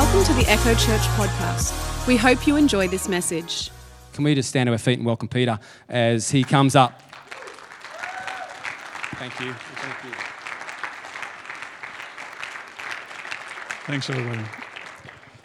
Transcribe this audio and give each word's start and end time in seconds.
Welcome 0.00 0.24
to 0.24 0.32
the 0.32 0.50
Echo 0.50 0.72
Church 0.76 1.02
podcast. 1.18 2.06
We 2.06 2.16
hope 2.16 2.46
you 2.46 2.56
enjoy 2.56 2.88
this 2.88 3.06
message. 3.06 3.70
Can 4.14 4.24
we 4.24 4.34
just 4.34 4.48
stand 4.48 4.66
to 4.68 4.72
our 4.72 4.78
feet 4.78 4.96
and 4.96 5.04
welcome 5.04 5.28
Peter 5.28 5.58
as 5.90 6.30
he 6.30 6.42
comes 6.42 6.74
up? 6.74 7.02
Thank 9.16 9.38
you. 9.40 9.52
Thank 9.52 10.04
you. 10.04 10.10
Thanks, 13.84 14.08
everybody. 14.08 14.42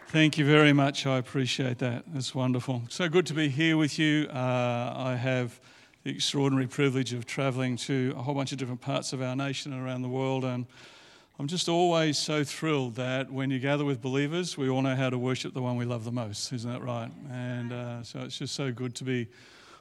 Thank 0.08 0.38
you 0.38 0.46
very 0.46 0.72
much. 0.72 1.06
I 1.06 1.18
appreciate 1.18 1.80
that. 1.80 2.06
It's 2.16 2.34
wonderful. 2.34 2.84
So 2.88 3.10
good 3.10 3.26
to 3.26 3.34
be 3.34 3.50
here 3.50 3.76
with 3.76 4.00
you. 4.00 4.30
Uh, 4.30 4.94
I 4.96 5.18
have 5.18 5.60
the 6.06 6.12
extraordinary 6.12 6.68
privilege 6.68 7.12
of 7.12 7.26
traveling 7.26 7.76
to 7.76 8.14
a 8.18 8.22
whole 8.22 8.34
bunch 8.36 8.54
of 8.54 8.58
different 8.58 8.80
parts 8.80 9.12
of 9.12 9.22
our 9.22 9.36
nation 9.36 9.74
and 9.74 9.86
around 9.86 10.04
the 10.04 10.08
world. 10.08 10.46
And 10.46 10.66
I'm 11.38 11.48
just 11.48 11.68
always 11.68 12.18
so 12.18 12.46
thrilled 12.46 12.96
that 12.96 13.30
when 13.30 13.52
you 13.52 13.60
gather 13.60 13.84
with 13.84 14.02
believers, 14.02 14.58
we 14.58 14.70
all 14.70 14.82
know 14.82 14.96
how 14.96 15.10
to 15.10 15.18
worship 15.18 15.54
the 15.54 15.62
one 15.62 15.76
we 15.76 15.84
love 15.84 16.06
the 16.06 16.12
most. 16.12 16.54
Isn't 16.54 16.72
that 16.72 16.82
right? 16.82 17.12
And 17.30 17.74
uh, 17.74 18.04
so 18.04 18.22
it's 18.22 18.38
just 18.38 18.56
so 18.56 18.72
good 18.72 18.96
to 18.96 19.04
be 19.04 19.28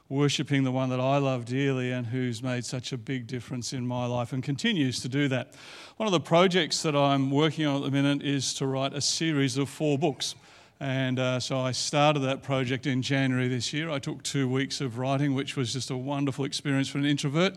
worshipping 0.09 0.65
the 0.65 0.71
one 0.73 0.89
that 0.89 0.99
I 0.99 1.17
love 1.17 1.45
dearly 1.45 1.93
and 1.93 2.05
who's 2.05 2.43
made 2.43 2.65
such 2.65 2.91
a 2.91 2.97
big 2.97 3.25
difference 3.25 3.71
in 3.71 3.87
my 3.87 4.05
life 4.05 4.33
and 4.33 4.43
continues 4.43 4.99
to 4.99 5.07
do 5.07 5.29
that. 5.29 5.53
One 5.95 6.07
of 6.07 6.11
the 6.11 6.19
projects 6.19 6.81
that 6.81 6.93
I'm 6.93 7.31
working 7.31 7.65
on 7.65 7.77
at 7.77 7.83
the 7.83 7.91
minute 7.91 8.21
is 8.21 8.53
to 8.55 8.67
write 8.67 8.93
a 8.93 8.99
series 8.99 9.57
of 9.57 9.69
four 9.69 9.97
books. 9.97 10.35
And 10.81 11.19
uh, 11.19 11.39
so 11.39 11.57
I 11.57 11.71
started 11.71 12.19
that 12.19 12.43
project 12.43 12.85
in 12.85 13.01
January 13.01 13.47
this 13.47 13.71
year. 13.71 13.89
I 13.89 13.99
took 13.99 14.23
two 14.23 14.49
weeks 14.49 14.81
of 14.81 14.97
writing, 14.97 15.33
which 15.33 15.55
was 15.55 15.71
just 15.71 15.89
a 15.89 15.95
wonderful 15.95 16.43
experience 16.43 16.89
for 16.89 16.97
an 16.97 17.05
introvert. 17.05 17.55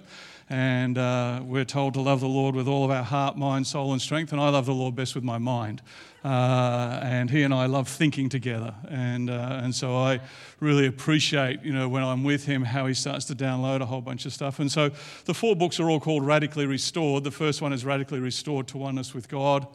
And 0.51 0.97
uh, 0.97 1.43
we're 1.45 1.67
told 1.67 1.95
to 1.95 2.01
love 2.01 2.21
the 2.21 2.29
Lord 2.29 2.55
with 2.55 2.69
all 2.69 2.85
of 2.85 2.91
our 2.91 3.03
heart, 3.03 3.37
mind, 3.37 3.67
soul, 3.67 3.93
and 3.93 4.01
strength. 4.01 4.33
And 4.33 4.41
I 4.41 4.49
love 4.49 4.65
the 4.65 4.73
Lord 4.73 4.95
best 4.95 5.15
with 5.15 5.25
my 5.25 5.37
mind. 5.37 5.83
Uh, 6.25 7.01
and 7.03 7.29
he 7.29 7.43
and 7.43 7.53
I 7.53 7.67
love 7.67 7.87
thinking 7.87 8.29
together. 8.31 8.75
And, 8.89 9.29
uh, 9.29 9.61
and 9.63 9.75
so 9.75 9.97
I 9.97 10.21
really 10.61 10.87
appreciate, 10.87 11.63
you 11.63 11.73
know, 11.73 11.89
when 11.89 12.03
I'm 12.03 12.25
with 12.25 12.47
him, 12.47 12.65
how 12.65 12.87
he 12.87 12.95
starts 12.95 13.27
to 13.27 13.35
download 13.35 13.83
a 13.83 13.87
whole 13.87 14.01
bunch 14.01 14.25
of 14.25 14.33
stuff. 14.33 14.59
And 14.59 14.73
so 14.73 14.91
the 15.27 15.35
four 15.35 15.55
books 15.55 15.79
are 15.81 15.91
all 15.91 16.01
called 16.01 16.25
Radically 16.25 16.67
Restored. 16.67 17.25
The 17.25 17.31
first 17.31 17.61
one 17.61 17.73
is 17.75 17.85
Radically 17.85 18.19
Restored 18.19 18.69
to 18.69 18.79
Oneness 18.79 19.15
with 19.15 19.29
God. 19.29 19.67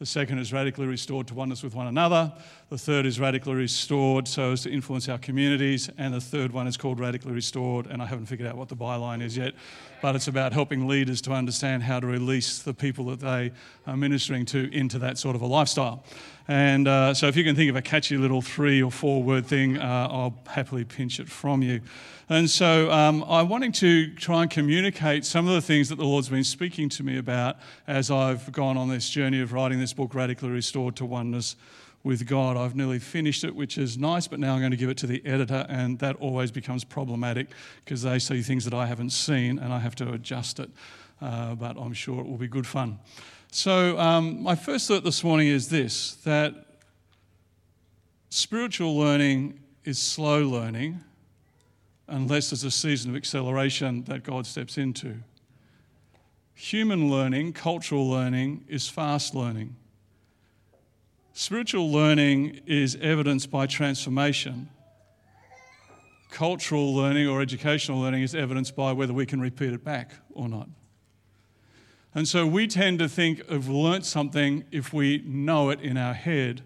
The 0.00 0.06
second 0.06 0.38
is 0.38 0.50
radically 0.50 0.86
restored 0.86 1.26
to 1.28 1.34
oneness 1.34 1.62
with 1.62 1.74
one 1.74 1.86
another. 1.86 2.32
The 2.70 2.78
third 2.78 3.04
is 3.04 3.18
radically 3.18 3.54
restored 3.54 4.28
so 4.28 4.52
as 4.52 4.62
to 4.62 4.70
influence 4.70 5.08
our 5.08 5.18
communities. 5.18 5.90
And 5.98 6.14
the 6.14 6.20
third 6.20 6.52
one 6.52 6.68
is 6.68 6.76
called 6.76 7.00
radically 7.00 7.32
restored. 7.32 7.88
And 7.88 8.00
I 8.00 8.06
haven't 8.06 8.26
figured 8.26 8.48
out 8.48 8.56
what 8.56 8.68
the 8.68 8.76
byline 8.76 9.20
is 9.20 9.36
yet, 9.36 9.54
but 10.00 10.14
it's 10.14 10.28
about 10.28 10.52
helping 10.52 10.86
leaders 10.86 11.20
to 11.22 11.32
understand 11.32 11.82
how 11.82 11.98
to 11.98 12.06
release 12.06 12.60
the 12.60 12.72
people 12.72 13.06
that 13.06 13.18
they 13.18 13.50
are 13.88 13.96
ministering 13.96 14.46
to 14.46 14.72
into 14.72 15.00
that 15.00 15.18
sort 15.18 15.34
of 15.34 15.42
a 15.42 15.46
lifestyle. 15.46 16.04
And 16.46 16.86
uh, 16.86 17.12
so 17.12 17.26
if 17.26 17.36
you 17.36 17.42
can 17.42 17.56
think 17.56 17.70
of 17.70 17.74
a 17.74 17.82
catchy 17.82 18.16
little 18.16 18.40
three 18.40 18.80
or 18.80 18.92
four 18.92 19.20
word 19.20 19.46
thing, 19.46 19.76
uh, 19.76 20.08
I'll 20.08 20.38
happily 20.46 20.84
pinch 20.84 21.18
it 21.18 21.28
from 21.28 21.62
you. 21.62 21.80
And 22.28 22.48
so 22.48 22.88
um, 22.92 23.24
I'm 23.28 23.48
wanting 23.48 23.72
to 23.72 24.14
try 24.14 24.42
and 24.42 24.50
communicate 24.50 25.24
some 25.24 25.48
of 25.48 25.54
the 25.54 25.60
things 25.60 25.88
that 25.88 25.96
the 25.96 26.04
Lord's 26.04 26.28
been 26.28 26.44
speaking 26.44 26.88
to 26.90 27.02
me 27.02 27.18
about 27.18 27.56
as 27.88 28.12
I've 28.12 28.52
gone 28.52 28.76
on 28.76 28.88
this 28.88 29.10
journey 29.10 29.40
of 29.40 29.52
writing 29.52 29.80
this 29.80 29.92
book, 29.92 30.14
Radically 30.14 30.50
Restored 30.50 30.94
to 30.96 31.04
Oneness 31.04 31.56
with 32.02 32.26
God. 32.26 32.56
I've 32.56 32.74
nearly 32.74 32.98
finished 32.98 33.44
it, 33.44 33.54
which 33.54 33.76
is 33.76 33.98
nice, 33.98 34.26
but 34.26 34.40
now 34.40 34.54
I'm 34.54 34.60
going 34.60 34.70
to 34.70 34.76
give 34.76 34.88
it 34.88 34.96
to 34.98 35.06
the 35.06 35.24
editor, 35.26 35.66
and 35.68 35.98
that 35.98 36.16
always 36.16 36.50
becomes 36.50 36.84
problematic 36.84 37.48
because 37.84 38.02
they 38.02 38.18
see 38.18 38.42
things 38.42 38.64
that 38.64 38.74
I 38.74 38.86
haven't 38.86 39.10
seen 39.10 39.58
and 39.58 39.72
I 39.72 39.78
have 39.78 39.94
to 39.96 40.12
adjust 40.12 40.60
it. 40.60 40.70
Uh, 41.20 41.54
but 41.54 41.76
I'm 41.76 41.92
sure 41.92 42.20
it 42.20 42.26
will 42.26 42.38
be 42.38 42.48
good 42.48 42.66
fun. 42.66 42.98
So, 43.52 43.98
um, 43.98 44.42
my 44.42 44.54
first 44.54 44.88
thought 44.88 45.04
this 45.04 45.22
morning 45.22 45.48
is 45.48 45.68
this 45.68 46.14
that 46.24 46.54
spiritual 48.30 48.96
learning 48.96 49.60
is 49.84 49.98
slow 49.98 50.42
learning 50.42 51.00
unless 52.08 52.50
there's 52.50 52.64
a 52.64 52.70
season 52.70 53.10
of 53.10 53.16
acceleration 53.16 54.04
that 54.04 54.22
God 54.22 54.46
steps 54.46 54.78
into. 54.78 55.16
Human 56.54 57.10
learning, 57.10 57.52
cultural 57.52 58.08
learning, 58.08 58.64
is 58.68 58.88
fast 58.88 59.34
learning. 59.34 59.76
Spiritual 61.32 61.90
learning 61.90 62.60
is 62.66 62.96
evidenced 63.00 63.50
by 63.50 63.66
transformation. 63.66 64.68
Cultural 66.30 66.94
learning 66.94 67.28
or 67.28 67.40
educational 67.40 68.00
learning 68.00 68.22
is 68.22 68.34
evidenced 68.34 68.74
by 68.74 68.92
whether 68.92 69.12
we 69.12 69.26
can 69.26 69.40
repeat 69.40 69.72
it 69.72 69.84
back 69.84 70.12
or 70.34 70.48
not. 70.48 70.68
And 72.14 72.26
so 72.26 72.46
we 72.46 72.66
tend 72.66 72.98
to 72.98 73.08
think 73.08 73.40
of 73.48 73.68
learnt 73.68 74.04
something 74.04 74.64
if 74.72 74.92
we 74.92 75.22
know 75.24 75.70
it 75.70 75.80
in 75.80 75.96
our 75.96 76.14
head. 76.14 76.62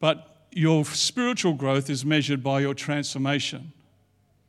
But 0.00 0.46
your 0.52 0.84
spiritual 0.84 1.54
growth 1.54 1.88
is 1.88 2.04
measured 2.04 2.42
by 2.42 2.60
your 2.60 2.74
transformation. 2.74 3.72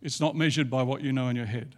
It's 0.01 0.19
not 0.19 0.35
measured 0.35 0.69
by 0.69 0.83
what 0.83 1.01
you 1.01 1.13
know 1.13 1.29
in 1.29 1.35
your 1.35 1.45
head. 1.45 1.75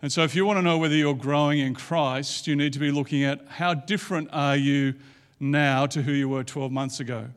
And 0.00 0.12
so, 0.12 0.22
if 0.22 0.34
you 0.36 0.44
want 0.46 0.58
to 0.58 0.62
know 0.62 0.78
whether 0.78 0.94
you're 0.94 1.14
growing 1.14 1.58
in 1.58 1.74
Christ, 1.74 2.46
you 2.46 2.54
need 2.54 2.72
to 2.74 2.78
be 2.78 2.92
looking 2.92 3.24
at 3.24 3.44
how 3.48 3.74
different 3.74 4.28
are 4.32 4.56
you 4.56 4.94
now 5.40 5.86
to 5.86 6.02
who 6.02 6.12
you 6.12 6.28
were 6.28 6.44
12 6.44 6.72
months 6.72 7.00
ago. 7.00 7.28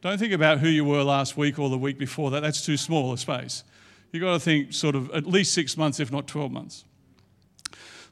Don't 0.00 0.18
think 0.18 0.32
about 0.32 0.58
who 0.58 0.68
you 0.68 0.84
were 0.84 1.02
last 1.02 1.36
week 1.36 1.58
or 1.58 1.68
the 1.68 1.78
week 1.78 1.98
before 1.98 2.30
that. 2.32 2.40
That's 2.40 2.64
too 2.64 2.76
small 2.76 3.12
a 3.12 3.18
space. 3.18 3.62
You've 4.10 4.22
got 4.22 4.34
to 4.34 4.40
think 4.40 4.72
sort 4.72 4.94
of 4.94 5.10
at 5.12 5.26
least 5.26 5.54
six 5.54 5.76
months, 5.76 6.00
if 6.00 6.10
not 6.10 6.26
12 6.26 6.50
months. 6.50 6.84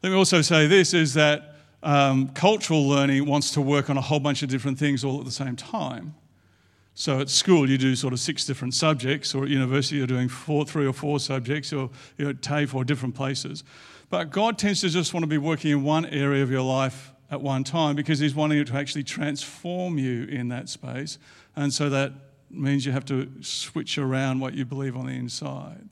Let 0.03 0.11
me 0.11 0.17
also 0.17 0.41
say 0.41 0.67
this 0.67 0.95
is 0.95 1.15
that 1.15 1.57
um, 1.83 2.29
cultural 2.29 2.89
learning 2.89 3.27
wants 3.27 3.51
to 3.53 3.61
work 3.61 3.91
on 3.91 3.97
a 3.97 4.01
whole 4.01 4.21
bunch 4.21 4.43
of 4.43 4.49
different 4.49 4.79
things 4.79 5.05
all 5.05 5.19
at 5.19 5.25
the 5.25 5.31
same 5.31 5.57
time. 5.57 6.15
So 6.95 7.21
at 7.21 7.29
school, 7.29 7.69
you 7.69 7.79
do 7.79 7.97
sort 7.97 8.13
of 8.13 8.21
six 8.21 8.45
different 8.45 8.75
subjects, 8.75 9.35
or 9.35 9.45
at 9.45 9.51
university, 9.51 9.97
you're 9.97 10.07
doing 10.07 10.29
four, 10.29 10.65
three 10.65 10.87
or 10.87 10.93
four 10.93 11.19
subjects, 11.19 11.73
or 11.73 11.91
you 12.19 12.25
know, 12.25 12.31
at 12.31 12.43
TAFE 12.43 12.75
or 12.75 12.85
different 12.85 13.15
places. 13.15 13.65
But 14.11 14.31
God 14.31 14.59
tends 14.59 14.81
to 14.83 14.89
just 14.89 15.15
want 15.15 15.23
to 15.23 15.29
be 15.29 15.39
working 15.39 15.71
in 15.71 15.83
one 15.83 16.05
area 16.07 16.43
of 16.43 16.51
your 16.51 16.63
life 16.63 17.13
at 17.31 17.41
one 17.41 17.65
time 17.65 17.97
because 17.97 18.19
He's 18.19 18.35
wanting 18.35 18.59
it 18.59 18.67
to 18.69 18.75
actually 18.75 19.05
transform 19.05 19.99
you 19.99 20.25
in 20.25 20.49
that 20.49 20.69
space. 20.69 21.19
And 21.57 21.73
so 21.73 21.89
that 21.91 22.13
means 22.51 22.85
you 22.85 22.93
have 22.93 23.05
to 23.07 23.31
switch 23.41 23.99
around 23.99 24.41
what 24.41 24.55
you 24.55 24.65
believe 24.65 24.97
on 24.97 25.07
the 25.07 25.13
inside. 25.13 25.89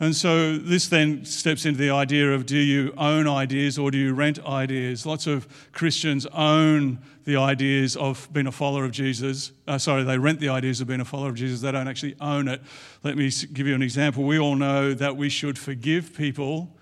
And 0.00 0.14
so 0.14 0.56
this 0.56 0.88
then 0.88 1.24
steps 1.24 1.66
into 1.66 1.78
the 1.78 1.90
idea 1.90 2.32
of 2.32 2.46
do 2.46 2.56
you 2.56 2.94
own 2.96 3.26
ideas 3.26 3.78
or 3.78 3.90
do 3.90 3.98
you 3.98 4.14
rent 4.14 4.38
ideas? 4.46 5.04
Lots 5.04 5.26
of 5.26 5.48
Christians 5.72 6.24
own 6.26 7.00
the 7.24 7.36
ideas 7.36 7.96
of 7.96 8.28
being 8.32 8.46
a 8.46 8.52
follower 8.52 8.84
of 8.84 8.92
Jesus. 8.92 9.50
Uh, 9.66 9.76
sorry, 9.76 10.04
they 10.04 10.16
rent 10.16 10.38
the 10.38 10.50
ideas 10.50 10.80
of 10.80 10.86
being 10.86 11.00
a 11.00 11.04
follower 11.04 11.30
of 11.30 11.34
Jesus. 11.34 11.60
They 11.60 11.72
don't 11.72 11.88
actually 11.88 12.14
own 12.20 12.46
it. 12.46 12.62
Let 13.02 13.16
me 13.16 13.28
give 13.52 13.66
you 13.66 13.74
an 13.74 13.82
example. 13.82 14.22
We 14.22 14.38
all 14.38 14.54
know 14.54 14.94
that 14.94 15.16
we 15.16 15.28
should 15.28 15.58
forgive 15.58 16.14
people. 16.14 16.77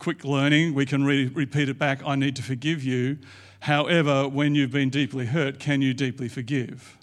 Quick 0.00 0.24
learning, 0.24 0.74
we 0.74 0.84
can 0.84 1.04
re- 1.04 1.28
repeat 1.28 1.68
it 1.68 1.78
back 1.78 2.00
I 2.04 2.16
need 2.16 2.34
to 2.36 2.42
forgive 2.42 2.82
you. 2.82 3.18
However, 3.60 4.26
when 4.26 4.56
you've 4.56 4.72
been 4.72 4.90
deeply 4.90 5.26
hurt, 5.26 5.60
can 5.60 5.80
you 5.80 5.94
deeply 5.94 6.28
forgive? 6.28 6.96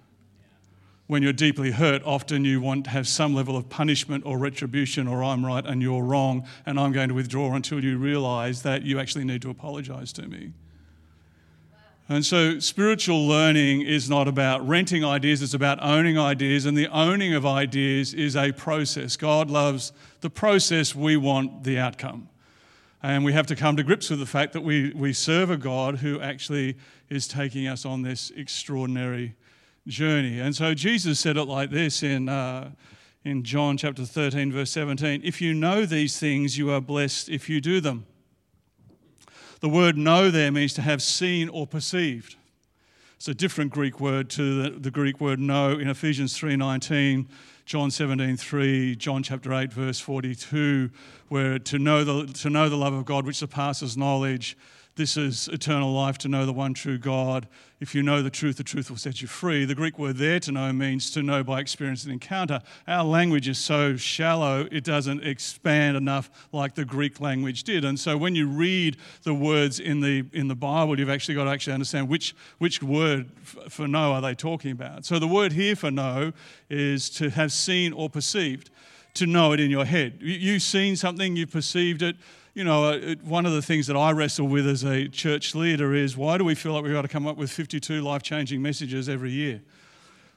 when 1.07 1.23
you're 1.23 1.33
deeply 1.33 1.71
hurt, 1.71 2.03
often 2.05 2.43
you 2.43 2.61
want 2.61 2.83
to 2.83 2.89
have 2.91 3.07
some 3.07 3.33
level 3.33 3.55
of 3.55 3.69
punishment 3.69 4.25
or 4.25 4.37
retribution, 4.37 5.07
or 5.07 5.23
I'm 5.23 5.45
right 5.45 5.65
and 5.65 5.81
you're 5.81 6.03
wrong, 6.03 6.45
and 6.65 6.77
I'm 6.77 6.91
going 6.91 7.07
to 7.07 7.15
withdraw 7.15 7.53
until 7.55 7.83
you 7.83 7.97
realize 7.97 8.61
that 8.63 8.83
you 8.83 8.99
actually 8.99 9.23
need 9.23 9.41
to 9.43 9.49
apologize 9.49 10.11
to 10.13 10.27
me. 10.27 10.51
And 12.09 12.25
so, 12.25 12.59
spiritual 12.59 13.25
learning 13.27 13.81
is 13.81 14.09
not 14.09 14.27
about 14.27 14.65
renting 14.65 15.03
ideas, 15.03 15.41
it's 15.41 15.53
about 15.53 15.81
owning 15.81 16.17
ideas, 16.17 16.65
and 16.65 16.77
the 16.77 16.87
owning 16.87 17.33
of 17.33 17.45
ideas 17.45 18.13
is 18.13 18.35
a 18.35 18.51
process. 18.51 19.17
God 19.17 19.49
loves 19.49 19.91
the 20.21 20.29
process, 20.29 20.93
we 20.93 21.17
want 21.17 21.63
the 21.63 21.79
outcome. 21.79 22.29
And 23.07 23.23
we 23.23 23.31
have 23.31 23.47
to 23.47 23.55
come 23.55 23.77
to 23.77 23.83
grips 23.83 24.09
with 24.09 24.19
the 24.19 24.25
fact 24.25 24.51
that 24.51 24.63
we, 24.63 24.91
we 24.91 25.13
serve 25.13 25.49
a 25.49 25.55
God 25.55 25.99
who 25.99 26.19
actually 26.19 26.75
is 27.07 27.25
taking 27.25 27.65
us 27.65 27.85
on 27.85 28.01
this 28.01 28.33
extraordinary 28.35 29.37
journey. 29.87 30.41
And 30.41 30.53
so 30.53 30.73
Jesus 30.73 31.17
said 31.17 31.37
it 31.37 31.45
like 31.45 31.69
this 31.69 32.03
in, 32.03 32.27
uh, 32.27 32.71
in 33.23 33.45
John 33.45 33.77
chapter 33.77 34.03
13, 34.03 34.51
verse 34.51 34.71
17 34.71 35.21
If 35.23 35.39
you 35.39 35.53
know 35.53 35.85
these 35.85 36.19
things, 36.19 36.57
you 36.57 36.69
are 36.69 36.81
blessed 36.81 37.29
if 37.29 37.47
you 37.47 37.61
do 37.61 37.79
them. 37.79 38.05
The 39.61 39.69
word 39.69 39.95
know 39.95 40.29
there 40.29 40.51
means 40.51 40.73
to 40.73 40.81
have 40.81 41.01
seen 41.01 41.47
or 41.47 41.65
perceived. 41.65 42.35
It's 43.17 43.27
a 43.27 43.33
different 43.33 43.71
Greek 43.71 43.99
word 43.99 44.29
to 44.31 44.61
the, 44.61 44.69
the 44.79 44.91
Greek 44.91 45.19
word 45.19 45.39
know 45.39 45.71
in 45.71 45.89
Ephesians 45.89 46.37
3:19, 46.37 47.25
John 47.65 47.89
17:3, 47.89 48.95
John 48.95 49.23
chapter 49.23 49.55
8 49.55 49.73
verse 49.73 49.99
42, 49.99 50.91
where 51.27 51.57
to 51.57 51.79
know 51.79 52.03
the 52.03 52.31
to 52.33 52.51
know 52.51 52.69
the 52.69 52.77
love 52.77 52.93
of 52.93 53.05
God 53.05 53.25
which 53.25 53.37
surpasses 53.37 53.97
knowledge, 53.97 54.55
this 54.97 55.15
is 55.15 55.47
eternal 55.49 55.93
life 55.93 56.17
to 56.19 56.27
know 56.27 56.45
the 56.45 56.51
one 56.51 56.73
true 56.73 56.97
God. 56.97 57.47
If 57.79 57.93
you 57.93 58.01
know 58.01 58.23
the 58.23 58.31
truth, 58.31 58.57
the 58.57 58.63
truth 58.63 58.89
will 58.89 58.97
set 58.97 59.21
you 59.21 59.27
free. 59.27 59.63
The 59.63 59.75
Greek 59.75 59.99
word 59.99 60.17
there 60.17 60.39
to 60.41 60.51
know 60.51 60.73
means 60.73 61.11
to 61.11 61.21
know 61.21 61.43
by 61.43 61.61
experience 61.61 62.03
and 62.03 62.11
encounter. 62.11 62.61
Our 62.87 63.03
language 63.03 63.47
is 63.47 63.59
so 63.59 63.95
shallow, 63.95 64.67
it 64.71 64.83
doesn't 64.83 65.23
expand 65.23 65.95
enough 65.95 66.29
like 66.51 66.73
the 66.73 66.83
Greek 66.83 67.21
language 67.21 67.63
did. 67.63 67.85
And 67.85 67.99
so 67.99 68.17
when 68.17 68.35
you 68.35 68.47
read 68.47 68.97
the 69.21 69.33
words 69.33 69.79
in 69.79 70.01
the, 70.01 70.25
in 70.33 70.47
the 70.47 70.55
Bible, 70.55 70.99
you've 70.99 71.09
actually 71.09 71.35
got 71.35 71.43
to 71.43 71.51
actually 71.51 71.73
understand 71.73 72.09
which, 72.09 72.35
which 72.57 72.81
word 72.81 73.29
for 73.69 73.87
know 73.87 74.13
are 74.13 74.21
they 74.21 74.33
talking 74.33 74.71
about. 74.71 75.05
So 75.05 75.19
the 75.19 75.27
word 75.27 75.53
here 75.53 75.75
for 75.75 75.91
know 75.91 76.33
is 76.69 77.09
to 77.11 77.29
have 77.29 77.51
seen 77.51 77.93
or 77.93 78.09
perceived 78.09 78.71
to 79.13 79.25
know 79.25 79.51
it 79.51 79.59
in 79.59 79.69
your 79.69 79.85
head. 79.85 80.17
You've 80.21 80.61
seen 80.61 80.95
something, 80.95 81.35
you've 81.35 81.51
perceived 81.51 82.01
it, 82.01 82.15
you 82.57 82.63
know, 82.63 82.85
uh, 82.85 83.13
one 83.23 83.45
of 83.45 83.53
the 83.53 83.61
things 83.61 83.85
that 83.85 83.95
I 83.95 84.11
wrestle 84.13 84.47
with 84.47 84.67
as 84.67 84.83
a 84.83 85.07
church 85.07 85.53
leader 85.53 85.93
is 85.93 86.17
why 86.17 86.39
do 86.39 86.43
we 86.43 86.55
feel 86.55 86.73
like 86.73 86.83
we've 86.83 86.91
got 86.91 87.03
to 87.03 87.07
come 87.07 87.27
up 87.27 87.37
with 87.37 87.51
52 87.51 88.01
life 88.01 88.23
changing 88.23 88.63
messages 88.63 89.07
every 89.07 89.29
year 89.29 89.61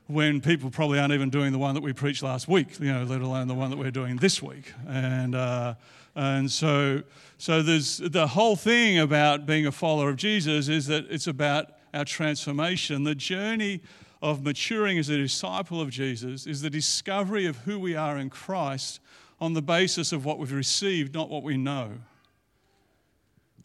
when 0.07 0.43
people 0.43 0.69
probably 0.69 0.99
aren't 0.99 1.15
even 1.15 1.31
doing 1.31 1.51
the 1.51 1.59
one 1.59 1.75
that 1.75 1.83
we 1.83 1.95
preached 1.95 2.23
last 2.23 2.47
week, 2.47 2.79
you 2.79 2.93
know, 2.93 3.05
let 3.05 3.23
alone 3.23 3.49
the 3.49 3.55
one 3.55 3.71
that 3.71 3.79
we're 3.79 3.91
doing 3.91 4.17
this 4.17 4.43
week. 4.43 4.71
And, 4.87 5.35
uh, 5.35 5.77
and 6.15 6.53
so, 6.53 7.05
so 7.39 7.63
there's 7.63 7.97
the 7.97 8.27
whole 8.27 8.55
thing 8.55 8.99
about 8.99 9.47
being 9.47 9.67
a 9.67 9.73
follower 9.73 10.11
of 10.11 10.17
Jesus 10.17 10.69
is 10.69 10.89
that 10.89 11.07
it's 11.09 11.27
about 11.27 11.69
our 11.95 12.05
transformation. 12.05 13.05
The 13.05 13.15
journey 13.15 13.81
of 14.21 14.45
maturing 14.45 14.99
as 14.99 15.09
a 15.09 15.17
disciple 15.17 15.81
of 15.81 15.89
Jesus 15.89 16.47
is 16.47 16.61
the 16.61 16.69
discovery 16.69 17.47
of 17.47 17.57
who 17.61 17.81
we 17.81 17.97
are 17.97 18.19
in 18.19 18.29
Christ 18.29 19.01
on 19.41 19.55
the 19.55 19.63
basis 19.63 20.13
of 20.13 20.27
what 20.27 20.39
we've 20.39 20.53
received, 20.53 21.15
not 21.15 21.31
what 21.31 21.43
we 21.43 21.57
know. 21.57 21.93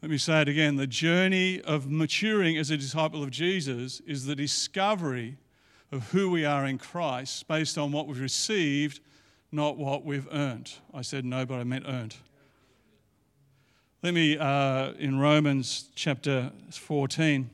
Let 0.06 0.12
me 0.12 0.20
say 0.20 0.42
it 0.42 0.48
again. 0.48 0.76
The 0.76 0.86
journey 0.86 1.62
of 1.62 1.90
maturing 1.90 2.60
as 2.60 2.70
a 2.70 2.78
disciple 2.78 3.24
of 3.24 3.32
Jesus 3.32 4.02
is 4.02 4.28
the 4.28 4.36
discovery 4.36 5.36
of 5.92 6.12
who 6.12 6.30
we 6.30 6.46
are 6.46 6.64
in 6.68 6.78
Christ 6.78 7.48
based 7.48 7.76
on 7.76 7.92
what 7.92 8.06
we've 8.06 8.20
received, 8.20 9.00
not 9.52 9.78
what 9.78 10.06
we've 10.06 10.28
earned. 10.32 10.74
I 10.94 11.02
said 11.02 11.26
no, 11.26 11.44
but 11.44 11.56
I 11.56 11.64
meant 11.64 11.86
earned. 11.88 12.18
Let 14.04 14.14
me, 14.14 14.38
uh, 14.38 14.92
in 15.00 15.18
Romans 15.18 15.90
chapter 15.96 16.52
14, 16.70 17.50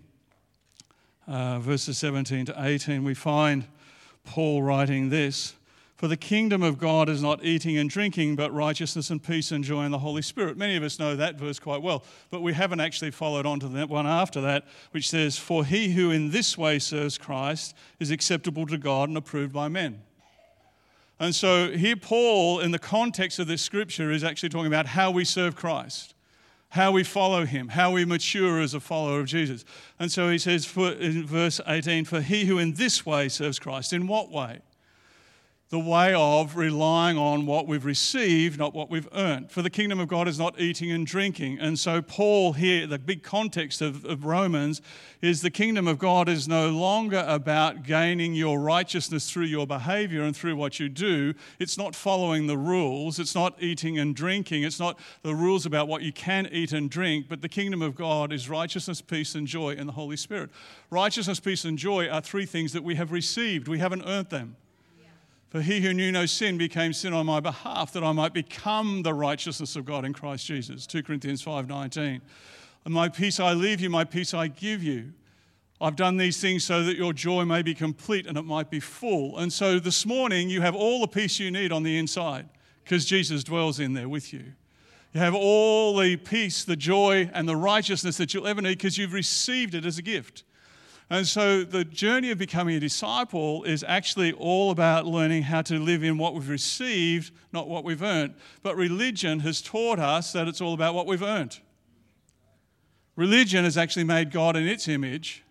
uh, 1.28 1.60
verses 1.60 1.98
17 2.00 2.48
to 2.48 2.56
18, 2.62 3.06
we 3.06 3.14
find 3.14 3.66
Paul 4.26 4.62
writing 4.62 5.08
this. 5.08 5.54
For 6.02 6.08
the 6.08 6.18
kingdom 6.18 6.64
of 6.64 6.80
God 6.80 7.10
is 7.10 7.22
not 7.22 7.46
eating 7.46 7.78
and 7.78 7.88
drinking, 7.88 8.36
but 8.36 8.52
righteousness 8.52 9.12
and 9.12 9.22
peace 9.22 9.52
and 9.52 9.64
joy 9.64 9.84
in 9.84 9.92
the 9.92 10.00
Holy 10.00 10.24
Spirit. 10.24 10.58
Many 10.58 10.76
of 10.76 10.82
us 10.82 10.98
know 10.98 11.16
that 11.16 11.36
verse 11.36 11.60
quite 11.60 11.84
well, 11.84 12.04
but 12.32 12.42
we 12.42 12.54
haven't 12.54 12.80
actually 12.80 13.12
followed 13.12 13.46
on 13.46 13.60
to 13.60 13.68
that 13.68 13.88
one 13.88 14.08
after 14.08 14.42
that, 14.42 14.66
which 14.90 15.08
says, 15.08 15.38
For 15.38 15.64
he 15.64 15.92
who 15.92 16.10
in 16.10 16.32
this 16.32 16.58
way 16.58 16.80
serves 16.80 17.20
Christ 17.20 17.76
is 18.00 18.10
acceptable 18.10 18.66
to 18.66 18.80
God 18.80 19.10
and 19.10 19.18
approved 19.20 19.54
by 19.54 19.68
men. 19.68 20.02
And 21.20 21.36
so 21.36 21.70
here, 21.70 21.96
Paul, 21.96 22.62
in 22.62 22.72
the 22.72 22.80
context 22.80 23.38
of 23.38 23.46
this 23.46 23.62
scripture, 23.62 24.10
is 24.10 24.24
actually 24.24 24.50
talking 24.50 24.74
about 24.74 24.88
how 24.88 25.12
we 25.12 25.24
serve 25.24 25.56
Christ, 25.56 26.16
how 26.70 26.92
we 26.92 27.04
follow 27.04 27.46
him, 27.46 27.68
how 27.68 27.92
we 27.92 28.06
mature 28.06 28.60
as 28.60 28.74
a 28.74 28.80
follower 28.80 29.20
of 29.20 29.28
Jesus. 29.28 29.66
And 30.00 30.12
so 30.12 30.32
he 30.32 30.40
says 30.40 30.66
for, 30.66 30.94
in 30.94 31.28
verse 31.28 31.62
18, 31.68 32.06
For 32.06 32.22
he 32.22 32.46
who 32.46 32.58
in 32.58 32.74
this 32.74 33.06
way 33.06 33.30
serves 33.30 33.60
Christ, 33.60 33.94
in 33.94 34.08
what 34.08 34.32
way? 34.32 34.62
The 35.72 35.80
way 35.80 36.14
of 36.14 36.58
relying 36.58 37.18
on 37.18 37.46
what 37.46 37.66
we've 37.66 37.86
received, 37.86 38.60
not 38.60 38.74
what 38.74 38.90
we've 38.90 39.08
earned. 39.14 39.50
For 39.50 39.62
the 39.62 39.70
kingdom 39.70 40.02
of 40.02 40.10
God 40.10 40.28
is 40.28 40.38
not 40.38 40.60
eating 40.60 40.92
and 40.92 41.08
drinking. 41.08 41.60
And 41.62 41.80
so, 41.80 42.02
Paul 42.02 42.52
here, 42.52 42.86
the 42.86 43.00
big 43.00 43.24
context 43.24 43.82
of, 43.82 44.04
of, 44.04 44.26
Romans 44.26 44.82
is 45.22 45.42
the 45.42 45.50
kingdom 45.50 45.88
of 45.88 45.98
God 45.98 46.28
is 46.28 46.46
no 46.46 46.70
longer 46.72 47.24
about 47.26 47.84
gaining 47.84 48.34
your 48.34 48.60
righteousness 48.60 49.32
through 49.32 49.46
your 49.46 49.66
behavior 49.66 50.24
and 50.24 50.36
through 50.36 50.58
what 50.58 50.78
you 50.78 50.90
do. 50.90 51.34
It's 51.58 51.78
not 51.78 51.96
following 51.96 52.48
the 52.48 52.58
rules. 52.58 53.18
It's 53.18 53.34
not 53.34 53.56
eating 53.64 53.98
and 53.98 54.14
drinking. 54.14 54.64
It's 54.64 54.80
not 54.80 55.00
the 55.24 55.34
rules 55.34 55.66
about 55.66 55.88
what 55.88 56.02
you 56.02 56.12
can 56.12 56.50
eat 56.52 56.74
and 56.74 56.90
drink. 56.90 57.28
But 57.30 57.42
the 57.42 57.50
kingdom 57.50 57.82
of 57.82 57.96
God 57.96 58.34
is 58.34 58.50
righteousness, 58.50 59.00
peace, 59.00 59.36
and 59.36 59.48
joy 59.48 59.76
in 59.76 59.88
the 59.88 59.94
Holy 59.94 60.18
Spirit. 60.18 60.50
Righteousness, 60.90 61.40
peace, 61.40 61.64
and 61.64 61.78
joy 61.78 62.10
are 62.10 62.20
three 62.20 62.46
things 62.46 62.74
that 62.74 62.84
we 62.84 62.96
have 62.96 63.14
received, 63.14 63.70
we 63.70 63.80
haven't 63.80 64.04
earned 64.06 64.30
them. 64.32 64.58
For 65.52 65.62
he 65.62 65.82
who 65.82 65.94
knew 65.94 66.14
no 66.14 66.26
sin 66.26 66.58
became 66.58 66.94
sin 66.94 67.12
on 67.12 67.26
my 67.26 67.42
behalf, 67.42 67.92
that 67.92 68.06
I 68.06 68.14
might 68.14 68.34
become 68.34 69.04
the 69.04 69.14
righteousness 69.14 69.76
of 69.76 69.84
God 69.84 70.06
in 70.06 70.14
Christ 70.14 70.46
Jesus. 70.46 70.88
2 70.88 71.04
Corinthians 71.04 71.44
5:19. 71.44 72.22
And 72.86 72.94
my 72.94 73.10
peace 73.10 73.38
I 73.38 73.52
leave 73.52 73.82
you, 73.82 73.90
my 73.90 74.06
peace 74.06 74.34
I 74.34 74.48
give 74.48 74.82
you. 74.82 75.12
I've 75.82 75.98
done 75.98 76.16
these 76.16 76.40
things 76.40 76.64
so 76.64 76.84
that 76.86 76.96
your 76.96 77.12
joy 77.12 77.44
may 77.44 77.64
be 77.64 77.74
complete 77.74 78.28
and 78.28 78.38
it 78.38 78.44
might 78.44 78.70
be 78.70 78.80
full. 78.80 79.38
And 79.38 79.52
so 79.52 79.78
this 79.78 80.06
morning 80.06 80.50
you 80.50 80.62
have 80.62 80.76
all 80.76 81.02
the 81.02 81.08
peace 81.08 81.38
you 81.38 81.52
need 81.52 81.74
on 81.74 81.84
the 81.84 81.98
inside 81.98 82.48
because 82.86 83.04
Jesus 83.04 83.44
dwells 83.44 83.78
in 83.80 83.92
there 83.94 84.08
with 84.08 84.32
you. 84.32 84.54
You 85.12 85.20
have 85.20 85.36
all 85.36 85.98
the 85.98 86.16
peace, 86.16 86.64
the 86.64 86.78
joy, 86.78 87.30
and 87.34 87.50
the 87.50 87.58
righteousness 87.58 88.16
that 88.18 88.34
you'll 88.34 88.48
ever 88.48 88.62
need 88.62 88.78
because 88.78 88.98
you've 88.98 89.12
received 89.12 89.76
it 89.76 89.86
as 89.86 89.98
a 89.98 90.02
gift. 90.02 90.46
And 91.12 91.28
so 91.28 91.66
the 91.66 91.84
journey 91.84 92.32
of 92.32 92.38
becoming 92.38 92.78
a 92.78 92.80
disciple 92.80 93.66
is 93.66 93.84
actually 93.86 94.32
all 94.32 94.72
about 94.72 95.06
learning 95.06 95.44
how 95.44 95.62
to 95.64 95.78
live 95.78 96.06
in 96.06 96.18
what 96.18 96.34
we've 96.34 96.48
received, 96.48 97.34
not 97.52 97.68
what 97.68 97.84
we've 97.84 98.02
earned. 98.02 98.36
But 98.64 98.78
religion 98.78 99.42
has 99.42 99.62
taught 99.62 100.00
us 100.00 100.32
that 100.32 100.48
it's 100.48 100.62
all 100.62 100.74
about 100.74 100.96
what 100.96 101.08
we've 101.08 101.22
earned. 101.22 101.60
Religion 103.18 103.66
has 103.66 103.78
actually 103.78 104.06
made 104.06 104.32
God 104.32 104.56
in 104.56 104.66
its 104.66 104.88
image, 104.88 105.44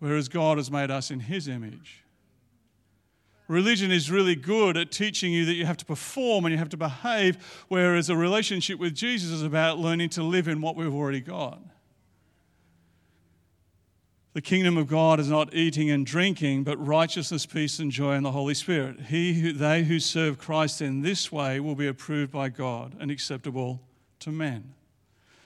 whereas 0.00 0.28
God 0.28 0.56
has 0.56 0.68
made 0.68 0.90
us 0.90 1.12
in 1.12 1.20
his 1.20 1.46
image. 1.46 2.02
Religion 3.46 3.92
is 3.92 4.10
really 4.10 4.34
good 4.34 4.76
at 4.76 4.90
teaching 4.90 5.32
you 5.32 5.44
that 5.44 5.54
you 5.54 5.64
have 5.64 5.76
to 5.76 5.84
perform 5.84 6.44
and 6.44 6.50
you 6.50 6.58
have 6.58 6.70
to 6.70 6.76
behave, 6.76 7.64
whereas 7.68 8.10
a 8.10 8.16
relationship 8.16 8.80
with 8.80 8.96
Jesus 8.96 9.30
is 9.30 9.44
about 9.44 9.78
learning 9.78 10.08
to 10.08 10.24
live 10.24 10.48
in 10.48 10.60
what 10.60 10.74
we've 10.74 10.92
already 10.92 11.20
got. 11.20 11.62
The 14.32 14.40
kingdom 14.40 14.76
of 14.76 14.86
God 14.86 15.18
is 15.18 15.28
not 15.28 15.54
eating 15.54 15.90
and 15.90 16.06
drinking, 16.06 16.62
but 16.62 16.84
righteousness, 16.84 17.46
peace, 17.46 17.80
and 17.80 17.90
joy 17.90 18.14
in 18.14 18.22
the 18.22 18.30
Holy 18.30 18.54
Spirit. 18.54 19.00
He 19.08 19.34
who, 19.34 19.52
they 19.52 19.82
who 19.82 19.98
serve 19.98 20.38
Christ 20.38 20.80
in 20.80 21.02
this 21.02 21.32
way 21.32 21.58
will 21.58 21.74
be 21.74 21.88
approved 21.88 22.30
by 22.30 22.48
God 22.48 22.94
and 23.00 23.10
acceptable 23.10 23.80
to 24.20 24.30
men. 24.30 24.74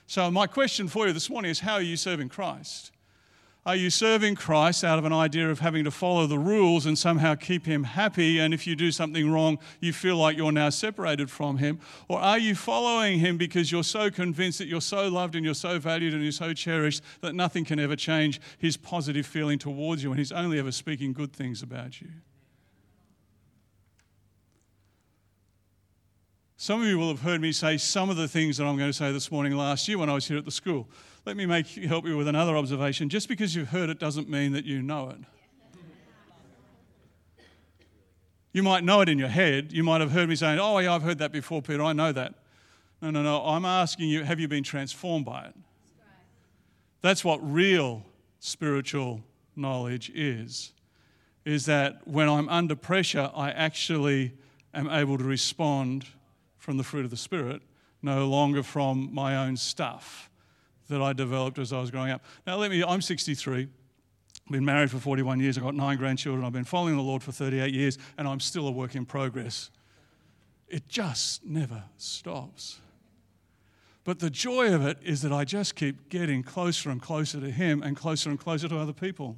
So, 0.05 0.29
my 0.29 0.45
question 0.45 0.87
for 0.87 1.07
you 1.07 1.13
this 1.13 1.31
morning 1.31 1.49
is 1.49 1.61
how 1.61 1.73
are 1.73 1.81
you 1.81 1.97
serving 1.97 2.29
Christ? 2.29 2.91
Are 3.67 3.75
you 3.75 3.89
serving 3.89 4.35
Christ 4.35 4.83
out 4.83 4.99
of 4.99 5.05
an 5.05 5.13
idea 5.13 5.49
of 5.49 5.59
having 5.59 5.85
to 5.85 5.91
follow 5.91 6.27
the 6.27 6.37
rules 6.37 6.85
and 6.85 6.95
somehow 6.95 7.33
keep 7.33 7.65
him 7.65 7.83
happy? 7.83 8.37
And 8.37 8.53
if 8.53 8.67
you 8.67 8.75
do 8.75 8.91
something 8.91 9.31
wrong, 9.31 9.57
you 9.79 9.91
feel 9.91 10.17
like 10.17 10.37
you're 10.37 10.51
now 10.51 10.69
separated 10.69 11.31
from 11.31 11.57
him? 11.57 11.79
Or 12.07 12.19
are 12.19 12.37
you 12.37 12.53
following 12.53 13.17
him 13.17 13.37
because 13.37 13.71
you're 13.71 13.83
so 13.83 14.11
convinced 14.11 14.59
that 14.59 14.67
you're 14.67 14.81
so 14.81 15.07
loved 15.07 15.33
and 15.33 15.43
you're 15.43 15.55
so 15.55 15.79
valued 15.79 16.13
and 16.13 16.21
you're 16.21 16.31
so 16.31 16.53
cherished 16.53 17.01
that 17.21 17.33
nothing 17.33 17.65
can 17.65 17.79
ever 17.79 17.95
change 17.95 18.39
his 18.59 18.77
positive 18.77 19.25
feeling 19.25 19.57
towards 19.57 20.03
you 20.03 20.11
and 20.11 20.19
he's 20.19 20.31
only 20.31 20.59
ever 20.59 20.71
speaking 20.71 21.11
good 21.11 21.33
things 21.33 21.63
about 21.63 22.01
you? 22.01 22.09
Some 26.55 26.81
of 26.81 26.87
you 26.87 26.99
will 26.99 27.09
have 27.09 27.21
heard 27.21 27.41
me 27.41 27.51
say 27.51 27.77
some 27.77 28.11
of 28.11 28.15
the 28.15 28.27
things 28.27 28.57
that 28.57 28.65
I'm 28.65 28.77
going 28.77 28.89
to 28.89 28.97
say 28.97 29.11
this 29.11 29.31
morning 29.31 29.53
last 29.53 29.87
year 29.87 29.97
when 29.97 30.09
I 30.09 30.13
was 30.13 30.27
here 30.27 30.37
at 30.37 30.45
the 30.45 30.51
school. 30.51 30.87
Let 31.25 31.37
me 31.37 31.47
make, 31.47 31.67
help 31.67 32.05
you 32.05 32.17
with 32.17 32.27
another 32.27 32.55
observation. 32.55 33.09
Just 33.09 33.27
because 33.27 33.55
you've 33.55 33.69
heard 33.69 33.89
it 33.89 33.97
doesn't 33.99 34.29
mean 34.29 34.51
that 34.51 34.63
you 34.63 34.83
know 34.83 35.09
it. 35.09 35.17
You 38.53 38.61
might 38.61 38.83
know 38.83 39.01
it 39.01 39.09
in 39.09 39.17
your 39.17 39.27
head. 39.27 39.73
You 39.73 39.83
might 39.83 40.01
have 40.01 40.11
heard 40.11 40.29
me 40.29 40.35
saying, 40.35 40.59
Oh, 40.59 40.77
yeah, 40.77 40.93
I've 40.93 41.01
heard 41.01 41.17
that 41.17 41.31
before, 41.31 41.63
Peter. 41.63 41.81
I 41.81 41.93
know 41.93 42.11
that. 42.11 42.35
No, 43.01 43.09
no, 43.09 43.23
no. 43.23 43.43
I'm 43.43 43.65
asking 43.65 44.09
you, 44.09 44.23
have 44.23 44.39
you 44.39 44.47
been 44.47 44.63
transformed 44.63 45.25
by 45.25 45.45
it? 45.45 45.55
That's 47.01 47.25
what 47.25 47.39
real 47.41 48.03
spiritual 48.39 49.21
knowledge 49.55 50.11
is. 50.13 50.73
Is 51.43 51.65
that 51.65 52.07
when 52.07 52.29
I'm 52.29 52.47
under 52.49 52.75
pressure, 52.75 53.31
I 53.35 53.49
actually 53.49 54.33
am 54.75 54.89
able 54.89 55.17
to 55.17 55.23
respond 55.23 56.05
from 56.57 56.77
the 56.77 56.83
fruit 56.83 57.03
of 57.03 57.11
the 57.11 57.17
Spirit, 57.17 57.61
no 58.01 58.27
longer 58.27 58.61
from 58.61 59.09
my 59.11 59.35
own 59.35 59.57
stuff 59.57 60.29
that 60.89 61.01
I 61.01 61.13
developed 61.13 61.59
as 61.59 61.73
I 61.73 61.79
was 61.79 61.91
growing 61.91 62.11
up. 62.11 62.23
Now, 62.45 62.57
let 62.57 62.71
me, 62.71 62.83
I'm 62.83 63.01
63. 63.01 63.63
I've 63.63 64.51
Been 64.51 64.65
married 64.65 64.91
for 64.91 64.99
41 64.99 65.39
years. 65.39 65.57
I've 65.57 65.63
got 65.63 65.75
nine 65.75 65.97
grandchildren. 65.97 66.45
I've 66.45 66.53
been 66.53 66.63
following 66.63 66.95
the 66.95 67.01
Lord 67.01 67.23
for 67.23 67.31
38 67.31 67.73
years, 67.73 67.97
and 68.17 68.27
I'm 68.27 68.39
still 68.39 68.67
a 68.67 68.71
work 68.71 68.95
in 68.95 69.05
progress. 69.05 69.71
It 70.67 70.87
just 70.87 71.45
never 71.45 71.83
stops. 71.97 72.79
But 74.03 74.19
the 74.19 74.29
joy 74.29 74.73
of 74.73 74.85
it 74.85 74.99
is 75.03 75.23
that 75.23 75.33
I 75.33 75.45
just 75.45 75.75
keep 75.75 76.09
getting 76.09 76.43
closer 76.43 76.91
and 76.91 77.01
closer 77.01 77.39
to 77.39 77.49
Him 77.49 77.81
and 77.81 77.97
closer 77.97 78.29
and 78.29 78.39
closer 78.39 78.67
to 78.67 78.77
other 78.77 78.93
people. 78.93 79.37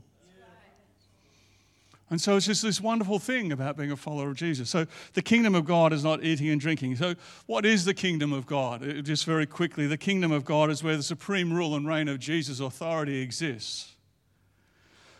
And 2.09 2.21
so 2.21 2.37
it's 2.37 2.45
just 2.45 2.61
this 2.61 2.79
wonderful 2.79 3.19
thing 3.19 3.51
about 3.51 3.75
being 3.75 3.91
a 3.91 3.97
follower 3.97 4.29
of 4.29 4.37
Jesus. 4.37 4.69
So 4.69 4.87
the 5.13 5.21
kingdom 5.21 5.55
of 5.55 5.65
God 5.65 5.91
is 5.91 6.05
not 6.05 6.23
eating 6.23 6.47
and 6.47 6.61
drinking. 6.61 6.95
So, 6.95 7.15
what 7.47 7.65
is 7.65 7.83
the 7.83 7.93
kingdom 7.93 8.31
of 8.31 8.45
God? 8.45 8.81
Uh, 8.81 9.01
just 9.01 9.25
very 9.25 9.45
quickly, 9.45 9.87
the 9.87 9.97
kingdom 9.97 10.31
of 10.31 10.45
God 10.45 10.69
is 10.69 10.81
where 10.81 10.95
the 10.95 11.03
supreme 11.03 11.51
rule 11.51 11.75
and 11.75 11.85
reign 11.85 12.07
of 12.07 12.19
Jesus' 12.19 12.61
authority 12.61 13.21
exists. 13.21 13.96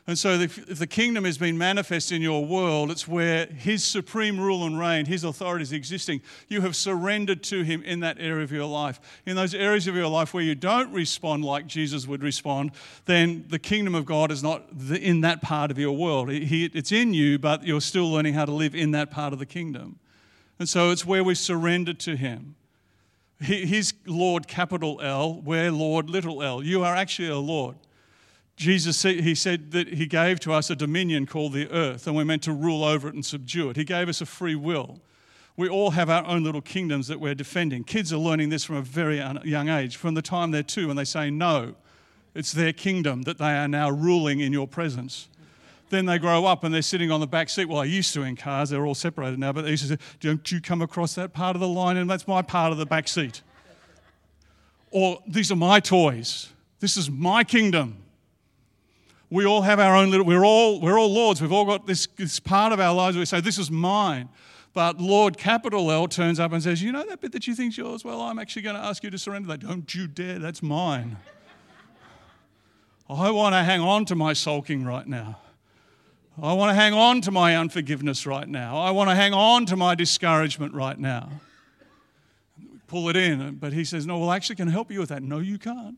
And 0.10 0.18
so, 0.18 0.30
if 0.40 0.66
the 0.66 0.88
kingdom 0.88 1.26
has 1.26 1.38
been 1.38 1.58
manifest 1.58 2.14
in 2.14 2.22
your 2.22 2.46
world, 2.46 2.92
it's 2.92 3.10
where 3.10 3.46
his 3.48 3.84
supreme 3.84 4.40
rule 4.40 4.66
and 4.66 4.80
reign, 4.80 5.06
his 5.06 5.26
authority 5.26 5.64
is 5.64 5.74
existing. 5.74 6.22
You 6.48 6.62
have 6.62 6.78
surrendered 6.78 7.44
to 7.44 7.64
him 7.64 7.84
in 7.84 8.00
that 8.00 8.16
area 8.18 8.46
of 8.46 8.52
your 8.54 8.68
life. 8.68 9.02
In 9.26 9.36
those 9.36 9.54
areas 9.54 9.86
of 9.86 9.96
your 9.96 10.08
life 10.08 10.34
where 10.34 10.44
you 10.44 10.56
don't 10.56 10.94
respond 10.94 11.44
like 11.44 11.68
Jesus 11.68 12.08
would 12.08 12.24
respond, 12.24 12.72
then 13.04 13.48
the 13.50 13.60
kingdom 13.60 13.96
of 13.96 14.06
God 14.06 14.32
is 14.32 14.42
not 14.42 14.64
in 14.98 15.20
that 15.22 15.42
part 15.42 15.72
of 15.72 15.78
your 15.78 15.92
world. 15.92 16.30
It's 16.32 16.94
in 16.94 17.14
you, 17.14 17.38
but 17.38 17.66
you're 17.66 17.82
still 17.82 18.10
learning 18.10 18.34
how 18.34 18.46
to 18.46 18.54
live 18.54 18.76
in 18.76 18.92
that 18.92 19.12
part 19.12 19.34
of 19.34 19.40
the 19.40 19.46
kingdom. 19.46 20.00
And 20.58 20.70
so, 20.70 20.90
it's 20.92 21.06
where 21.06 21.24
we 21.24 21.36
surrender 21.36 21.94
to 21.94 22.16
him. 22.16 22.56
He's 23.42 23.94
Lord, 24.06 24.48
capital 24.48 25.02
L, 25.02 25.42
we're 25.42 25.70
Lord, 25.70 26.10
little 26.10 26.42
l. 26.42 26.64
You 26.64 26.84
are 26.86 26.96
actually 26.96 27.28
a 27.28 27.38
Lord. 27.38 27.76
Jesus 28.58 28.98
said, 28.98 29.20
he 29.20 29.36
said 29.36 29.72
that 29.72 29.88
he 29.88 30.08
gave 30.08 30.40
to 30.42 30.52
us 30.52 30.72
a 30.72 30.76
dominion 30.76 31.28
called 31.28 31.54
the 31.54 31.70
earth, 31.72 32.08
and 32.08 32.16
we're 32.16 32.26
meant 32.26 32.42
to 32.44 32.52
rule 32.52 32.84
over 32.84 33.08
it 33.08 33.14
and 33.14 33.24
subdue 33.24 33.70
it. 33.70 33.78
He 33.78 33.84
gave 33.84 34.10
us 34.10 34.20
a 34.20 34.26
free 34.26 34.56
will. 34.56 35.00
We 35.56 35.70
all 35.70 35.92
have 35.92 36.10
our 36.10 36.26
own 36.26 36.44
little 36.44 36.62
kingdoms 36.62 37.08
that 37.08 37.20
we're 37.20 37.36
defending. 37.36 37.84
Kids 37.84 38.12
are 38.12 38.18
learning 38.18 38.50
this 38.50 38.64
from 38.64 38.78
a 38.78 38.82
very 38.82 39.18
young 39.44 39.70
age. 39.70 39.96
From 39.96 40.16
the 40.16 40.24
time 40.24 40.50
they're 40.50 40.64
two 40.64 40.90
and 40.90 40.98
they 40.98 41.06
say 41.06 41.30
no, 41.30 41.76
it's 42.34 42.52
their 42.52 42.74
kingdom 42.74 43.24
that 43.24 43.38
they 43.38 43.56
are 43.56 43.68
now 43.68 43.92
ruling 43.92 44.40
in 44.40 44.52
your 44.52 44.68
presence. 44.68 45.28
Then 45.90 46.06
they 46.08 46.18
grow 46.18 46.46
up 46.46 46.64
and 46.64 46.74
they're 46.74 46.82
sitting 46.82 47.12
on 47.12 47.20
the 47.20 47.28
back 47.28 47.50
seat. 47.50 47.66
Well, 47.66 47.80
I 47.80 47.86
used 47.86 48.14
to 48.16 48.24
in 48.24 48.36
cars, 48.36 48.72
they're 48.72 48.86
all 48.86 48.96
separated 48.96 49.40
now, 49.40 49.54
but 49.54 49.64
they 49.64 49.72
used 49.72 49.84
to 49.84 49.90
say, 49.90 49.98
Don't 50.20 50.52
you 50.52 50.62
come 50.62 50.82
across 50.82 51.14
that 51.16 51.32
part 51.32 51.56
of 51.56 51.60
the 51.60 51.68
line? 51.68 51.98
And 51.98 52.10
that's 52.10 52.28
my 52.28 52.42
part 52.42 52.72
of 52.72 52.78
the 52.80 52.86
back 52.86 53.08
seat. 53.08 53.42
Or 54.92 55.22
these 55.28 55.52
are 55.52 55.56
my 55.56 55.80
toys. 55.80 56.50
This 56.80 56.98
is 56.98 57.10
my 57.10 57.44
kingdom 57.44 58.04
we 59.30 59.46
all 59.46 59.62
have 59.62 59.80
our 59.80 59.96
own 59.96 60.10
little, 60.10 60.26
we're 60.26 60.46
all, 60.46 60.80
we're 60.80 60.98
all 60.98 61.12
lords. 61.12 61.42
We've 61.42 61.52
all 61.52 61.66
got 61.66 61.86
this, 61.86 62.08
this 62.16 62.40
part 62.40 62.72
of 62.72 62.80
our 62.80 62.94
lives 62.94 63.16
where 63.16 63.22
we 63.22 63.26
say, 63.26 63.42
this 63.42 63.58
is 63.58 63.70
mine. 63.70 64.30
But 64.74 65.02
Lord, 65.02 65.38
capital 65.38 65.92
L, 65.92 66.08
turns 66.08 66.40
up 66.40 66.54
and 66.54 66.62
says, 66.62 66.82
you 66.82 66.92
know 66.92 67.06
that 67.06 67.20
bit 67.20 67.32
that 67.32 67.48
you 67.48 67.56
think's 67.56 67.78
yours? 67.78 68.06
Well, 68.06 68.22
I'm 68.22 68.40
actually 68.40 68.62
going 68.62 68.76
to 68.76 68.82
ask 68.82 69.04
you 69.04 69.10
to 69.10 69.18
surrender 69.18 69.48
that. 69.50 69.60
Don't 69.62 69.94
you 69.94 70.08
dare, 70.08 70.40
that's 70.40 70.62
mine. 70.62 71.18
I 73.10 73.32
want 73.32 73.54
to 73.54 73.64
hang 73.64 73.82
on 73.82 74.06
to 74.06 74.16
my 74.16 74.34
sulking 74.34 74.86
right 74.86 75.08
now. 75.08 75.40
I 76.42 76.54
want 76.54 76.70
to 76.70 76.76
hang 76.76 76.94
on 76.94 77.22
to 77.22 77.32
my 77.32 77.58
unforgiveness 77.58 78.28
right 78.28 78.48
now. 78.48 78.78
I 78.78 78.92
want 78.92 79.10
to 79.10 79.16
hang 79.16 79.34
on 79.34 79.66
to 79.68 79.76
my 79.76 79.96
discouragement 79.96 80.74
right 80.74 81.00
now. 81.00 81.30
Pull 82.88 83.10
it 83.10 83.16
in. 83.16 83.56
But 83.56 83.74
he 83.74 83.84
says, 83.84 84.06
No, 84.06 84.20
well, 84.20 84.30
I 84.30 84.36
actually 84.36 84.58
can 84.58 84.68
help 84.68 84.92
you 84.92 85.00
with 85.00 85.10
that. 85.10 85.24
No, 85.24 85.40
you 85.40 85.58
can't. 85.58 85.98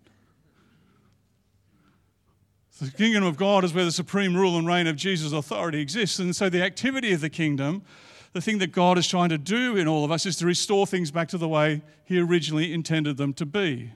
The 2.79 2.91
kingdom 2.91 3.25
of 3.25 3.35
God 3.35 3.65
is 3.65 3.73
where 3.73 3.83
the 3.83 3.91
supreme 3.91 4.37
rule 4.37 4.57
and 4.57 4.65
reign 4.65 4.87
of 4.87 4.95
Jesus' 4.95 5.33
authority 5.33 5.81
exists. 5.81 6.17
And 6.17 6.33
so 6.33 6.49
the 6.49 6.63
activity 6.63 7.11
of 7.11 7.19
the 7.19 7.29
kingdom, 7.29 7.81
the 8.31 8.39
thing 8.39 8.59
that 8.59 8.71
God 8.71 8.97
is 8.97 9.05
trying 9.05 9.29
to 9.29 9.37
do 9.37 9.75
in 9.75 9.85
all 9.85 10.05
of 10.05 10.11
us, 10.11 10.25
is 10.25 10.37
to 10.37 10.45
restore 10.45 10.87
things 10.87 11.11
back 11.11 11.27
to 11.29 11.37
the 11.37 11.49
way 11.49 11.81
He 12.05 12.17
originally 12.21 12.73
intended 12.73 13.17
them 13.17 13.33
to 13.33 13.45
be. 13.45 13.91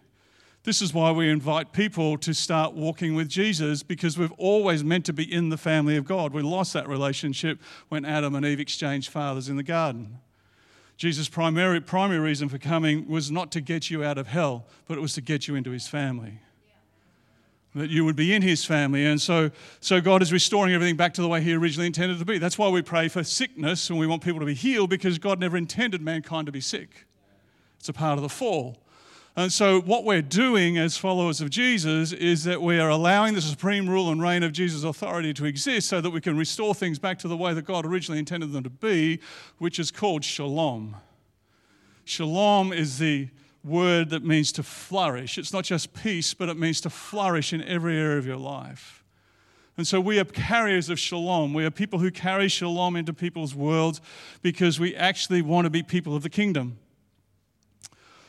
This 0.63 0.81
is 0.81 0.93
why 0.93 1.11
we 1.11 1.29
invite 1.29 1.71
people 1.71 2.17
to 2.17 2.33
start 2.33 2.73
walking 2.73 3.15
with 3.15 3.29
Jesus 3.29 3.83
because 3.83 4.17
we've 4.17 4.33
always 4.33 4.83
meant 4.83 5.05
to 5.05 5.13
be 5.13 5.31
in 5.31 5.47
the 5.47 5.57
family 5.57 5.95
of 5.95 6.03
God. 6.03 6.33
We 6.33 6.41
lost 6.41 6.73
that 6.73 6.87
relationship 6.87 7.61
when 7.87 8.03
Adam 8.03 8.35
and 8.35 8.45
Eve 8.45 8.59
exchanged 8.59 9.09
fathers 9.09 9.47
in 9.47 9.55
the 9.55 9.63
garden. 9.63 10.19
Jesus' 10.97 11.29
primary, 11.29 11.79
primary 11.79 12.19
reason 12.19 12.49
for 12.49 12.57
coming 12.57 13.07
was 13.07 13.31
not 13.31 13.49
to 13.53 13.61
get 13.61 13.89
you 13.89 14.03
out 14.03 14.17
of 14.17 14.27
hell, 14.27 14.65
but 14.87 14.97
it 14.97 15.01
was 15.01 15.13
to 15.13 15.21
get 15.21 15.47
you 15.47 15.55
into 15.55 15.71
his 15.71 15.87
family 15.87 16.39
that 17.75 17.89
you 17.89 18.05
would 18.05 18.15
be 18.15 18.33
in 18.33 18.41
his 18.41 18.63
family. 18.63 19.05
And 19.05 19.19
so, 19.19 19.51
so 19.79 19.99
God 19.99 20.21
is 20.21 20.31
restoring 20.31 20.73
everything 20.73 20.95
back 20.95 21.13
to 21.15 21.21
the 21.21 21.27
way 21.27 21.41
he 21.41 21.53
originally 21.53 21.87
intended 21.87 22.19
to 22.19 22.25
be. 22.25 22.37
That's 22.37 22.57
why 22.57 22.69
we 22.69 22.81
pray 22.81 23.07
for 23.07 23.23
sickness 23.23 23.89
and 23.89 23.97
we 23.97 24.07
want 24.07 24.23
people 24.23 24.39
to 24.39 24.45
be 24.45 24.53
healed 24.53 24.89
because 24.89 25.17
God 25.17 25.39
never 25.39 25.57
intended 25.57 26.01
mankind 26.01 26.45
to 26.45 26.51
be 26.51 26.61
sick. 26.61 27.05
It's 27.79 27.89
a 27.89 27.93
part 27.93 28.17
of 28.17 28.21
the 28.21 28.29
fall. 28.29 28.77
And 29.35 29.51
so, 29.51 29.81
what 29.81 30.03
we're 30.03 30.21
doing 30.21 30.77
as 30.77 30.95
followers 30.95 31.41
of 31.41 31.49
Jesus 31.49 32.11
is 32.11 32.43
that 32.43 32.61
we 32.61 32.79
are 32.79 32.89
allowing 32.89 33.33
the 33.33 33.41
supreme 33.41 33.89
rule 33.89 34.11
and 34.11 34.21
reign 34.21 34.43
of 34.43 34.51
Jesus' 34.51 34.83
authority 34.83 35.33
to 35.33 35.45
exist 35.45 35.89
so 35.89 35.99
that 36.01 36.11
we 36.11 36.21
can 36.21 36.37
restore 36.37 36.75
things 36.75 36.99
back 36.99 37.17
to 37.19 37.27
the 37.27 37.35
way 37.35 37.51
that 37.55 37.63
God 37.63 37.83
originally 37.83 38.19
intended 38.19 38.51
them 38.51 38.63
to 38.63 38.69
be, 38.69 39.19
which 39.57 39.79
is 39.79 39.89
called 39.89 40.23
shalom. 40.23 40.97
Shalom 42.05 42.71
is 42.71 42.99
the 42.99 43.29
word 43.63 44.09
that 44.09 44.23
means 44.23 44.51
to 44.53 44.63
flourish. 44.63 45.37
It's 45.37 45.53
not 45.53 45.63
just 45.63 45.93
peace, 45.93 46.33
but 46.33 46.49
it 46.49 46.57
means 46.57 46.81
to 46.81 46.89
flourish 46.89 47.53
in 47.53 47.63
every 47.63 47.97
area 47.97 48.17
of 48.17 48.25
your 48.25 48.37
life. 48.37 49.03
And 49.77 49.87
so 49.87 49.99
we 49.99 50.19
are 50.19 50.25
carriers 50.25 50.89
of 50.89 50.99
shalom. 50.99 51.53
We 51.53 51.65
are 51.65 51.71
people 51.71 51.99
who 51.99 52.11
carry 52.11 52.47
shalom 52.47 52.95
into 52.95 53.13
people's 53.13 53.55
worlds 53.55 54.01
because 54.41 54.79
we 54.79 54.95
actually 54.95 55.41
want 55.41 55.65
to 55.65 55.69
be 55.69 55.81
people 55.81 56.15
of 56.15 56.21
the 56.21 56.29
kingdom. 56.29 56.77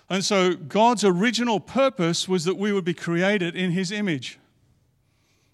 And 0.08 0.24
so 0.24 0.54
God's 0.54 1.04
original 1.04 1.60
purpose 1.60 2.28
was 2.28 2.44
that 2.44 2.56
we 2.56 2.72
would 2.72 2.84
be 2.84 2.94
created 2.94 3.56
in 3.56 3.72
his 3.72 3.90
image. 3.90 4.38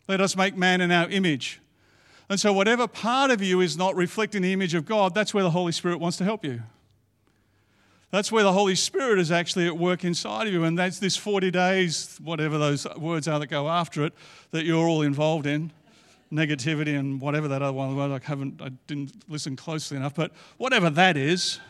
Let 0.08 0.20
us 0.20 0.36
make 0.36 0.56
man 0.56 0.80
in 0.80 0.90
our 0.90 1.08
image. 1.08 1.60
And 2.28 2.38
so, 2.38 2.52
whatever 2.52 2.86
part 2.86 3.32
of 3.32 3.42
you 3.42 3.60
is 3.60 3.76
not 3.76 3.96
reflecting 3.96 4.42
the 4.42 4.52
image 4.52 4.74
of 4.74 4.86
God, 4.86 5.14
that's 5.14 5.34
where 5.34 5.42
the 5.42 5.50
Holy 5.50 5.72
Spirit 5.72 5.98
wants 5.98 6.16
to 6.18 6.24
help 6.24 6.44
you. 6.44 6.62
That's 8.10 8.32
where 8.32 8.42
the 8.42 8.52
Holy 8.52 8.74
Spirit 8.74 9.20
is 9.20 9.30
actually 9.30 9.66
at 9.66 9.78
work 9.78 10.04
inside 10.04 10.48
of 10.48 10.52
you. 10.52 10.64
And 10.64 10.76
that's 10.76 10.98
this 10.98 11.16
40 11.16 11.50
days, 11.52 12.18
whatever 12.22 12.58
those 12.58 12.86
words 12.96 13.28
are 13.28 13.38
that 13.38 13.46
go 13.46 13.68
after 13.68 14.04
it, 14.04 14.12
that 14.50 14.64
you're 14.64 14.86
all 14.86 15.02
involved 15.02 15.46
in. 15.46 15.72
Negativity 16.32 16.98
and 16.98 17.20
whatever 17.20 17.48
that 17.48 17.62
other 17.62 17.72
one 17.72 17.94
was. 17.96 18.10
I 18.10 18.24
haven't, 18.24 18.60
I 18.60 18.70
didn't 18.86 19.12
listen 19.28 19.56
closely 19.56 19.96
enough, 19.96 20.14
but 20.14 20.32
whatever 20.58 20.90
that 20.90 21.16
is, 21.16 21.60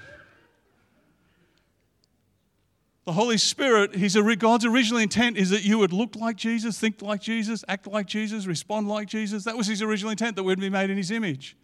the 3.05 3.13
Holy 3.13 3.39
Spirit, 3.39 3.97
He's 3.97 4.17
a, 4.17 4.37
God's 4.37 4.65
original 4.65 5.01
intent 5.01 5.37
is 5.37 5.51
that 5.51 5.65
you 5.65 5.79
would 5.79 5.93
look 5.93 6.15
like 6.15 6.37
Jesus, 6.37 6.79
think 6.79 7.03
like 7.03 7.21
Jesus, 7.21 7.65
act 7.69 7.87
like 7.87 8.07
Jesus, 8.07 8.47
respond 8.47 8.89
like 8.89 9.09
Jesus. 9.09 9.45
That 9.45 9.57
was 9.57 9.67
His 9.67 9.83
original 9.83 10.11
intent, 10.11 10.37
that 10.37 10.43
we'd 10.43 10.61
be 10.61 10.71
made 10.71 10.91
in 10.91 10.97
His 10.97 11.11
image. 11.11 11.57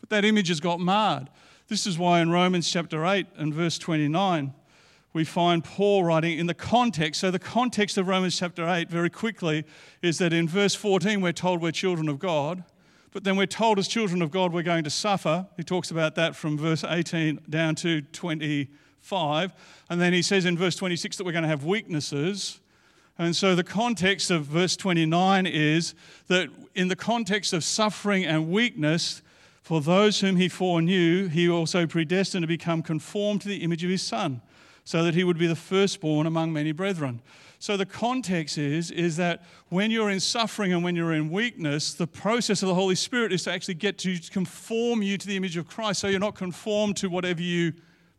But 0.00 0.10
that 0.10 0.24
image 0.24 0.48
has 0.48 0.60
got 0.60 0.78
marred. 0.78 1.28
This 1.68 1.84
is 1.84 1.98
why 1.98 2.20
in 2.20 2.30
Romans 2.30 2.70
chapter 2.70 3.04
8 3.04 3.26
and 3.36 3.52
verse 3.52 3.76
29, 3.76 4.54
we 5.12 5.24
find 5.24 5.64
Paul 5.64 6.04
writing 6.04 6.38
in 6.38 6.46
the 6.46 6.54
context. 6.54 7.20
So, 7.20 7.32
the 7.32 7.40
context 7.40 7.98
of 7.98 8.06
Romans 8.06 8.38
chapter 8.38 8.68
8, 8.68 8.88
very 8.88 9.10
quickly, 9.10 9.64
is 10.00 10.18
that 10.18 10.32
in 10.32 10.46
verse 10.46 10.76
14, 10.76 11.20
we're 11.20 11.32
told 11.32 11.60
we're 11.60 11.72
children 11.72 12.08
of 12.08 12.20
God, 12.20 12.62
but 13.10 13.24
then 13.24 13.36
we're 13.36 13.46
told 13.46 13.80
as 13.80 13.88
children 13.88 14.22
of 14.22 14.30
God 14.30 14.52
we're 14.52 14.62
going 14.62 14.84
to 14.84 14.90
suffer. 14.90 15.44
He 15.56 15.64
talks 15.64 15.90
about 15.90 16.14
that 16.14 16.36
from 16.36 16.56
verse 16.56 16.84
18 16.84 17.40
down 17.50 17.74
to 17.76 18.02
25. 18.02 19.52
And 19.90 20.00
then 20.00 20.12
he 20.12 20.22
says 20.22 20.44
in 20.44 20.56
verse 20.56 20.76
26 20.76 21.16
that 21.16 21.24
we're 21.24 21.32
going 21.32 21.42
to 21.42 21.48
have 21.48 21.64
weaknesses. 21.64 22.60
And 23.18 23.34
so 23.34 23.56
the 23.56 23.64
context 23.64 24.30
of 24.30 24.44
verse 24.44 24.76
29 24.76 25.46
is 25.46 25.94
that 26.28 26.48
in 26.76 26.86
the 26.86 26.96
context 26.96 27.52
of 27.52 27.64
suffering 27.64 28.24
and 28.24 28.52
weakness, 28.52 29.22
for 29.66 29.80
those 29.80 30.20
whom 30.20 30.36
he 30.36 30.48
foreknew, 30.48 31.26
he 31.26 31.48
also 31.48 31.88
predestined 31.88 32.44
to 32.44 32.46
become 32.46 32.84
conformed 32.84 33.40
to 33.40 33.48
the 33.48 33.64
image 33.64 33.82
of 33.82 33.90
his 33.90 34.00
Son, 34.00 34.40
so 34.84 35.02
that 35.02 35.12
he 35.12 35.24
would 35.24 35.38
be 35.38 35.48
the 35.48 35.56
firstborn 35.56 36.24
among 36.24 36.52
many 36.52 36.70
brethren. 36.70 37.20
So 37.58 37.76
the 37.76 37.84
context 37.84 38.58
is, 38.58 38.92
is 38.92 39.16
that 39.16 39.42
when 39.70 39.90
you're 39.90 40.10
in 40.10 40.20
suffering 40.20 40.72
and 40.72 40.84
when 40.84 40.94
you're 40.94 41.14
in 41.14 41.32
weakness, 41.32 41.94
the 41.94 42.06
process 42.06 42.62
of 42.62 42.68
the 42.68 42.76
Holy 42.76 42.94
Spirit 42.94 43.32
is 43.32 43.42
to 43.42 43.52
actually 43.52 43.74
get 43.74 43.98
to 43.98 44.16
conform 44.30 45.02
you 45.02 45.18
to 45.18 45.26
the 45.26 45.36
image 45.36 45.56
of 45.56 45.66
Christ. 45.66 45.98
So 45.98 46.06
you're 46.06 46.20
not 46.20 46.36
conformed 46.36 46.96
to 46.98 47.08
whatever 47.08 47.42
you 47.42 47.72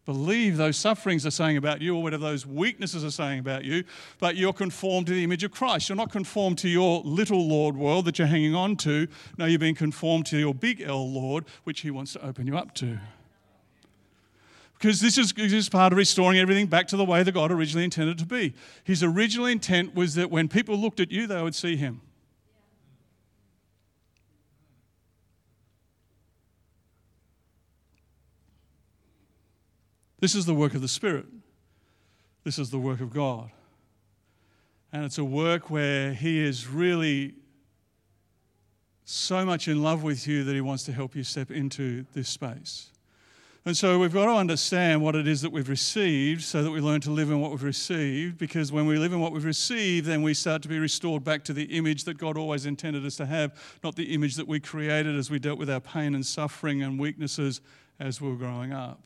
believe 0.08 0.56
those 0.56 0.78
sufferings 0.78 1.26
are 1.26 1.32
saying 1.32 1.58
about 1.58 1.82
you 1.82 1.94
or 1.94 2.02
whatever 2.02 2.24
those 2.24 2.46
weaknesses 2.46 3.04
are 3.04 3.12
saying 3.12 3.40
about 3.40 3.66
you, 3.66 3.84
but 4.20 4.38
you're 4.38 4.54
conformed 4.54 5.06
to 5.06 5.14
the 5.14 5.24
image 5.24 5.44
of 5.44 5.52
Christ. 5.52 5.90
You're 5.90 5.98
not 5.98 6.12
conformed 6.12 6.58
to 6.60 6.70
your 6.70 7.02
little 7.04 7.46
Lord 7.46 7.76
world 7.76 8.06
that 8.06 8.18
you're 8.18 8.28
hanging 8.28 8.56
on 8.56 8.78
to. 8.78 9.10
No, 9.38 9.46
you're 9.46 9.60
being 9.60 9.76
conformed 9.76 10.26
to 10.28 10.38
your 10.38 10.56
big 10.56 10.82
L 10.82 11.12
Lord, 11.12 11.44
which 11.66 11.82
He 11.82 11.92
wants 11.92 12.14
to 12.14 12.26
open 12.26 12.48
you 12.48 12.58
up 12.58 12.74
to. 12.76 13.00
Because 14.80 15.02
this 15.02 15.18
is, 15.18 15.34
this 15.34 15.52
is 15.52 15.68
part 15.68 15.92
of 15.92 15.98
restoring 15.98 16.40
everything 16.40 16.68
back 16.68 16.88
to 16.88 16.98
the 16.98 17.04
way 17.04 17.22
that 17.24 17.34
God 17.34 17.52
originally 17.52 17.84
intended 17.84 18.18
to 18.20 18.26
be. 18.26 18.54
His 18.86 19.04
original 19.04 19.46
intent 19.46 19.94
was 19.94 20.16
that 20.16 20.32
when 20.32 20.48
people 20.48 20.78
looked 20.78 21.02
at 21.02 21.12
you, 21.12 21.28
they 21.28 21.42
would 21.42 21.56
see 21.56 21.76
Him. 21.76 22.00
This 30.27 30.36
is 30.36 30.46
the 30.46 30.53
work 30.53 30.74
of 30.74 30.81
the 30.81 30.89
Spirit. 30.89 31.25
This 32.43 32.60
is 32.60 32.69
the 32.69 32.77
work 32.77 33.00
of 33.00 33.13
God. 33.13 33.50
And 34.91 35.05
it's 35.05 35.17
a 35.17 35.24
work 35.24 35.69
where 35.69 36.12
He 36.12 36.43
is 36.43 36.67
really 36.67 37.36
so 39.05 39.46
much 39.46 39.69
in 39.69 39.81
love 39.81 40.03
with 40.03 40.27
you 40.27 40.43
that 40.43 40.53
He 40.53 40.60
wants 40.60 40.84
to 40.84 40.91
help 40.91 41.15
you 41.15 41.24
step 41.24 41.50
into 41.50 42.05
this 42.13 42.27
space. 42.27 42.91
And 43.63 43.77
so 43.77 44.00
we've 44.00 44.12
got 44.12 44.25
to 44.25 44.34
understand 44.34 45.01
what 45.01 45.15
it 45.15 45.29
is 45.29 45.41
that 45.43 45.53
we've 45.53 45.69
received 45.69 46.41
so 46.41 46.62
that 46.62 46.72
we 46.72 46.81
learn 46.81 47.00
to 47.01 47.10
live 47.10 47.31
in 47.31 47.39
what 47.39 47.51
we've 47.51 47.63
received. 47.63 48.38
Because 48.38 48.69
when 48.69 48.86
we 48.86 48.98
live 48.98 49.13
in 49.13 49.22
what 49.22 49.31
we've 49.31 49.46
received, 49.46 50.07
then 50.07 50.24
we 50.24 50.34
start 50.34 50.62
to 50.63 50.67
be 50.67 50.77
restored 50.77 51.24
back 51.24 51.46
to 51.46 51.53
the 51.53 51.63
image 51.77 52.03
that 52.03 52.17
God 52.17 52.38
always 52.38 52.65
intended 52.65 53.05
us 53.05 53.15
to 53.15 53.25
have, 53.25 53.57
not 53.81 53.96
the 53.96 54.13
image 54.13 54.36
that 54.36 54.48
we 54.50 54.60
created 54.60 55.15
as 55.15 55.31
we 55.31 55.39
dealt 55.39 55.57
with 55.57 55.69
our 55.69 55.79
pain 55.79 56.15
and 56.15 56.25
suffering 56.25 56.84
and 56.84 57.00
weaknesses 57.00 57.62
as 57.98 58.19
we 58.19 58.27
were 58.27 58.36
growing 58.36 58.74
up. 58.74 59.00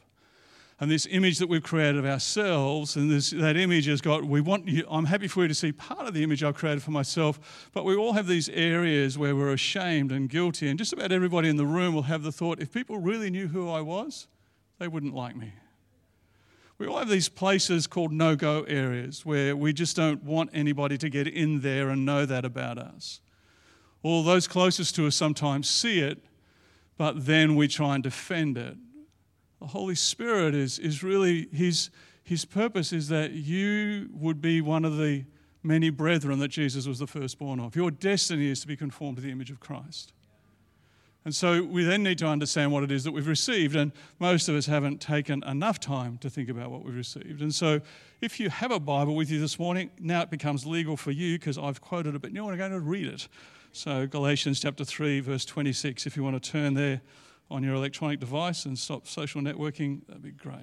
And 0.82 0.90
this 0.90 1.08
image 1.12 1.38
that 1.38 1.48
we've 1.48 1.62
created 1.62 1.98
of 1.98 2.08
ourselves, 2.08 2.96
and 2.96 3.10
this, 3.12 3.30
that 3.30 3.56
image 3.56 3.86
has 3.86 4.02
got, 4.02 4.26
we 4.26 4.42
want 4.42 4.68
you, 4.68 4.84
I'm 4.90 5.06
happy 5.06 5.28
for 5.28 5.44
you 5.44 5.48
to 5.48 5.54
see 5.54 5.72
part 5.72 6.08
of 6.08 6.16
the 6.16 6.24
image 6.24 6.44
I've 6.44 6.56
created 6.56 6.82
for 6.82 6.90
myself, 6.90 7.70
but 7.72 7.86
we 7.86 7.96
all 7.96 8.14
have 8.14 8.26
these 8.26 8.50
areas 8.50 9.16
where 9.16 9.36
we're 9.36 9.54
ashamed 9.54 10.12
and 10.12 10.28
guilty. 10.28 10.68
And 10.68 10.80
just 10.80 10.92
about 10.92 11.12
everybody 11.12 11.50
in 11.50 11.58
the 11.58 11.68
room 11.68 11.94
will 11.94 12.02
have 12.04 12.24
the 12.24 12.32
thought 12.32 12.60
if 12.60 12.74
people 12.74 12.98
really 12.98 13.30
knew 13.30 13.48
who 13.48 13.70
I 13.70 13.82
was, 13.82 14.28
they 14.80 14.88
wouldn't 14.88 15.14
like 15.14 15.36
me. 15.36 15.54
We 16.80 16.88
all 16.88 16.98
have 16.98 17.10
these 17.10 17.30
places 17.30 17.86
called 17.86 18.12
no 18.12 18.36
go 18.36 18.64
areas 18.64 19.24
where 19.24 19.56
we 19.56 19.74
just 19.74 19.96
don't 19.96 20.24
want 20.24 20.50
anybody 20.52 20.98
to 20.98 21.10
get 21.10 21.28
in 21.28 21.62
there 21.62 21.90
and 21.90 22.08
know 22.08 22.26
that 22.26 22.44
about 22.44 22.80
us. 22.80 23.22
All 24.02 24.24
those 24.24 24.48
closest 24.48 24.96
to 24.96 25.06
us 25.06 25.16
sometimes 25.16 25.70
see 25.70 26.00
it, 26.00 26.26
but 26.98 27.28
then 27.28 27.56
we 27.56 27.68
try 27.68 27.94
and 27.94 28.04
defend 28.04 28.58
it. 28.58 28.78
The 29.62 29.68
Holy 29.68 29.94
Spirit 29.94 30.56
is, 30.56 30.80
is 30.80 31.04
really, 31.04 31.48
his, 31.54 31.92
his 32.24 32.46
purpose 32.46 32.92
is 32.92 33.10
that 33.10 33.34
you 33.34 34.10
would 34.12 34.42
be 34.42 34.60
one 34.60 34.84
of 34.84 34.98
the 34.98 35.24
many 35.62 35.92
brethren 35.92 36.40
that 36.40 36.48
Jesus 36.48 36.88
was 36.88 36.98
the 36.98 37.06
firstborn 37.06 37.60
of. 37.60 37.76
Your 37.76 37.92
destiny 37.92 38.50
is 38.50 38.62
to 38.62 38.68
be 38.68 38.76
conformed 38.76 39.18
to 39.18 39.22
the 39.22 39.30
image 39.30 39.52
of 39.52 39.60
Christ. 39.60 40.14
And 41.26 41.36
so 41.36 41.62
we 41.62 41.84
then 41.84 42.02
need 42.02 42.18
to 42.18 42.26
understand 42.26 42.72
what 42.72 42.82
it 42.82 42.92
is 42.92 43.04
that 43.04 43.12
we've 43.12 43.28
received. 43.28 43.76
And 43.76 43.92
most 44.18 44.50
of 44.50 44.56
us 44.56 44.66
haven't 44.66 45.00
taken 45.00 45.44
enough 45.44 45.80
time 45.80 46.18
to 46.18 46.30
think 46.32 46.50
about 46.50 46.72
what 46.72 46.84
we've 46.84 46.96
received. 46.96 47.44
And 47.44 47.54
so 47.54 47.82
if 48.20 48.40
you 48.40 48.50
have 48.50 48.72
a 48.72 48.80
Bible 48.80 49.14
with 49.14 49.30
you 49.30 49.40
this 49.40 49.60
morning, 49.60 49.92
now 50.00 50.24
it 50.24 50.32
becomes 50.32 50.66
legal 50.66 50.98
for 50.98 51.12
you 51.12 51.38
because 51.38 51.60
I've 51.60 51.82
quoted 51.82 52.16
it, 52.16 52.22
but 52.24 52.32
you're 52.32 52.58
going 52.58 52.72
to 52.72 52.80
read 52.80 53.06
it. 53.06 53.28
So 53.74 54.08
Galatians 54.08 54.60
chapter 54.60 54.84
3, 54.84 55.20
verse 55.20 55.46
26, 55.46 56.08
if 56.08 56.18
you 56.18 56.24
want 56.24 56.42
to 56.42 56.52
turn 56.52 56.74
there 56.74 57.02
on 57.52 57.64
your 57.64 57.76
electronic 57.76 58.20
device 58.20 58.66
and 58.66 58.80
stop 58.80 59.06
social 59.06 59.42
networking, 59.42 60.08
that'd 60.08 60.24
be 60.24 60.32
great. 60.32 60.56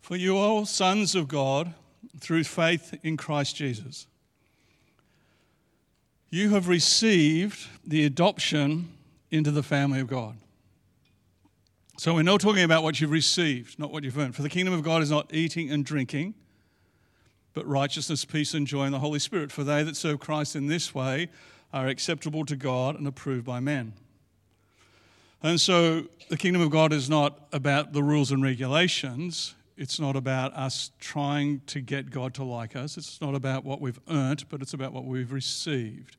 For 0.00 0.16
you 0.16 0.38
all 0.38 0.64
sons 0.64 1.14
of 1.14 1.28
God 1.28 1.74
through 2.18 2.44
faith 2.44 2.98
in 3.02 3.18
Christ 3.18 3.54
Jesus. 3.54 4.06
You 6.30 6.50
have 6.50 6.68
received 6.68 7.68
the 7.86 8.06
adoption 8.06 8.88
into 9.30 9.50
the 9.50 9.62
family 9.62 10.00
of 10.00 10.06
God. 10.06 10.38
So 11.98 12.14
we're 12.14 12.22
not 12.22 12.40
talking 12.40 12.62
about 12.62 12.82
what 12.82 12.98
you've 12.98 13.10
received, 13.10 13.78
not 13.78 13.92
what 13.92 14.04
you've 14.04 14.16
earned. 14.16 14.34
For 14.34 14.42
the 14.42 14.48
kingdom 14.48 14.72
of 14.72 14.82
God 14.82 15.02
is 15.02 15.10
not 15.10 15.34
eating 15.34 15.70
and 15.70 15.84
drinking, 15.84 16.34
but 17.54 17.66
righteousness, 17.66 18.24
peace, 18.24 18.54
and 18.54 18.66
joy 18.66 18.84
in 18.84 18.92
the 18.92 18.98
Holy 18.98 19.18
Spirit. 19.18 19.50
For 19.50 19.64
they 19.64 19.82
that 19.82 19.96
serve 19.96 20.20
Christ 20.20 20.54
in 20.56 20.66
this 20.66 20.94
way 20.94 21.28
are 21.72 21.88
acceptable 21.88 22.44
to 22.46 22.56
God 22.56 22.98
and 22.98 23.06
approved 23.06 23.44
by 23.44 23.60
men. 23.60 23.92
And 25.42 25.60
so 25.60 26.06
the 26.28 26.36
kingdom 26.36 26.62
of 26.62 26.70
God 26.70 26.92
is 26.92 27.08
not 27.08 27.48
about 27.52 27.92
the 27.92 28.02
rules 28.02 28.32
and 28.32 28.42
regulations, 28.42 29.54
it's 29.76 30.00
not 30.00 30.16
about 30.16 30.52
us 30.54 30.90
trying 30.98 31.60
to 31.66 31.80
get 31.80 32.10
God 32.10 32.34
to 32.34 32.42
like 32.42 32.74
us. 32.74 32.96
It's 32.96 33.20
not 33.20 33.36
about 33.36 33.64
what 33.64 33.80
we've 33.80 34.00
earned, 34.10 34.48
but 34.48 34.60
it's 34.60 34.74
about 34.74 34.92
what 34.92 35.04
we've 35.04 35.30
received. 35.30 36.16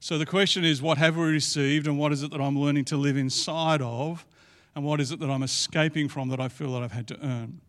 So 0.00 0.16
the 0.16 0.24
question 0.24 0.64
is, 0.64 0.80
what 0.80 0.96
have 0.96 1.16
we 1.18 1.24
received, 1.24 1.86
and 1.86 1.98
what 1.98 2.10
is 2.12 2.22
it 2.22 2.30
that 2.30 2.40
I'm 2.40 2.58
learning 2.58 2.86
to 2.86 2.96
live 2.96 3.18
inside 3.18 3.82
of, 3.82 4.24
and 4.74 4.82
what 4.82 4.98
is 4.98 5.12
it 5.12 5.20
that 5.20 5.28
I'm 5.28 5.42
escaping 5.42 6.08
from 6.08 6.30
that 6.30 6.40
I 6.40 6.48
feel 6.48 6.72
that 6.72 6.82
I've 6.82 6.92
had 6.92 7.06
to 7.08 7.18
earn? 7.22 7.60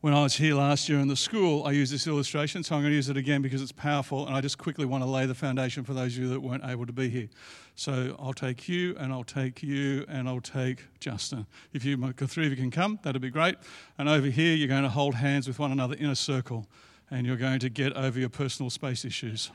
When 0.00 0.14
I 0.14 0.22
was 0.22 0.36
here 0.36 0.54
last 0.54 0.88
year 0.88 1.00
in 1.00 1.08
the 1.08 1.16
school, 1.16 1.66
I 1.66 1.72
used 1.72 1.92
this 1.92 2.06
illustration, 2.06 2.62
so 2.62 2.76
I'm 2.76 2.82
going 2.82 2.92
to 2.92 2.96
use 2.96 3.08
it 3.08 3.16
again 3.16 3.42
because 3.42 3.60
it's 3.60 3.72
powerful, 3.72 4.28
and 4.28 4.36
I 4.36 4.40
just 4.40 4.56
quickly 4.56 4.86
want 4.86 5.02
to 5.02 5.10
lay 5.10 5.26
the 5.26 5.34
foundation 5.34 5.82
for 5.82 5.92
those 5.92 6.16
of 6.16 6.22
you 6.22 6.28
that 6.28 6.40
weren't 6.40 6.64
able 6.64 6.86
to 6.86 6.92
be 6.92 7.08
here. 7.08 7.28
So 7.74 8.16
I'll 8.16 8.32
take 8.32 8.68
you, 8.68 8.96
and 8.96 9.12
I'll 9.12 9.24
take 9.24 9.60
you, 9.60 10.04
and 10.08 10.28
I'll 10.28 10.40
take 10.40 10.84
Justin. 11.00 11.46
If 11.72 11.84
you, 11.84 11.96
the 11.96 12.28
three 12.28 12.46
of 12.46 12.52
you 12.52 12.56
can 12.56 12.70
come, 12.70 13.00
that'd 13.02 13.20
be 13.20 13.30
great. 13.30 13.56
And 13.98 14.08
over 14.08 14.28
here, 14.28 14.54
you're 14.54 14.68
going 14.68 14.84
to 14.84 14.88
hold 14.88 15.16
hands 15.16 15.48
with 15.48 15.58
one 15.58 15.72
another 15.72 15.96
in 15.96 16.10
a 16.10 16.16
circle, 16.16 16.68
and 17.10 17.26
you're 17.26 17.36
going 17.36 17.58
to 17.58 17.68
get 17.68 17.92
over 17.94 18.20
your 18.20 18.28
personal 18.28 18.70
space 18.70 19.04
issues. 19.04 19.50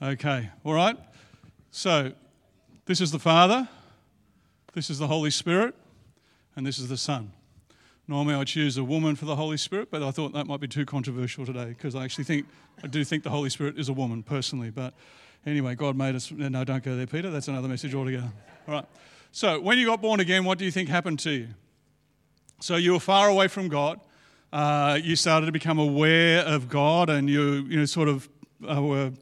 Okay, 0.00 0.50
all 0.62 0.74
right? 0.74 0.96
So 1.72 2.12
this 2.84 3.00
is 3.00 3.10
the 3.10 3.18
Father, 3.18 3.68
this 4.74 4.88
is 4.88 4.98
the 4.98 5.08
Holy 5.08 5.32
Spirit, 5.32 5.74
and 6.54 6.64
this 6.64 6.78
is 6.78 6.88
the 6.88 6.96
Son. 6.96 7.32
Normally 8.08 8.34
I 8.34 8.44
choose 8.44 8.78
a 8.78 8.84
woman 8.84 9.16
for 9.16 9.26
the 9.26 9.36
Holy 9.36 9.58
Spirit, 9.58 9.88
but 9.90 10.02
I 10.02 10.10
thought 10.10 10.32
that 10.32 10.46
might 10.46 10.60
be 10.60 10.66
too 10.66 10.86
controversial 10.86 11.44
today 11.44 11.66
because 11.66 11.94
I 11.94 12.04
actually 12.04 12.24
think, 12.24 12.46
I 12.82 12.86
do 12.86 13.04
think 13.04 13.22
the 13.22 13.30
Holy 13.30 13.50
Spirit 13.50 13.78
is 13.78 13.90
a 13.90 13.92
woman 13.92 14.22
personally. 14.22 14.70
But 14.70 14.94
anyway, 15.44 15.74
God 15.74 15.94
made 15.94 16.14
us. 16.14 16.32
No, 16.32 16.64
don't 16.64 16.82
go 16.82 16.96
there, 16.96 17.06
Peter. 17.06 17.30
That's 17.30 17.48
another 17.48 17.68
message 17.68 17.94
altogether. 17.94 18.30
All 18.66 18.74
right. 18.74 18.86
So 19.30 19.60
when 19.60 19.76
you 19.76 19.84
got 19.84 20.00
born 20.00 20.20
again, 20.20 20.46
what 20.46 20.56
do 20.56 20.64
you 20.64 20.70
think 20.70 20.88
happened 20.88 21.18
to 21.20 21.30
you? 21.30 21.48
So 22.60 22.76
you 22.76 22.92
were 22.92 23.00
far 23.00 23.28
away 23.28 23.46
from 23.46 23.68
God. 23.68 24.00
Uh, 24.54 24.98
you 25.02 25.14
started 25.14 25.44
to 25.44 25.52
become 25.52 25.78
aware 25.78 26.40
of 26.40 26.70
God 26.70 27.10
and 27.10 27.28
you, 27.28 27.66
you 27.68 27.78
know, 27.78 27.84
sort 27.84 28.08
of 28.08 28.26
uh, 28.66 28.80
were 28.80 29.12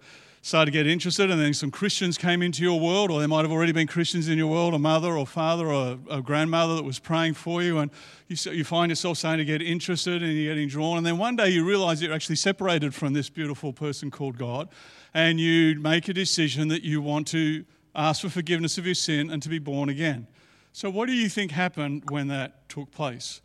started 0.46 0.66
to 0.66 0.70
get 0.70 0.86
interested, 0.86 1.28
and 1.28 1.40
then 1.40 1.52
some 1.52 1.72
Christians 1.72 2.16
came 2.16 2.40
into 2.40 2.62
your 2.62 2.78
world, 2.78 3.10
or 3.10 3.18
there 3.18 3.26
might 3.26 3.42
have 3.42 3.50
already 3.50 3.72
been 3.72 3.88
Christians 3.88 4.28
in 4.28 4.38
your 4.38 4.46
world, 4.46 4.74
a 4.74 4.78
mother 4.78 5.18
or 5.18 5.26
father 5.26 5.66
or 5.66 5.98
a 6.08 6.22
grandmother 6.22 6.76
that 6.76 6.84
was 6.84 7.00
praying 7.00 7.34
for 7.34 7.64
you, 7.64 7.78
and 7.78 7.90
you, 8.28 8.36
you 8.52 8.62
find 8.62 8.88
yourself 8.88 9.18
starting 9.18 9.44
to 9.44 9.44
get 9.44 9.60
interested 9.60 10.22
and 10.22 10.32
you're 10.34 10.54
getting 10.54 10.68
drawn. 10.68 10.98
And 10.98 11.04
then 11.04 11.18
one 11.18 11.34
day 11.34 11.48
you 11.48 11.66
realize 11.66 12.00
you're 12.00 12.14
actually 12.14 12.36
separated 12.36 12.94
from 12.94 13.12
this 13.12 13.28
beautiful 13.28 13.72
person 13.72 14.08
called 14.08 14.38
God, 14.38 14.68
and 15.12 15.40
you 15.40 15.80
make 15.80 16.06
a 16.06 16.14
decision 16.14 16.68
that 16.68 16.84
you 16.84 17.02
want 17.02 17.26
to 17.28 17.64
ask 17.96 18.20
for 18.20 18.28
forgiveness 18.28 18.78
of 18.78 18.86
your 18.86 18.94
sin 18.94 19.30
and 19.30 19.42
to 19.42 19.48
be 19.48 19.58
born 19.58 19.88
again. 19.88 20.28
So, 20.72 20.90
what 20.90 21.08
do 21.08 21.12
you 21.12 21.28
think 21.28 21.50
happened 21.50 22.04
when 22.08 22.28
that 22.28 22.68
took 22.68 22.92
place? 22.92 23.40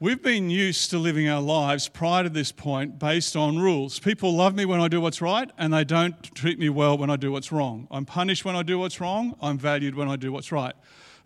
We've 0.00 0.20
been 0.20 0.50
used 0.50 0.90
to 0.90 0.98
living 0.98 1.28
our 1.28 1.40
lives 1.40 1.88
prior 1.88 2.24
to 2.24 2.28
this 2.28 2.50
point 2.50 2.98
based 2.98 3.36
on 3.36 3.58
rules. 3.60 4.00
People 4.00 4.34
love 4.34 4.56
me 4.56 4.64
when 4.64 4.80
I 4.80 4.88
do 4.88 5.00
what's 5.00 5.22
right, 5.22 5.48
and 5.56 5.72
they 5.72 5.84
don't 5.84 6.20
treat 6.34 6.58
me 6.58 6.68
well 6.68 6.98
when 6.98 7.10
I 7.10 7.16
do 7.16 7.30
what's 7.30 7.52
wrong. 7.52 7.86
I'm 7.92 8.04
punished 8.04 8.44
when 8.44 8.56
I 8.56 8.64
do 8.64 8.76
what's 8.76 9.00
wrong, 9.00 9.36
I'm 9.40 9.56
valued 9.56 9.94
when 9.94 10.08
I 10.08 10.16
do 10.16 10.32
what's 10.32 10.50
right. 10.50 10.74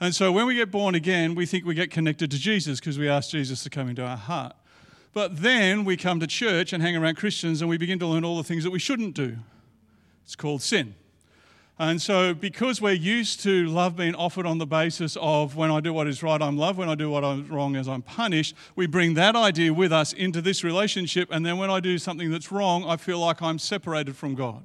And 0.00 0.14
so 0.14 0.30
when 0.30 0.46
we 0.46 0.54
get 0.54 0.70
born 0.70 0.94
again, 0.94 1.34
we 1.34 1.46
think 1.46 1.64
we 1.64 1.74
get 1.74 1.90
connected 1.90 2.30
to 2.30 2.38
Jesus 2.38 2.78
because 2.78 2.98
we 2.98 3.08
ask 3.08 3.30
Jesus 3.30 3.62
to 3.62 3.70
come 3.70 3.88
into 3.88 4.04
our 4.04 4.18
heart. 4.18 4.54
But 5.14 5.40
then 5.40 5.86
we 5.86 5.96
come 5.96 6.20
to 6.20 6.26
church 6.26 6.74
and 6.74 6.82
hang 6.82 6.94
around 6.94 7.16
Christians 7.16 7.62
and 7.62 7.70
we 7.70 7.78
begin 7.78 7.98
to 8.00 8.06
learn 8.06 8.22
all 8.22 8.36
the 8.36 8.44
things 8.44 8.64
that 8.64 8.70
we 8.70 8.78
shouldn't 8.78 9.14
do. 9.14 9.38
It's 10.24 10.36
called 10.36 10.60
sin. 10.60 10.94
And 11.80 12.02
so, 12.02 12.34
because 12.34 12.82
we're 12.82 12.92
used 12.92 13.40
to 13.44 13.66
love 13.68 13.94
being 13.94 14.16
offered 14.16 14.46
on 14.46 14.58
the 14.58 14.66
basis 14.66 15.16
of 15.20 15.54
when 15.54 15.70
I 15.70 15.78
do 15.78 15.92
what 15.92 16.08
is 16.08 16.24
right, 16.24 16.42
I'm 16.42 16.56
loved, 16.56 16.76
when 16.76 16.88
I 16.88 16.96
do 16.96 17.08
what 17.08 17.22
is 17.22 17.48
wrong, 17.48 17.76
as 17.76 17.86
I'm 17.86 18.02
punished, 18.02 18.56
we 18.74 18.88
bring 18.88 19.14
that 19.14 19.36
idea 19.36 19.72
with 19.72 19.92
us 19.92 20.12
into 20.12 20.42
this 20.42 20.64
relationship. 20.64 21.28
And 21.30 21.46
then 21.46 21.56
when 21.56 21.70
I 21.70 21.78
do 21.78 21.96
something 21.98 22.32
that's 22.32 22.50
wrong, 22.50 22.84
I 22.84 22.96
feel 22.96 23.20
like 23.20 23.40
I'm 23.40 23.60
separated 23.60 24.16
from 24.16 24.34
God. 24.34 24.64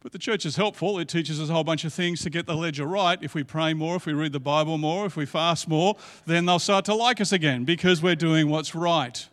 But 0.00 0.12
the 0.12 0.18
church 0.18 0.44
is 0.44 0.56
helpful. 0.56 0.98
It 0.98 1.08
teaches 1.08 1.40
us 1.40 1.48
a 1.48 1.52
whole 1.54 1.64
bunch 1.64 1.84
of 1.84 1.94
things 1.94 2.20
to 2.22 2.30
get 2.30 2.44
the 2.44 2.54
ledger 2.54 2.84
right. 2.84 3.18
If 3.22 3.34
we 3.34 3.42
pray 3.42 3.72
more, 3.72 3.96
if 3.96 4.04
we 4.04 4.12
read 4.12 4.32
the 4.32 4.38
Bible 4.38 4.76
more, 4.76 5.06
if 5.06 5.16
we 5.16 5.24
fast 5.24 5.66
more, 5.66 5.96
then 6.26 6.44
they'll 6.44 6.58
start 6.58 6.84
to 6.86 6.94
like 6.94 7.22
us 7.22 7.32
again 7.32 7.64
because 7.64 8.02
we're 8.02 8.14
doing 8.14 8.50
what's 8.50 8.74
right 8.74 9.26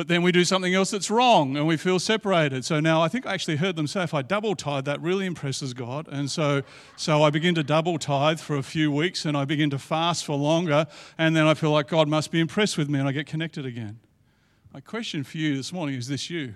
but 0.00 0.08
then 0.08 0.22
we 0.22 0.32
do 0.32 0.46
something 0.46 0.72
else 0.72 0.92
that's 0.92 1.10
wrong 1.10 1.58
and 1.58 1.66
we 1.66 1.76
feel 1.76 1.98
separated. 1.98 2.64
So 2.64 2.80
now 2.80 3.02
I 3.02 3.08
think 3.08 3.26
I 3.26 3.34
actually 3.34 3.56
heard 3.56 3.76
them 3.76 3.86
say 3.86 4.02
if 4.02 4.14
I 4.14 4.22
double 4.22 4.54
tithe, 4.54 4.86
that 4.86 4.98
really 5.02 5.26
impresses 5.26 5.74
God. 5.74 6.08
And 6.10 6.30
so, 6.30 6.62
so 6.96 7.22
I 7.22 7.28
begin 7.28 7.54
to 7.56 7.62
double 7.62 7.98
tithe 7.98 8.40
for 8.40 8.56
a 8.56 8.62
few 8.62 8.90
weeks 8.90 9.26
and 9.26 9.36
I 9.36 9.44
begin 9.44 9.68
to 9.68 9.78
fast 9.78 10.24
for 10.24 10.36
longer. 10.36 10.86
And 11.18 11.36
then 11.36 11.46
I 11.46 11.52
feel 11.52 11.70
like 11.70 11.86
God 11.86 12.08
must 12.08 12.30
be 12.30 12.40
impressed 12.40 12.78
with 12.78 12.88
me 12.88 12.98
and 12.98 13.06
I 13.06 13.12
get 13.12 13.26
connected 13.26 13.66
again. 13.66 14.00
My 14.72 14.80
question 14.80 15.22
for 15.22 15.36
you 15.36 15.54
this 15.54 15.70
morning 15.70 15.96
is 15.96 16.08
this 16.08 16.30
you? 16.30 16.54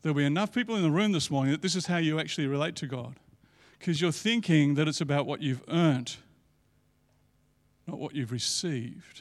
There'll 0.00 0.16
be 0.16 0.24
enough 0.24 0.54
people 0.54 0.74
in 0.74 0.82
the 0.82 0.90
room 0.90 1.12
this 1.12 1.30
morning 1.30 1.52
that 1.52 1.60
this 1.60 1.76
is 1.76 1.84
how 1.84 1.98
you 1.98 2.18
actually 2.18 2.46
relate 2.46 2.76
to 2.76 2.86
God. 2.86 3.16
Because 3.78 4.00
you're 4.00 4.10
thinking 4.10 4.72
that 4.76 4.88
it's 4.88 5.02
about 5.02 5.26
what 5.26 5.42
you've 5.42 5.64
earned, 5.68 6.16
not 7.86 7.98
what 7.98 8.14
you've 8.14 8.32
received 8.32 9.20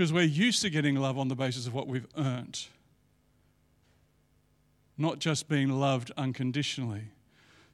because 0.00 0.14
we're 0.14 0.22
used 0.22 0.62
to 0.62 0.70
getting 0.70 0.96
love 0.96 1.18
on 1.18 1.28
the 1.28 1.34
basis 1.34 1.66
of 1.66 1.74
what 1.74 1.86
we've 1.86 2.06
earned, 2.16 2.68
not 4.96 5.18
just 5.18 5.46
being 5.46 5.68
loved 5.68 6.10
unconditionally. 6.16 7.02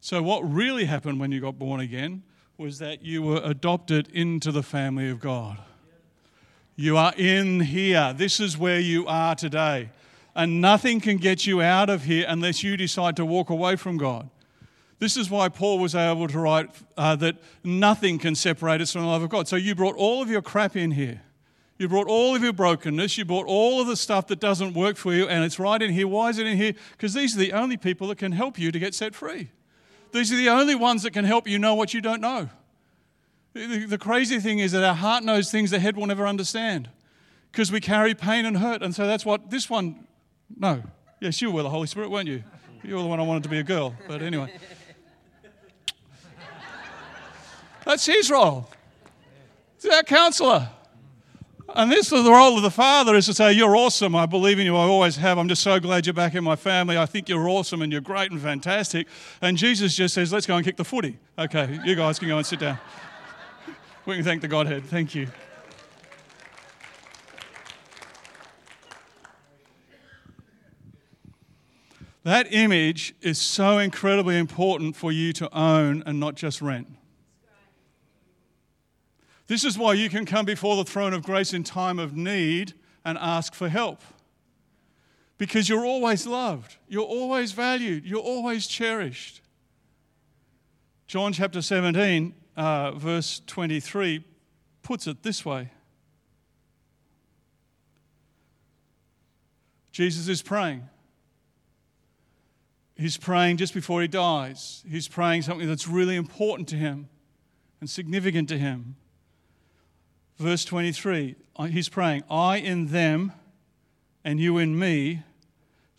So, 0.01 0.21
what 0.25 0.41
really 0.41 0.87
happened 0.87 1.21
when 1.21 1.31
you 1.31 1.41
got 1.41 1.57
born 1.57 1.79
again 1.79 2.25
was 2.59 2.81
that 2.81 3.05
you 3.05 3.23
were 3.23 3.41
adopted 3.45 4.09
into 4.09 4.51
the 4.51 4.65
family 4.65 5.09
of 5.09 5.21
God. 5.21 5.59
You 6.75 6.97
are 6.97 7.15
in 7.17 7.61
here. 7.61 8.13
This 8.13 8.41
is 8.41 8.59
where 8.59 8.81
you 8.81 9.07
are 9.07 9.37
today. 9.37 9.91
And 10.35 10.61
nothing 10.61 11.01
can 11.01 11.19
get 11.19 11.47
you 11.47 11.63
out 11.63 11.89
of 11.89 12.07
here 12.07 12.27
unless 12.29 12.65
you 12.65 12.77
decide 12.77 13.15
to 13.19 13.25
walk 13.25 13.51
away 13.51 13.77
from 13.77 13.99
God. 13.99 14.29
This 14.99 15.17
is 15.17 15.31
why 15.31 15.49
Paul 15.49 15.79
was 15.79 15.95
able 15.95 16.27
to 16.27 16.41
write 16.41 16.71
uh, 16.97 17.15
that 17.15 17.37
nothing 17.63 18.19
can 18.19 18.35
separate 18.35 18.81
us 18.81 18.91
from 18.91 19.03
the 19.03 19.07
love 19.07 19.23
of 19.23 19.31
God. 19.31 19.47
So 19.47 19.55
you 19.55 19.77
brought 19.77 19.95
all 19.95 20.23
of 20.23 20.29
your 20.29 20.43
crap 20.43 20.75
in 20.75 20.91
here. 20.91 21.23
You 21.79 21.89
brought 21.89 22.09
all 22.09 22.35
of 22.35 22.43
your 22.43 22.55
brokenness. 22.55 23.19
You 23.19 23.25
brought 23.25 23.47
all 23.47 23.81
of 23.81 23.87
the 23.87 23.97
stuff 23.97 24.29
that 24.29 24.41
doesn't 24.41 24.73
work 24.73 24.97
for 24.97 25.13
you, 25.13 25.29
and 25.29 25.45
it's 25.45 25.59
right 25.59 25.81
in 25.81 25.93
here. 25.93 26.09
Why 26.09 26.31
is 26.31 26.39
it 26.39 26.47
in 26.47 26.57
here? 26.57 26.73
Because 26.93 27.13
these 27.13 27.37
are 27.37 27.39
the 27.39 27.53
only 27.53 27.77
people 27.77 28.09
that 28.09 28.19
can 28.19 28.33
help 28.33 28.59
you 28.59 28.73
to 28.73 28.79
get 28.79 28.95
set 28.95 29.15
free. 29.15 29.51
These 30.13 30.33
are 30.33 30.37
the 30.37 30.49
only 30.49 30.75
ones 30.75 31.03
that 31.03 31.13
can 31.13 31.25
help 31.25 31.47
you 31.47 31.59
know 31.59 31.75
what 31.75 31.93
you 31.93 32.01
don't 32.01 32.21
know. 32.21 32.49
The, 33.53 33.85
the 33.87 33.99
crazy 33.99 34.39
thing 34.39 34.59
is 34.59 34.73
that 34.73 34.85
our 34.85 34.95
heart 34.95 35.25
knows 35.25 35.51
things 35.51 35.71
the 35.71 35.79
head 35.79 35.97
will 35.97 36.07
never 36.07 36.27
understand 36.27 36.89
because 37.53 37.73
we 37.73 37.81
carry 37.81 38.15
pain 38.15 38.47
and 38.47 38.59
hurt. 38.59 38.83
And 38.83 38.95
so 38.95 39.07
that's 39.07 39.25
what 39.25 39.51
this 39.51 39.69
one, 39.69 40.07
no. 40.57 40.83
Yes, 41.21 41.41
you 41.41 41.51
were 41.51 41.63
the 41.63 41.71
Holy 41.71 41.87
Spirit, 41.87 42.11
weren't 42.11 42.29
you? 42.29 42.43
You 42.83 42.97
were 42.97 43.03
the 43.03 43.09
one 43.09 43.19
I 43.19 43.23
wanted 43.23 43.43
to 43.45 43.49
be 43.49 43.59
a 43.59 43.63
girl. 43.63 43.95
But 44.07 44.23
anyway. 44.23 44.53
That's 47.85 48.05
his 48.05 48.31
role. 48.31 48.69
He's 49.81 49.91
our 49.91 50.03
counselor. 50.03 50.69
And 51.75 51.91
this 51.91 52.13
is 52.13 52.25
the 52.25 52.31
role 52.31 52.57
of 52.57 52.63
the 52.63 52.71
father 52.71 53.17
is 53.17 53.27
to 53.27 53.35
say, 53.35 53.53
You're 53.53 53.77
awesome. 53.77 54.15
I 54.15 54.27
believe 54.27 54.59
in 54.59 54.67
you. 54.67 54.77
I 54.77 54.85
always 54.85 55.17
have. 55.17 55.37
I'm 55.37 55.49
just 55.49 55.63
so 55.63 55.81
glad 55.81 56.07
you're 56.07 56.15
back 56.15 56.35
in 56.35 56.45
my 56.45 56.57
family. 56.57 56.97
I 56.97 57.07
think 57.07 57.29
you're 57.29 57.49
awesome 57.49 57.83
and 57.83 57.91
you're 57.91 58.01
great 58.01 58.31
and 58.31 58.41
fantastic. 58.41 59.09
And 59.43 59.57
Jesus 59.57 59.97
just 59.97 60.15
says, 60.15 60.33
Let's 60.33 60.47
go 60.47 60.57
and 60.57 60.65
kick 60.65 60.77
the 60.77 60.85
footy. 60.85 61.19
Okay, 61.39 61.81
you 61.85 61.97
guys 61.97 62.19
can 62.19 62.29
go 62.29 62.39
and 62.39 62.47
sit 62.47 62.61
down. 62.61 62.79
We 64.05 64.15
can 64.15 64.25
thank 64.25 64.43
the 64.43 64.49
Godhead. 64.49 64.85
Thank 64.85 65.15
you. 65.17 65.27
That 72.23 72.53
image 72.53 73.15
is 73.21 73.41
so 73.41 73.79
incredibly 73.79 74.37
important 74.39 74.97
for 74.97 75.13
you 75.13 75.33
to 75.35 75.53
own 75.57 76.03
and 76.07 76.19
not 76.19 76.37
just 76.37 76.61
rent. 76.63 76.89
This 79.47 79.65
is 79.65 79.79
why 79.79 79.95
you 79.95 80.09
can 80.09 80.27
come 80.27 80.45
before 80.45 80.77
the 80.77 80.85
throne 80.85 81.13
of 81.13 81.23
grace 81.23 81.53
in 81.53 81.63
time 81.63 81.99
of 81.99 82.17
need 82.17 82.75
and 83.05 83.17
ask 83.19 83.55
for 83.55 83.69
help. 83.69 84.01
Because 85.39 85.69
you're 85.69 85.85
always 85.85 86.27
loved, 86.27 86.77
you're 86.89 87.05
always 87.05 87.53
valued, 87.53 88.05
you're 88.05 88.19
always 88.19 88.67
cherished. 88.67 89.43
John 91.07 91.33
chapter 91.33 91.63
17 91.63 92.35
uh, 92.57 92.93
verse 92.93 93.43
23 93.47 94.25
puts 94.83 95.07
it 95.07 95.23
this 95.23 95.45
way 95.45 95.71
Jesus 99.93 100.29
is 100.29 100.43
praying. 100.43 100.89
He's 102.97 103.17
praying 103.17 103.57
just 103.57 103.73
before 103.73 104.03
he 104.03 104.09
dies. 104.09 104.85
He's 104.87 105.09
praying 105.09 105.43
something 105.43 105.67
that's 105.67 105.89
really 105.89 106.17
important 106.17 106.69
to 106.69 106.77
him 106.77 107.09
and 107.81 107.89
significant 107.89 108.51
to 108.51 108.59
him. 108.59 108.97
Verse 110.39 110.65
23, 110.65 111.35
uh, 111.57 111.65
he's 111.65 111.89
praying, 111.89 112.23
I 112.31 112.59
in 112.59 112.89
them 112.89 113.33
and 114.25 114.39
you 114.39 114.59
in 114.59 114.79
me, 114.79 115.23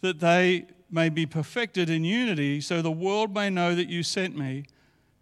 that 0.01 0.19
they 0.19 0.67
may 0.91 1.09
be 1.09 1.25
perfected 1.25 1.89
in 1.89 2.03
unity, 2.03 2.61
so 2.61 2.81
the 2.81 2.91
world 2.91 3.33
may 3.33 3.49
know 3.49 3.73
that 3.73 3.89
you 3.89 4.03
sent 4.03 4.37
me 4.37 4.65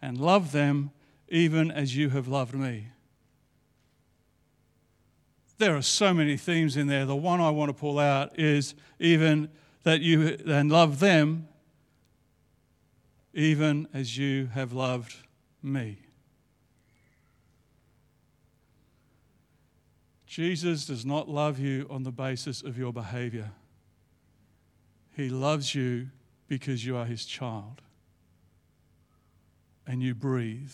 and 0.02 0.20
love 0.20 0.52
them 0.52 0.92
even 1.30 1.72
as 1.72 1.96
you 1.96 2.10
have 2.10 2.28
loved 2.28 2.54
me. 2.54 2.88
There 5.58 5.76
are 5.76 5.82
so 5.82 6.14
many 6.14 6.36
themes 6.36 6.76
in 6.76 6.88
there. 6.88 7.06
The 7.06 7.16
one 7.16 7.40
I 7.40 7.50
want 7.50 7.70
to 7.70 7.74
pull 7.74 7.98
out 7.98 8.38
is 8.38 8.76
even 9.00 9.50
that 9.84 10.02
you 10.02 10.36
then 10.36 10.68
love 10.68 11.00
them 11.00 11.48
even 13.34 13.88
as 13.94 14.18
you 14.18 14.48
have 14.48 14.74
loved 14.74 15.16
me. 15.64 16.05
Jesus 20.36 20.86
does 20.86 21.06
not 21.06 21.30
love 21.30 21.60
you 21.60 21.88
on 21.90 22.04
the 22.04 22.12
basis 22.12 22.62
of 22.62 22.78
your 22.78 22.92
behavior. 22.92 23.52
He 25.16 25.30
loves 25.30 25.74
you 25.74 26.10
because 26.50 26.86
you 26.86 26.98
are 26.98 27.06
his 27.06 27.24
child 27.24 27.82
and 29.88 30.04
you 30.04 30.14
breathe 30.14 30.74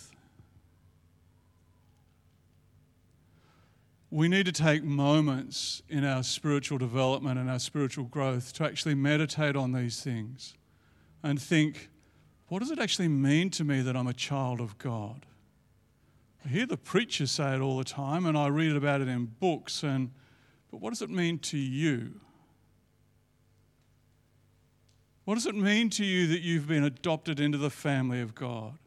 we 4.09 4.27
need 4.27 4.47
to 4.47 4.51
take 4.51 4.83
moments 4.83 5.83
in 5.87 6.03
our 6.03 6.23
spiritual 6.23 6.79
development 6.79 7.37
and 7.37 7.47
our 7.47 7.59
spiritual 7.59 8.05
growth 8.05 8.53
to 8.53 8.63
actually 8.63 8.95
meditate 8.95 9.55
on 9.55 9.73
these 9.73 10.01
things 10.01 10.55
and 11.21 11.39
think, 11.39 11.89
what 12.47 12.59
does 12.59 12.71
it 12.71 12.79
actually 12.79 13.07
mean 13.09 13.51
to 13.51 13.63
me 13.63 13.81
that 13.81 13.95
I'm 13.95 14.07
a 14.07 14.13
child 14.13 14.59
of 14.59 14.79
God? 14.79 15.27
I 16.45 16.49
hear 16.49 16.65
the 16.65 16.77
preachers 16.77 17.31
say 17.31 17.53
it 17.55 17.61
all 17.61 17.77
the 17.77 17.83
time, 17.83 18.25
and 18.25 18.37
I 18.37 18.47
read 18.47 18.75
about 18.75 19.01
it 19.01 19.07
in 19.07 19.25
books, 19.25 19.83
and 19.83 20.11
but 20.69 20.79
what 20.79 20.91
does 20.91 21.01
it 21.01 21.09
mean 21.09 21.39
to 21.39 21.57
you? 21.57 22.19
What 25.25 25.35
does 25.35 25.45
it 25.45 25.55
mean 25.55 25.89
to 25.91 26.05
you 26.05 26.27
that 26.27 26.41
you've 26.41 26.67
been 26.67 26.83
adopted 26.83 27.39
into 27.39 27.57
the 27.57 27.69
family 27.69 28.21
of 28.21 28.33
God? 28.33 28.77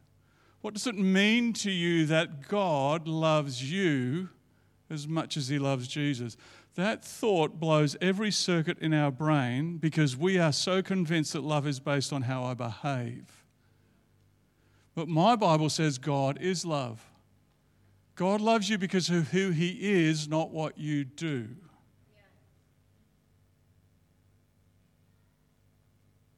What 0.61 0.73
does 0.73 0.87
it 0.87 0.97
mean 0.97 1.53
to 1.53 1.71
you 1.71 2.05
that 2.07 2.47
God 2.47 3.07
loves 3.07 3.71
you 3.71 4.29
as 4.89 5.07
much 5.07 5.37
as 5.37 5.47
he 5.47 5.59
loves 5.59 5.87
Jesus. 5.87 6.37
That 6.75 7.03
thought 7.03 7.59
blows 7.59 7.95
every 8.01 8.31
circuit 8.31 8.77
in 8.79 8.93
our 8.93 9.11
brain 9.11 9.77
because 9.77 10.17
we 10.17 10.37
are 10.37 10.51
so 10.51 10.81
convinced 10.81 11.33
that 11.33 11.43
love 11.43 11.65
is 11.65 11.79
based 11.79 12.11
on 12.11 12.23
how 12.23 12.43
I 12.43 12.53
behave. 12.53 13.43
But 14.93 15.07
my 15.07 15.35
Bible 15.35 15.69
says 15.69 15.97
God 15.97 16.37
is 16.39 16.65
love. 16.65 17.09
God 18.15 18.39
loves 18.39 18.69
you 18.69 18.77
because 18.77 19.09
of 19.09 19.29
who 19.29 19.51
he 19.51 19.77
is, 19.81 20.27
not 20.27 20.51
what 20.51 20.77
you 20.77 21.03
do. 21.03 21.49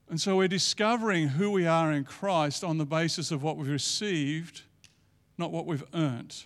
And 0.09 0.19
so 0.19 0.37
we're 0.37 0.47
discovering 0.47 1.29
who 1.29 1.51
we 1.51 1.67
are 1.67 1.91
in 1.91 2.03
Christ 2.03 2.63
on 2.63 2.77
the 2.77 2.85
basis 2.85 3.29
of 3.29 3.43
what 3.43 3.57
we've 3.57 3.67
received, 3.67 4.63
not 5.37 5.51
what 5.51 5.65
we've 5.65 5.83
earned. 5.93 6.43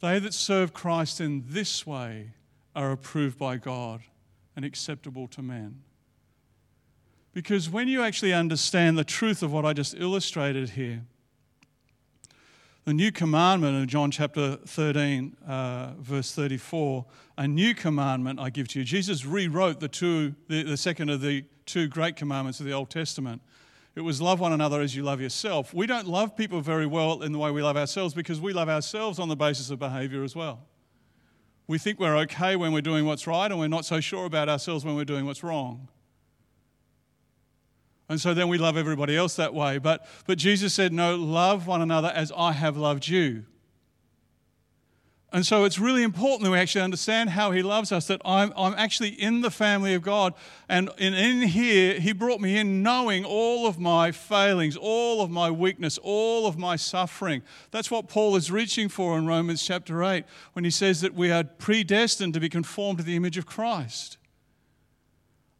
They 0.00 0.18
that 0.18 0.34
serve 0.34 0.74
Christ 0.74 1.20
in 1.20 1.44
this 1.48 1.86
way 1.86 2.32
are 2.76 2.92
approved 2.92 3.38
by 3.38 3.56
God 3.56 4.02
and 4.54 4.64
acceptable 4.64 5.26
to 5.28 5.42
men. 5.42 5.82
Because 7.32 7.68
when 7.70 7.88
you 7.88 8.02
actually 8.02 8.32
understand 8.32 8.96
the 8.96 9.04
truth 9.04 9.42
of 9.42 9.50
what 9.50 9.64
I 9.64 9.72
just 9.72 9.94
illustrated 9.98 10.70
here, 10.70 11.04
the 12.84 12.92
new 12.92 13.10
commandment 13.10 13.76
in 13.76 13.88
John 13.88 14.10
chapter 14.10 14.56
13, 14.66 15.36
uh, 15.48 15.92
verse 15.98 16.34
34, 16.34 17.06
a 17.38 17.48
new 17.48 17.74
commandment 17.74 18.38
I 18.38 18.50
give 18.50 18.68
to 18.68 18.80
you. 18.80 18.84
Jesus 18.84 19.24
rewrote 19.24 19.80
the, 19.80 19.88
two, 19.88 20.34
the, 20.48 20.62
the 20.64 20.76
second 20.76 21.08
of 21.08 21.22
the 21.22 21.44
two 21.64 21.88
great 21.88 22.14
commandments 22.14 22.60
of 22.60 22.66
the 22.66 22.72
Old 22.72 22.90
Testament. 22.90 23.40
It 23.94 24.02
was 24.02 24.20
love 24.20 24.38
one 24.38 24.52
another 24.52 24.82
as 24.82 24.94
you 24.94 25.02
love 25.02 25.20
yourself. 25.20 25.72
We 25.72 25.86
don't 25.86 26.06
love 26.06 26.36
people 26.36 26.60
very 26.60 26.84
well 26.84 27.22
in 27.22 27.32
the 27.32 27.38
way 27.38 27.50
we 27.50 27.62
love 27.62 27.78
ourselves 27.78 28.12
because 28.12 28.38
we 28.38 28.52
love 28.52 28.68
ourselves 28.68 29.18
on 29.18 29.28
the 29.28 29.36
basis 29.36 29.70
of 29.70 29.78
behavior 29.78 30.22
as 30.22 30.36
well. 30.36 30.66
We 31.66 31.78
think 31.78 31.98
we're 31.98 32.18
okay 32.18 32.54
when 32.54 32.72
we're 32.72 32.82
doing 32.82 33.06
what's 33.06 33.26
right, 33.26 33.50
and 33.50 33.58
we're 33.58 33.68
not 33.68 33.86
so 33.86 34.00
sure 34.00 34.26
about 34.26 34.50
ourselves 34.50 34.84
when 34.84 34.94
we're 34.94 35.06
doing 35.06 35.24
what's 35.24 35.42
wrong. 35.42 35.88
And 38.08 38.20
so 38.20 38.34
then 38.34 38.48
we 38.48 38.58
love 38.58 38.76
everybody 38.76 39.16
else 39.16 39.36
that 39.36 39.54
way. 39.54 39.78
But, 39.78 40.06
but 40.26 40.38
Jesus 40.38 40.74
said, 40.74 40.92
No, 40.92 41.16
love 41.16 41.66
one 41.66 41.80
another 41.80 42.12
as 42.14 42.32
I 42.36 42.52
have 42.52 42.76
loved 42.76 43.08
you. 43.08 43.44
And 45.34 45.44
so 45.44 45.64
it's 45.64 45.80
really 45.80 46.04
important 46.04 46.44
that 46.44 46.52
we 46.52 46.58
actually 46.58 46.82
understand 46.82 47.30
how 47.30 47.50
He 47.50 47.60
loves 47.60 47.90
us, 47.90 48.06
that 48.06 48.20
I'm, 48.24 48.52
I'm 48.56 48.74
actually 48.74 49.08
in 49.08 49.40
the 49.40 49.50
family 49.50 49.92
of 49.94 50.02
God. 50.02 50.32
And 50.68 50.90
in, 50.96 51.12
in 51.12 51.48
here, 51.48 51.98
He 51.98 52.12
brought 52.12 52.40
me 52.40 52.56
in 52.56 52.84
knowing 52.84 53.24
all 53.24 53.66
of 53.66 53.76
my 53.76 54.12
failings, 54.12 54.76
all 54.76 55.22
of 55.22 55.30
my 55.30 55.50
weakness, 55.50 55.98
all 56.00 56.46
of 56.46 56.56
my 56.56 56.76
suffering. 56.76 57.42
That's 57.72 57.90
what 57.90 58.08
Paul 58.08 58.36
is 58.36 58.52
reaching 58.52 58.88
for 58.88 59.18
in 59.18 59.26
Romans 59.26 59.60
chapter 59.60 60.04
8 60.04 60.24
when 60.52 60.64
he 60.64 60.70
says 60.70 61.00
that 61.00 61.14
we 61.14 61.32
are 61.32 61.42
predestined 61.42 62.34
to 62.34 62.40
be 62.40 62.48
conformed 62.48 62.98
to 62.98 63.04
the 63.04 63.16
image 63.16 63.36
of 63.36 63.44
Christ. 63.44 64.18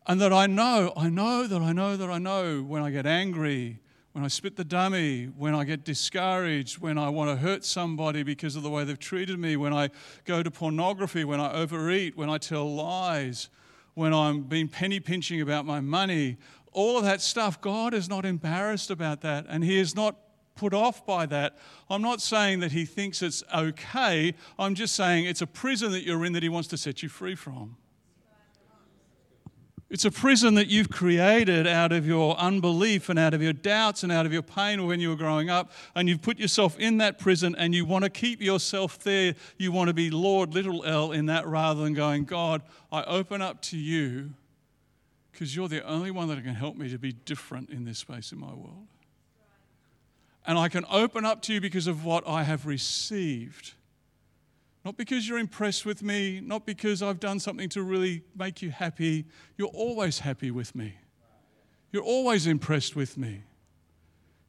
And 0.07 0.21
that 0.21 0.33
I 0.33 0.47
know, 0.47 0.93
I 0.97 1.09
know 1.09 1.47
that 1.47 1.63
I 1.63 1.73
know 1.73 1.97
that 1.97 2.11
I 2.11 2.19
know 2.19 2.63
when 2.63 2.83
I 2.83 2.91
get 2.91 3.07
angry, 3.07 3.81
when 4.13 4.23
I 4.23 4.29
spit 4.29 4.57
the 4.57 4.65
dummy, 4.65 5.25
when 5.25 5.55
I 5.55 5.65
get 5.65 5.85
discouraged, 5.85 6.79
when 6.79 6.99
I 6.99 7.09
want 7.09 7.31
to 7.31 7.37
hurt 7.37 7.65
somebody 7.65 8.23
because 8.23 8.55
of 8.55 8.63
the 8.63 8.71
way 8.71 8.85
they've 8.85 8.99
treated 8.99 9.39
me, 9.39 9.57
when 9.57 9.73
I 9.73 9.91
go 10.25 10.43
to 10.43 10.51
pornography, 10.51 11.25
when 11.25 11.41
I 11.41 11.53
overeat, 11.53 12.17
when 12.17 12.29
I 12.29 12.39
tell 12.39 12.73
lies, 12.73 13.49
when 13.95 14.13
I'm 14.13 14.43
being 14.43 14.69
penny 14.69 15.01
pinching 15.01 15.41
about 15.41 15.65
my 15.65 15.81
money, 15.81 16.37
all 16.73 16.99
of 16.99 17.05
that 17.05 17.21
stuff, 17.21 17.61
God 17.61 17.95
is 17.95 18.09
not 18.09 18.27
embarrassed 18.27 18.91
about 18.91 19.23
that. 19.23 19.47
And 19.49 19.65
He 19.65 19.79
is 19.79 19.97
not 19.97 20.17
put 20.55 20.75
off 20.75 21.05
by 21.05 21.27
that. 21.27 21.57
I'm 21.91 22.03
not 22.03 22.21
saying 22.21 22.61
that 22.61 22.73
he 22.73 22.85
thinks 22.85 23.23
it's 23.23 23.43
okay. 23.53 24.35
I'm 24.59 24.75
just 24.75 24.95
saying 24.95 25.25
it's 25.25 25.43
a 25.43 25.47
prison 25.47 25.93
that 25.93 26.05
you're 26.05 26.25
in 26.25 26.33
that 26.35 26.43
he 26.43 26.49
wants 26.49 26.69
to 26.69 26.77
set 26.77 27.03
you 27.03 27.09
free 27.09 27.35
from. 27.35 27.77
It's 29.91 30.05
a 30.05 30.11
prison 30.11 30.55
that 30.55 30.69
you've 30.69 30.91
created 30.91 31.67
out 31.67 31.93
of 31.93 32.07
your 32.07 32.37
unbelief 32.37 33.09
and 33.09 33.19
out 33.19 33.35
of 33.35 33.43
your 33.43 33.53
doubts 33.53 34.03
and 34.03 34.11
out 34.11 34.27
of 34.27 34.33
your 34.33 34.43
pain 34.43 34.87
when 34.87 34.99
you 34.99 35.11
were 35.11 35.17
growing 35.17 35.51
up. 35.51 35.71
And 35.95 36.09
you've 36.09 36.23
put 36.23 36.39
yourself 36.39 36.79
in 36.79 36.99
that 36.99 37.19
prison 37.19 37.55
and 37.57 37.75
you 37.75 37.85
want 37.85 38.05
to 38.05 38.11
keep 38.11 38.41
yourself 38.41 38.99
there. 39.01 39.35
You 39.59 39.73
want 39.73 39.89
to 39.89 39.95
be 39.95 40.11
Lord, 40.11 40.55
little 40.55 40.85
l, 40.85 41.13
in 41.13 41.27
that 41.27 41.47
rather 41.47 41.83
than 41.83 41.93
going, 41.93 42.25
God, 42.25 42.63
I 42.91 43.05
open 43.05 43.43
up 43.43 43.61
to 43.63 43.77
you 43.77 44.31
because 45.31 45.55
you're 45.55 45.69
the 45.69 45.85
only 45.87 46.11
one 46.11 46.29
that 46.29 46.43
can 46.43 46.55
help 46.55 46.77
me 46.77 46.89
to 46.89 46.99
be 46.99 47.13
different 47.13 47.69
in 47.71 47.85
this 47.85 47.99
space 47.99 48.33
in 48.33 48.39
my 48.39 48.55
world. 48.55 48.87
And 50.47 50.59
I 50.59 50.69
can 50.69 50.85
open 50.91 51.25
up 51.25 51.43
to 51.43 51.55
you 51.55 51.61
because 51.61 51.87
of 51.87 52.05
what 52.05 52.27
I 52.27 52.43
have 52.43 52.67
received. 52.67 53.75
Not 54.85 54.99
because 54.99 55.27
you're 55.27 55.39
impressed 55.39 55.87
with 55.87 56.03
me, 56.03 56.41
not 56.41 56.67
because 56.67 57.03
I've 57.03 57.19
done 57.19 57.41
something 57.41 57.71
to 57.71 57.83
really 57.83 58.23
make 58.37 58.61
you 58.61 58.71
happy. 58.71 59.25
You're 59.57 59.69
always 59.69 60.19
happy 60.19 60.51
with 60.51 60.75
me. 60.75 60.95
You're 61.91 62.03
always 62.03 62.47
impressed 62.47 62.95
with 62.95 63.17
me. 63.17 63.45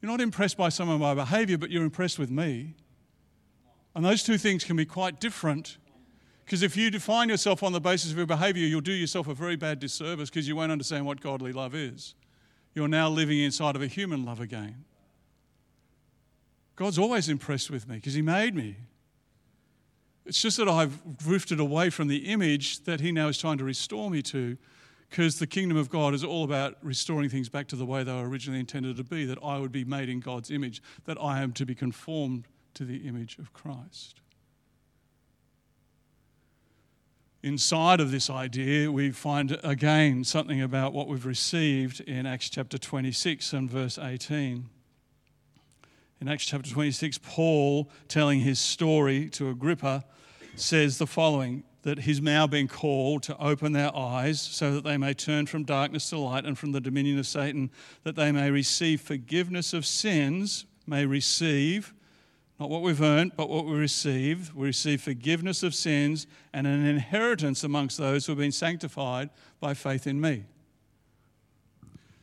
You're 0.02 0.12
not 0.12 0.20
impressed 0.20 0.58
by 0.58 0.70
some 0.70 0.90
of 0.90 1.00
my 1.00 1.14
behavior, 1.14 1.58
but 1.58 1.72
you're 1.72 1.84
impressed 1.84 2.20
with 2.20 2.30
me. 2.30 2.76
And 3.96 4.04
those 4.04 4.24
two 4.24 4.38
things 4.38 4.66
can 4.66 4.76
be 4.76 4.86
quite 4.86 5.22
different. 5.22 5.78
Because 6.44 6.64
if 6.64 6.76
you 6.76 6.92
define 6.92 7.30
yourself 7.30 7.64
on 7.64 7.72
the 7.72 7.80
basis 7.80 8.12
of 8.12 8.18
your 8.18 8.28
behavior, 8.28 8.68
you'll 8.68 8.82
do 8.82 8.92
yourself 8.92 9.28
a 9.28 9.34
very 9.34 9.56
bad 9.56 9.80
disservice 9.80 10.30
because 10.30 10.48
you 10.48 10.56
won't 10.56 10.72
understand 10.72 11.06
what 11.06 11.22
godly 11.22 11.54
love 11.54 11.74
is. 11.74 12.14
You're 12.74 12.90
now 12.90 13.10
living 13.10 13.40
inside 13.40 13.76
of 13.76 13.82
a 13.82 13.88
human 13.88 14.26
love 14.26 14.42
again. 14.42 14.84
God's 16.76 17.00
always 17.00 17.30
impressed 17.30 17.72
with 17.72 17.88
me 17.88 17.96
because 17.96 18.14
He 18.14 18.22
made 18.22 18.54
me. 18.54 18.76
It's 20.26 20.42
just 20.42 20.58
that 20.58 20.68
I've 20.68 21.18
drifted 21.18 21.60
away 21.60 21.90
from 21.92 22.08
the 22.08 22.32
image 22.32 22.84
that 22.86 23.00
he 23.00 23.12
now 23.12 23.28
is 23.28 23.38
trying 23.38 23.60
to 23.60 23.64
restore 23.64 24.10
me 24.10 24.22
to, 24.24 24.58
because 25.10 25.38
the 25.38 25.48
kingdom 25.48 25.78
of 25.78 25.90
God 25.90 26.16
is 26.16 26.24
all 26.24 26.44
about 26.44 26.78
restoring 26.82 27.30
things 27.30 27.48
back 27.48 27.68
to 27.68 27.76
the 27.76 27.86
way 27.86 28.04
they 28.04 28.12
were 28.12 28.28
originally 28.28 28.60
intended 28.60 28.98
to 28.98 29.04
be, 29.04 29.26
that 29.26 29.38
I 29.44 29.60
would 29.60 29.72
be 29.72 29.86
made 29.86 30.10
in 30.10 30.20
God's 30.20 30.50
image, 30.50 30.82
that 31.06 31.22
I 31.22 31.42
am 31.42 31.52
to 31.54 31.66
be 31.66 31.76
conformed 31.76 32.48
to 32.74 32.86
the 32.86 33.08
image 33.08 33.38
of 33.38 33.54
Christ. 33.54 34.20
Inside 37.44 38.00
of 38.00 38.10
this 38.10 38.28
idea, 38.28 38.92
we 38.92 39.12
find 39.12 39.60
again 39.64 40.24
something 40.24 40.60
about 40.60 40.94
what 40.94 41.08
we've 41.08 41.28
received 41.28 42.00
in 42.02 42.26
Acts 42.26 42.50
chapter 42.50 42.80
26 42.80 43.54
and 43.54 43.70
verse 43.70 44.00
18. 44.00 44.68
In 46.20 46.28
Acts 46.28 46.46
chapter 46.46 46.72
26, 46.72 47.20
Paul, 47.20 47.92
telling 48.08 48.40
his 48.40 48.60
story 48.60 49.30
to 49.30 49.50
Agrippa, 49.52 50.04
says 50.56 50.98
the 50.98 51.08
following 51.08 51.64
that 51.84 52.00
he's 52.00 52.20
now 52.20 52.48
been 52.48 52.68
called 52.68 53.22
to 53.24 53.38
open 53.38 53.72
their 53.72 53.96
eyes 53.96 54.42
so 54.42 54.74
that 54.74 54.84
they 54.84 54.98
may 54.98 55.14
turn 55.14 55.46
from 55.46 55.64
darkness 55.64 56.10
to 56.10 56.18
light 56.18 56.44
and 56.44 56.58
from 56.58 56.72
the 56.72 56.82
dominion 56.82 57.20
of 57.20 57.28
Satan, 57.28 57.70
that 58.04 58.16
they 58.16 58.32
may 58.32 58.50
receive 58.50 59.02
forgiveness 59.02 59.72
of 59.72 59.86
sins, 59.86 60.66
may 60.88 61.06
receive, 61.06 61.94
not 62.60 62.70
what 62.70 62.82
we've 62.82 63.02
earned, 63.02 63.34
but 63.36 63.50
what 63.50 63.66
we 63.66 63.74
receive. 63.74 64.54
We 64.56 64.68
receive 64.68 65.02
forgiveness 65.02 65.62
of 65.62 65.76
sins 65.76 66.26
and 66.54 66.66
an 66.66 66.86
inheritance 66.86 67.64
amongst 67.64 67.98
those 67.98 68.26
who 68.26 68.32
have 68.32 68.40
been 68.40 68.52
sanctified 68.52 69.30
by 69.60 69.74
faith 69.74 70.08
in 70.08 70.20
me. 70.20 70.46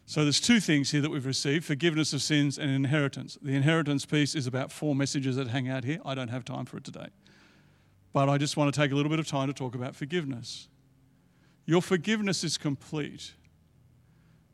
So 0.06 0.24
there's 0.24 0.40
two 0.40 0.58
things 0.58 0.90
here 0.90 1.00
that 1.02 1.10
we've 1.10 1.24
received 1.24 1.64
forgiveness 1.64 2.12
of 2.12 2.22
sins 2.22 2.58
and 2.58 2.70
inheritance. 2.70 3.38
The 3.40 3.54
inheritance 3.54 4.04
piece 4.04 4.34
is 4.34 4.46
about 4.46 4.72
four 4.72 4.94
messages 4.94 5.36
that 5.36 5.48
hang 5.48 5.68
out 5.68 5.84
here. 5.84 6.00
I 6.04 6.14
don't 6.14 6.28
have 6.28 6.44
time 6.44 6.64
for 6.64 6.78
it 6.78 6.84
today. 6.84 7.08
But 8.12 8.28
I 8.28 8.38
just 8.38 8.56
want 8.56 8.72
to 8.72 8.78
take 8.78 8.92
a 8.92 8.94
little 8.94 9.10
bit 9.10 9.18
of 9.18 9.26
time 9.26 9.48
to 9.48 9.54
talk 9.54 9.74
about 9.74 9.94
forgiveness. 9.96 10.68
Your 11.64 11.80
forgiveness 11.80 12.44
is 12.44 12.58
complete. 12.58 13.32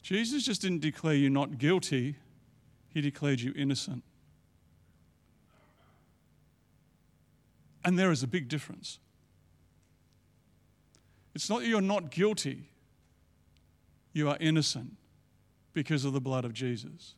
Jesus 0.03 0.45
just 0.45 0.63
didn't 0.63 0.81
declare 0.81 1.15
you 1.15 1.29
not 1.29 1.59
guilty, 1.59 2.17
he 2.89 3.01
declared 3.01 3.41
you 3.41 3.53
innocent. 3.57 4.05
And 7.85 7.99
there 7.99 8.11
is 8.11 8.23
a 8.23 8.27
big 8.27 8.49
difference. 8.49 8.99
It's 11.35 11.49
not 11.49 11.61
that 11.61 11.69
you're 11.69 11.81
not 11.81 12.11
guilty, 12.11 12.69
you 14.13 14.29
are 14.29 14.37
innocent 14.41 14.97
because 15.73 16.05
of 16.05 16.13
the 16.13 16.21
blood 16.21 16.45
of 16.45 16.53
Jesus. 16.53 17.15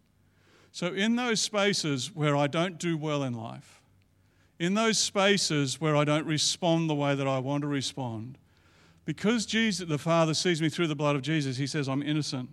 So, 0.72 0.88
in 0.88 1.16
those 1.16 1.40
spaces 1.40 2.14
where 2.14 2.36
I 2.36 2.46
don't 2.46 2.78
do 2.78 2.96
well 2.96 3.22
in 3.24 3.34
life, 3.34 3.79
in 4.60 4.74
those 4.74 4.98
spaces 4.98 5.80
where 5.80 5.96
I 5.96 6.04
don't 6.04 6.26
respond 6.26 6.90
the 6.90 6.94
way 6.94 7.14
that 7.14 7.26
I 7.26 7.38
want 7.38 7.62
to 7.62 7.66
respond, 7.66 8.36
because 9.06 9.46
Jesus, 9.46 9.88
the 9.88 9.98
Father 9.98 10.34
sees 10.34 10.60
me 10.60 10.68
through 10.68 10.86
the 10.86 10.94
blood 10.94 11.16
of 11.16 11.22
Jesus, 11.22 11.56
He 11.56 11.66
says, 11.66 11.88
I'm 11.88 12.02
innocent. 12.02 12.50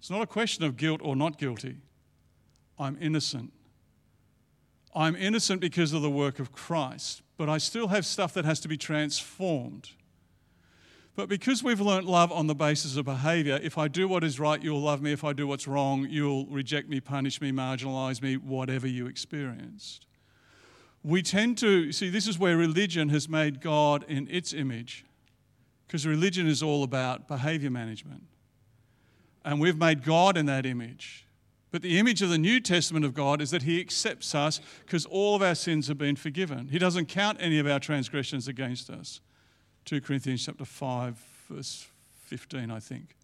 It's 0.00 0.10
not 0.10 0.22
a 0.22 0.26
question 0.26 0.64
of 0.64 0.78
guilt 0.78 1.02
or 1.04 1.14
not 1.14 1.38
guilty. 1.38 1.76
I'm 2.78 2.96
innocent. 2.98 3.52
I'm 4.94 5.14
innocent 5.14 5.60
because 5.60 5.92
of 5.92 6.00
the 6.00 6.10
work 6.10 6.38
of 6.38 6.50
Christ, 6.50 7.20
but 7.36 7.48
I 7.48 7.58
still 7.58 7.88
have 7.88 8.06
stuff 8.06 8.32
that 8.32 8.46
has 8.46 8.58
to 8.60 8.68
be 8.68 8.78
transformed. 8.78 9.90
But 11.14 11.28
because 11.28 11.62
we've 11.62 11.80
learnt 11.80 12.06
love 12.06 12.32
on 12.32 12.46
the 12.46 12.54
basis 12.54 12.96
of 12.96 13.04
behavior, 13.04 13.60
if 13.62 13.76
I 13.76 13.86
do 13.86 14.08
what 14.08 14.24
is 14.24 14.40
right, 14.40 14.62
you'll 14.62 14.80
love 14.80 15.02
me. 15.02 15.12
If 15.12 15.24
I 15.24 15.34
do 15.34 15.46
what's 15.46 15.68
wrong, 15.68 16.06
you'll 16.08 16.46
reject 16.46 16.88
me, 16.88 17.00
punish 17.00 17.38
me, 17.42 17.52
marginalize 17.52 18.22
me, 18.22 18.38
whatever 18.38 18.88
you 18.88 19.06
experienced 19.06 20.06
we 21.04 21.22
tend 21.22 21.58
to 21.58 21.92
see 21.92 22.08
this 22.08 22.28
is 22.28 22.38
where 22.38 22.56
religion 22.56 23.08
has 23.08 23.28
made 23.28 23.60
God 23.60 24.04
in 24.08 24.28
its 24.30 24.52
image, 24.52 25.04
because 25.86 26.06
religion 26.06 26.46
is 26.46 26.62
all 26.62 26.84
about 26.84 27.28
behavior 27.28 27.70
management. 27.70 28.22
And 29.44 29.60
we've 29.60 29.78
made 29.78 30.04
God 30.04 30.36
in 30.36 30.46
that 30.46 30.64
image. 30.64 31.26
But 31.72 31.82
the 31.82 31.98
image 31.98 32.22
of 32.22 32.28
the 32.28 32.38
New 32.38 32.60
Testament 32.60 33.04
of 33.04 33.14
God 33.14 33.40
is 33.40 33.50
that 33.50 33.62
He 33.62 33.80
accepts 33.80 34.34
us 34.34 34.60
because 34.84 35.06
all 35.06 35.34
of 35.34 35.42
our 35.42 35.54
sins 35.54 35.88
have 35.88 35.98
been 35.98 36.16
forgiven. 36.16 36.68
He 36.68 36.78
doesn't 36.78 37.06
count 37.06 37.38
any 37.40 37.58
of 37.58 37.66
our 37.66 37.80
transgressions 37.80 38.46
against 38.46 38.90
us. 38.90 39.20
2 39.86 40.02
Corinthians 40.02 40.44
chapter 40.44 40.66
5, 40.66 41.18
verse 41.48 41.88
15, 42.26 42.70
I 42.70 42.78
think. 42.78 43.16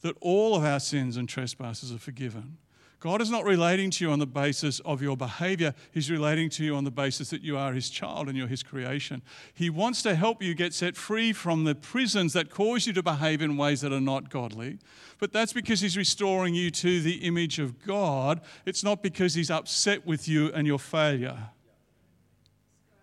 That 0.00 0.16
all 0.20 0.56
of 0.56 0.64
our 0.64 0.80
sins 0.80 1.16
and 1.16 1.28
trespasses 1.28 1.92
are 1.92 1.98
forgiven. 1.98 2.56
God 3.00 3.20
is 3.20 3.30
not 3.30 3.44
relating 3.44 3.90
to 3.92 4.04
you 4.04 4.10
on 4.10 4.18
the 4.18 4.26
basis 4.26 4.80
of 4.80 5.00
your 5.00 5.16
behavior. 5.16 5.72
He's 5.92 6.10
relating 6.10 6.50
to 6.50 6.64
you 6.64 6.74
on 6.74 6.82
the 6.82 6.90
basis 6.90 7.30
that 7.30 7.42
you 7.42 7.56
are 7.56 7.72
His 7.72 7.90
child 7.90 8.28
and 8.28 8.36
you're 8.36 8.48
His 8.48 8.64
creation. 8.64 9.22
He 9.54 9.70
wants 9.70 10.02
to 10.02 10.16
help 10.16 10.42
you 10.42 10.52
get 10.54 10.74
set 10.74 10.96
free 10.96 11.32
from 11.32 11.62
the 11.62 11.76
prisons 11.76 12.32
that 12.32 12.50
cause 12.50 12.88
you 12.88 12.92
to 12.94 13.02
behave 13.02 13.40
in 13.40 13.56
ways 13.56 13.82
that 13.82 13.92
are 13.92 14.00
not 14.00 14.30
godly. 14.30 14.78
But 15.20 15.32
that's 15.32 15.52
because 15.52 15.80
He's 15.80 15.96
restoring 15.96 16.54
you 16.54 16.72
to 16.72 17.00
the 17.00 17.16
image 17.26 17.60
of 17.60 17.84
God. 17.84 18.40
It's 18.66 18.82
not 18.82 19.00
because 19.00 19.34
He's 19.34 19.50
upset 19.50 20.04
with 20.04 20.26
you 20.26 20.52
and 20.52 20.66
your 20.66 20.80
failure. 20.80 21.50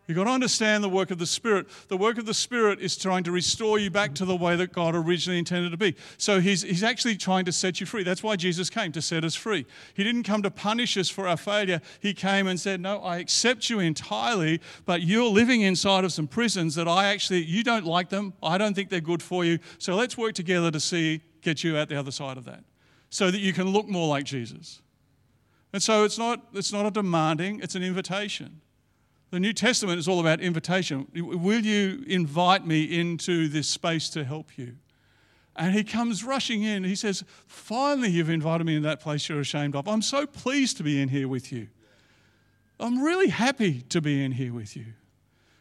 You've 0.08 0.18
got 0.18 0.26
to 0.26 0.32
understand 0.32 0.84
the 0.84 0.90
work 0.90 1.10
of 1.10 1.18
the 1.18 1.26
Spirit. 1.26 1.68
The 1.88 1.98
work 1.98 2.18
of 2.18 2.26
the 2.26 2.34
Spirit 2.34 2.80
is 2.80 2.96
trying 2.96 3.24
to 3.24 3.32
restore 3.32 3.80
you 3.80 3.90
back 3.90 4.14
to 4.16 4.26
the 4.26 4.36
way 4.36 4.56
that 4.56 4.72
God 4.72 4.96
originally 4.96 5.40
intended 5.40 5.72
to 5.72 5.78
be. 5.78 5.96
So 6.18 6.40
he's, 6.40 6.62
he's 6.62 6.84
actually 6.84 7.16
trying 7.16 7.46
to 7.46 7.52
set 7.52 7.80
you 7.80 7.88
free. 7.88 8.04
That's 8.04 8.22
why 8.22 8.36
Jesus 8.36 8.70
came, 8.70 8.92
to 8.92 9.02
set 9.02 9.24
us 9.24 9.34
free. 9.34 9.66
He 9.96 10.04
didn't 10.04 10.24
come 10.24 10.44
to 10.44 10.52
punish 10.52 10.96
us 10.96 11.10
for 11.10 11.28
our 11.28 11.38
failure. 11.38 11.82
He 12.00 12.14
came 12.14 12.46
and 12.46 12.60
said, 12.60 12.82
No, 12.82 13.00
I 13.00 13.18
accept 13.18 13.70
you 13.70 13.80
entirely, 13.80 14.62
but 14.86 15.02
you're 15.02 15.30
living 15.30 15.62
inside 15.62 16.04
of 16.04 16.14
some 16.14 16.28
prisons 16.28 16.76
that 16.76 16.88
I 16.88 17.06
actually, 17.06 17.44
you 17.44 17.64
don't 17.64 17.86
like 17.86 18.10
them. 18.10 18.34
I 18.44 18.60
don't 18.60 18.76
think 18.76 18.90
they're 18.90 19.02
good 19.02 19.24
for 19.24 19.44
you. 19.44 19.58
So 19.80 19.96
let's 19.96 20.18
work 20.18 20.36
together 20.36 20.70
to 20.70 20.80
see, 20.80 21.22
get 21.42 21.64
you 21.64 21.78
out 21.78 21.90
the 21.90 21.98
other 22.00 22.12
side 22.12 22.38
of 22.38 22.46
that 22.46 22.64
so 23.10 23.32
that 23.32 23.40
you 23.40 23.54
can 23.54 23.70
look 23.70 23.88
more 23.88 24.08
like 24.08 24.26
Jesus. 24.26 24.82
And 25.74 25.82
so 25.82 26.04
it's 26.04 26.18
not, 26.18 26.42
it's 26.54 26.72
not 26.72 26.86
a 26.86 26.92
demanding, 26.92 27.60
it's 27.62 27.76
an 27.76 27.84
invitation. 27.84 28.62
The 29.36 29.42
New 29.42 29.52
Testament 29.52 30.00
is 30.00 30.08
all 30.08 30.22
about 30.22 30.40
invitation. 30.40 31.10
Will 31.14 31.60
you 31.60 32.06
invite 32.08 32.66
me 32.66 32.84
into 32.86 33.50
this 33.50 33.68
space 33.68 34.08
to 34.12 34.24
help 34.24 34.58
you? 34.58 34.78
And 35.58 35.74
he 35.74 35.84
comes 35.84 36.24
rushing 36.24 36.64
in. 36.64 36.86
He 36.86 36.96
says, 36.96 37.22
Finally, 37.46 38.12
you've 38.12 38.30
invited 38.30 38.64
me 38.66 38.78
in 38.78 38.84
that 38.84 39.02
place 39.02 39.28
you're 39.28 39.42
ashamed 39.42 39.76
of. 39.76 39.90
I'm 39.90 40.02
so 40.02 40.26
pleased 40.26 40.78
to 40.78 40.84
be 40.84 41.02
in 41.02 41.10
here 41.10 41.28
with 41.28 41.52
you. 41.52 41.68
I'm 42.80 43.04
really 43.04 43.28
happy 43.28 43.82
to 43.82 44.00
be 44.00 44.24
in 44.24 44.32
here 44.32 44.54
with 44.54 44.78
you. 44.78 44.86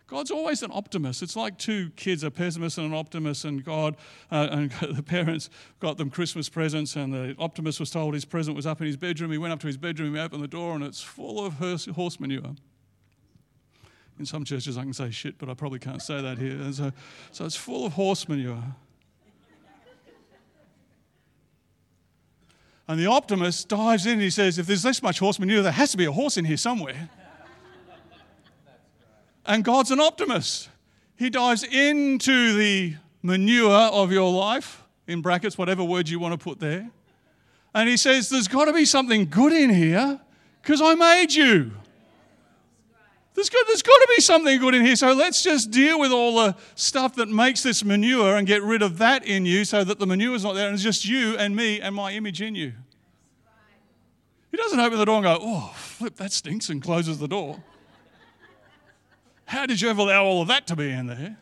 God's 0.06 0.30
always 0.30 0.62
an 0.62 0.70
optimist. 0.72 1.20
It's 1.20 1.34
like 1.34 1.58
two 1.58 1.90
kids, 1.96 2.22
a 2.22 2.30
pessimist 2.30 2.78
and 2.78 2.86
an 2.86 2.94
optimist, 2.94 3.44
and 3.44 3.64
God 3.64 3.96
uh, 4.30 4.46
and 4.52 4.70
the 4.94 5.02
parents 5.02 5.50
got 5.80 5.98
them 5.98 6.10
Christmas 6.10 6.48
presents, 6.48 6.94
and 6.94 7.12
the 7.12 7.34
optimist 7.40 7.80
was 7.80 7.90
told 7.90 8.14
his 8.14 8.24
present 8.24 8.54
was 8.54 8.66
up 8.66 8.80
in 8.80 8.86
his 8.86 8.96
bedroom. 8.96 9.32
He 9.32 9.38
went 9.38 9.52
up 9.52 9.58
to 9.62 9.66
his 9.66 9.78
bedroom, 9.78 10.14
he 10.14 10.20
opened 10.20 10.44
the 10.44 10.46
door, 10.46 10.76
and 10.76 10.84
it's 10.84 11.02
full 11.02 11.44
of 11.44 11.54
horse 11.54 12.20
manure. 12.20 12.54
In 14.18 14.26
some 14.26 14.44
churches, 14.44 14.78
I 14.78 14.82
can 14.82 14.92
say 14.92 15.10
shit, 15.10 15.38
but 15.38 15.48
I 15.48 15.54
probably 15.54 15.80
can't 15.80 16.00
say 16.00 16.20
that 16.20 16.38
here. 16.38 16.52
And 16.52 16.74
so, 16.74 16.92
so 17.32 17.44
it's 17.44 17.56
full 17.56 17.84
of 17.84 17.94
horse 17.94 18.28
manure. 18.28 18.62
And 22.86 23.00
the 23.00 23.06
optimist 23.06 23.68
dives 23.68 24.04
in 24.06 24.14
and 24.14 24.22
he 24.22 24.30
says, 24.30 24.58
If 24.58 24.66
there's 24.66 24.82
this 24.82 25.02
much 25.02 25.18
horse 25.18 25.38
manure, 25.38 25.62
there 25.62 25.72
has 25.72 25.90
to 25.92 25.96
be 25.96 26.04
a 26.04 26.12
horse 26.12 26.36
in 26.36 26.44
here 26.44 26.56
somewhere. 26.56 27.08
and 29.46 29.64
God's 29.64 29.90
an 29.90 30.00
optimist. 30.00 30.68
He 31.16 31.30
dives 31.30 31.62
into 31.62 32.56
the 32.56 32.96
manure 33.22 33.70
of 33.70 34.12
your 34.12 34.30
life, 34.30 34.84
in 35.06 35.22
brackets, 35.22 35.56
whatever 35.56 35.82
words 35.82 36.10
you 36.10 36.18
want 36.18 36.38
to 36.38 36.42
put 36.42 36.60
there. 36.60 36.90
And 37.74 37.88
he 37.88 37.96
says, 37.96 38.28
There's 38.28 38.48
got 38.48 38.66
to 38.66 38.72
be 38.72 38.84
something 38.84 39.28
good 39.28 39.52
in 39.52 39.70
here 39.70 40.20
because 40.60 40.82
I 40.82 40.94
made 40.94 41.32
you. 41.32 41.72
There's 43.34 43.48
got, 43.48 43.66
there's 43.66 43.82
got 43.82 43.96
to 43.96 44.08
be 44.16 44.22
something 44.22 44.60
good 44.60 44.74
in 44.74 44.84
here. 44.84 44.94
So 44.94 45.12
let's 45.12 45.42
just 45.42 45.72
deal 45.72 45.98
with 45.98 46.12
all 46.12 46.36
the 46.36 46.56
stuff 46.76 47.16
that 47.16 47.28
makes 47.28 47.62
this 47.62 47.84
manure 47.84 48.36
and 48.36 48.46
get 48.46 48.62
rid 48.62 48.80
of 48.80 48.98
that 48.98 49.26
in 49.26 49.44
you 49.44 49.64
so 49.64 49.82
that 49.82 49.98
the 49.98 50.06
manure 50.06 50.36
is 50.36 50.44
not 50.44 50.54
there 50.54 50.66
and 50.66 50.74
it's 50.74 50.84
just 50.84 51.04
you 51.04 51.36
and 51.36 51.56
me 51.56 51.80
and 51.80 51.94
my 51.94 52.12
image 52.12 52.40
in 52.40 52.54
you. 52.54 52.72
He 54.52 54.56
doesn't 54.56 54.78
open 54.78 54.98
the 54.98 55.04
door 55.04 55.16
and 55.16 55.24
go, 55.24 55.38
oh, 55.40 55.72
flip, 55.74 56.14
that 56.16 56.30
stinks, 56.30 56.68
and 56.68 56.80
closes 56.80 57.18
the 57.18 57.26
door. 57.26 57.60
How 59.46 59.66
did 59.66 59.80
you 59.80 59.90
ever 59.90 60.02
allow 60.02 60.24
all 60.24 60.42
of 60.42 60.48
that 60.48 60.68
to 60.68 60.76
be 60.76 60.90
in 60.90 61.08
there? 61.08 61.36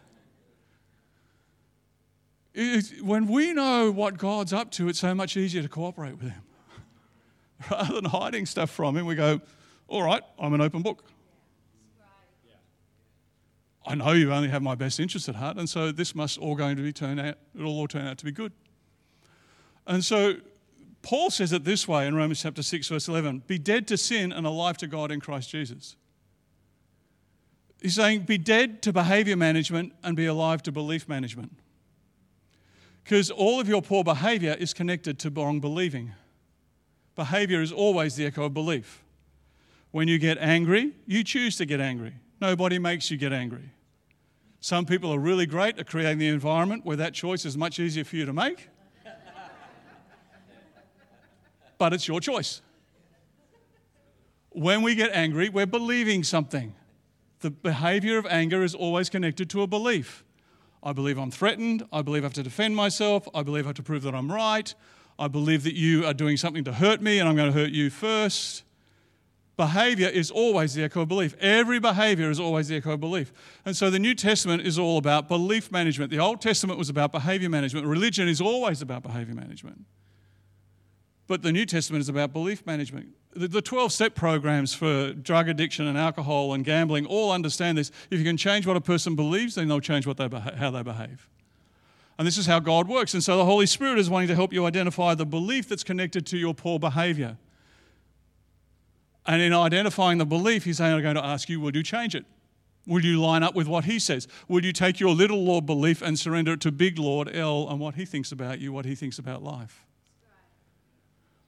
It, 2.54 3.02
when 3.02 3.28
we 3.28 3.52
know 3.52 3.90
what 3.90 4.16
God's 4.16 4.54
up 4.54 4.70
to, 4.72 4.88
it's 4.88 4.98
so 4.98 5.14
much 5.14 5.36
easier 5.36 5.60
to 5.60 5.68
cooperate 5.68 6.12
with 6.12 6.30
Him. 6.30 6.42
Rather 7.70 7.94
than 7.94 8.06
hiding 8.06 8.46
stuff 8.46 8.70
from 8.70 8.96
Him, 8.96 9.04
we 9.04 9.14
go, 9.14 9.42
all 9.88 10.02
right, 10.02 10.22
I'm 10.38 10.54
an 10.54 10.62
open 10.62 10.80
book. 10.80 11.04
I 13.84 13.94
know 13.94 14.12
you 14.12 14.32
only 14.32 14.48
have 14.48 14.62
my 14.62 14.74
best 14.74 15.00
interest 15.00 15.28
at 15.28 15.34
heart, 15.34 15.56
and 15.56 15.68
so 15.68 15.90
this 15.90 16.14
must 16.14 16.38
all 16.38 16.54
going 16.54 16.76
to 16.76 16.82
be 16.82 16.92
turn 16.92 17.18
out, 17.18 17.36
it'll 17.54 17.72
all 17.72 17.88
turn 17.88 18.06
out 18.06 18.18
to 18.18 18.24
be 18.24 18.32
good. 18.32 18.52
And 19.86 20.04
so 20.04 20.36
Paul 21.02 21.30
says 21.30 21.52
it 21.52 21.64
this 21.64 21.88
way 21.88 22.06
in 22.06 22.14
Romans 22.14 22.42
chapter 22.42 22.62
6, 22.62 22.88
verse 22.88 23.08
11 23.08 23.42
Be 23.46 23.58
dead 23.58 23.88
to 23.88 23.96
sin 23.96 24.32
and 24.32 24.46
alive 24.46 24.76
to 24.78 24.86
God 24.86 25.10
in 25.10 25.20
Christ 25.20 25.50
Jesus. 25.50 25.96
He's 27.80 27.96
saying, 27.96 28.22
Be 28.22 28.38
dead 28.38 28.82
to 28.82 28.92
behavior 28.92 29.36
management 29.36 29.92
and 30.04 30.16
be 30.16 30.26
alive 30.26 30.62
to 30.64 30.72
belief 30.72 31.08
management. 31.08 31.56
Because 33.02 33.30
all 33.30 33.60
of 33.60 33.68
your 33.68 33.82
poor 33.82 34.04
behavior 34.04 34.56
is 34.58 34.72
connected 34.72 35.18
to 35.20 35.30
wrong 35.30 35.58
believing. 35.58 36.12
Behavior 37.16 37.60
is 37.60 37.72
always 37.72 38.14
the 38.14 38.24
echo 38.24 38.44
of 38.44 38.54
belief. 38.54 39.02
When 39.90 40.06
you 40.06 40.18
get 40.18 40.38
angry, 40.38 40.92
you 41.06 41.24
choose 41.24 41.56
to 41.56 41.66
get 41.66 41.80
angry. 41.80 42.14
Nobody 42.42 42.80
makes 42.80 43.08
you 43.08 43.16
get 43.16 43.32
angry. 43.32 43.70
Some 44.58 44.84
people 44.84 45.14
are 45.14 45.18
really 45.20 45.46
great 45.46 45.78
at 45.78 45.86
creating 45.86 46.18
the 46.18 46.26
environment 46.26 46.84
where 46.84 46.96
that 46.96 47.14
choice 47.14 47.44
is 47.44 47.56
much 47.56 47.78
easier 47.78 48.02
for 48.02 48.16
you 48.16 48.26
to 48.26 48.32
make. 48.32 48.68
but 51.78 51.92
it's 51.92 52.08
your 52.08 52.20
choice. 52.20 52.60
When 54.50 54.82
we 54.82 54.96
get 54.96 55.12
angry, 55.12 55.50
we're 55.50 55.66
believing 55.66 56.24
something. 56.24 56.74
The 57.42 57.52
behavior 57.52 58.18
of 58.18 58.26
anger 58.26 58.64
is 58.64 58.74
always 58.74 59.08
connected 59.08 59.48
to 59.50 59.62
a 59.62 59.68
belief. 59.68 60.24
I 60.82 60.92
believe 60.92 61.18
I'm 61.18 61.30
threatened. 61.30 61.86
I 61.92 62.02
believe 62.02 62.24
I 62.24 62.26
have 62.26 62.34
to 62.34 62.42
defend 62.42 62.74
myself. 62.74 63.28
I 63.32 63.44
believe 63.44 63.66
I 63.66 63.68
have 63.68 63.76
to 63.76 63.84
prove 63.84 64.02
that 64.02 64.16
I'm 64.16 64.32
right. 64.32 64.74
I 65.16 65.28
believe 65.28 65.62
that 65.62 65.76
you 65.76 66.04
are 66.04 66.12
doing 66.12 66.36
something 66.36 66.64
to 66.64 66.72
hurt 66.72 67.00
me 67.00 67.20
and 67.20 67.28
I'm 67.28 67.36
going 67.36 67.52
to 67.52 67.56
hurt 67.56 67.70
you 67.70 67.88
first. 67.88 68.64
Behavior 69.62 70.08
is 70.08 70.28
always 70.28 70.74
the 70.74 70.82
echo 70.82 71.02
of 71.02 71.08
belief. 71.08 71.36
Every 71.38 71.78
behavior 71.78 72.28
is 72.32 72.40
always 72.40 72.66
the 72.66 72.74
echo 72.74 72.94
of 72.94 73.00
belief. 73.00 73.32
And 73.64 73.76
so 73.76 73.90
the 73.90 73.98
New 74.00 74.12
Testament 74.12 74.66
is 74.66 74.76
all 74.76 74.98
about 74.98 75.28
belief 75.28 75.70
management. 75.70 76.10
The 76.10 76.18
Old 76.18 76.40
Testament 76.40 76.80
was 76.80 76.88
about 76.88 77.12
behavior 77.12 77.48
management. 77.48 77.86
Religion 77.86 78.26
is 78.26 78.40
always 78.40 78.82
about 78.82 79.04
behavior 79.04 79.36
management. 79.36 79.84
But 81.28 81.42
the 81.42 81.52
New 81.52 81.64
Testament 81.64 82.00
is 82.00 82.08
about 82.08 82.32
belief 82.32 82.66
management. 82.66 83.10
The 83.36 83.62
12 83.62 83.92
step 83.92 84.16
programs 84.16 84.74
for 84.74 85.12
drug 85.12 85.48
addiction 85.48 85.86
and 85.86 85.96
alcohol 85.96 86.54
and 86.54 86.64
gambling 86.64 87.06
all 87.06 87.30
understand 87.30 87.78
this. 87.78 87.92
If 88.10 88.18
you 88.18 88.24
can 88.24 88.36
change 88.36 88.66
what 88.66 88.76
a 88.76 88.80
person 88.80 89.14
believes, 89.14 89.54
then 89.54 89.68
they'll 89.68 89.78
change 89.78 90.08
what 90.08 90.16
they 90.16 90.26
beha- 90.26 90.56
how 90.56 90.72
they 90.72 90.82
behave. 90.82 91.28
And 92.18 92.26
this 92.26 92.36
is 92.36 92.46
how 92.46 92.58
God 92.58 92.88
works. 92.88 93.14
And 93.14 93.22
so 93.22 93.36
the 93.36 93.44
Holy 93.44 93.66
Spirit 93.66 94.00
is 94.00 94.10
wanting 94.10 94.26
to 94.26 94.34
help 94.34 94.52
you 94.52 94.66
identify 94.66 95.14
the 95.14 95.24
belief 95.24 95.68
that's 95.68 95.84
connected 95.84 96.26
to 96.26 96.36
your 96.36 96.52
poor 96.52 96.80
behavior. 96.80 97.38
And 99.26 99.40
in 99.40 99.52
identifying 99.52 100.18
the 100.18 100.26
belief, 100.26 100.64
he's 100.64 100.78
saying, 100.78 100.94
I'm 100.94 101.02
going 101.02 101.14
to 101.14 101.24
ask 101.24 101.48
you, 101.48 101.60
will 101.60 101.74
you 101.76 101.82
change 101.82 102.14
it? 102.14 102.24
Will 102.86 103.04
you 103.04 103.20
line 103.20 103.44
up 103.44 103.54
with 103.54 103.68
what 103.68 103.84
he 103.84 104.00
says? 104.00 104.26
Will 104.48 104.64
you 104.64 104.72
take 104.72 104.98
your 104.98 105.14
little 105.14 105.44
Lord 105.44 105.66
belief 105.66 106.02
and 106.02 106.18
surrender 106.18 106.54
it 106.54 106.60
to 106.62 106.72
big 106.72 106.98
Lord 106.98 107.34
L 107.34 107.68
and 107.68 107.78
what 107.78 107.94
he 107.94 108.04
thinks 108.04 108.32
about 108.32 108.58
you, 108.58 108.72
what 108.72 108.84
he 108.84 108.96
thinks 108.96 109.20
about 109.20 109.42
life? 109.42 109.84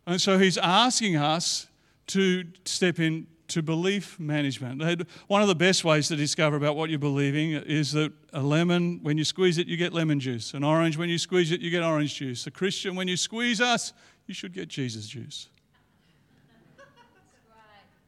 And 0.07 0.21
so 0.21 0.39
he's 0.39 0.57
asking 0.57 1.17
us 1.17 1.67
to 2.09 2.45
step 2.65 3.01
into 3.01 3.63
belief 3.63 4.21
management. 4.21 4.81
One 5.27 5.43
of 5.43 5.49
the 5.49 5.57
best 5.57 5.83
ways 5.83 6.07
to 6.09 6.17
discover 6.17 6.55
about 6.55 6.77
what 6.77 6.91
you're 6.91 6.99
believing 7.01 7.53
is 7.53 7.91
that 7.93 8.13
a 8.33 8.41
lemon, 8.41 9.01
when 9.03 9.19
you 9.19 9.25
squeeze 9.25 9.59
it, 9.59 9.67
you 9.67 9.77
get 9.77 9.93
lemon 9.93 10.21
juice. 10.21 10.55
An 10.55 10.63
orange, 10.63 10.97
when 10.97 11.09
you 11.09 11.19
squeeze 11.19 11.51
it, 11.51 11.61
you 11.61 11.71
get 11.71 11.83
orange 11.83 12.15
juice. 12.15 12.47
A 12.47 12.53
Christian, 12.53 12.95
when 12.95 13.09
you 13.09 13.17
squeeze 13.17 13.61
us, 13.61 13.93
you 14.27 14.35
should 14.35 14.53
get 14.53 14.69
Jesus 14.69 15.09
juice. 15.09 15.49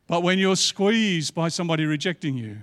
But 0.07 0.23
when 0.23 0.39
you're 0.39 0.57
squeezed 0.57 1.35
by 1.35 1.49
somebody 1.49 1.85
rejecting 1.85 2.37
you, 2.37 2.59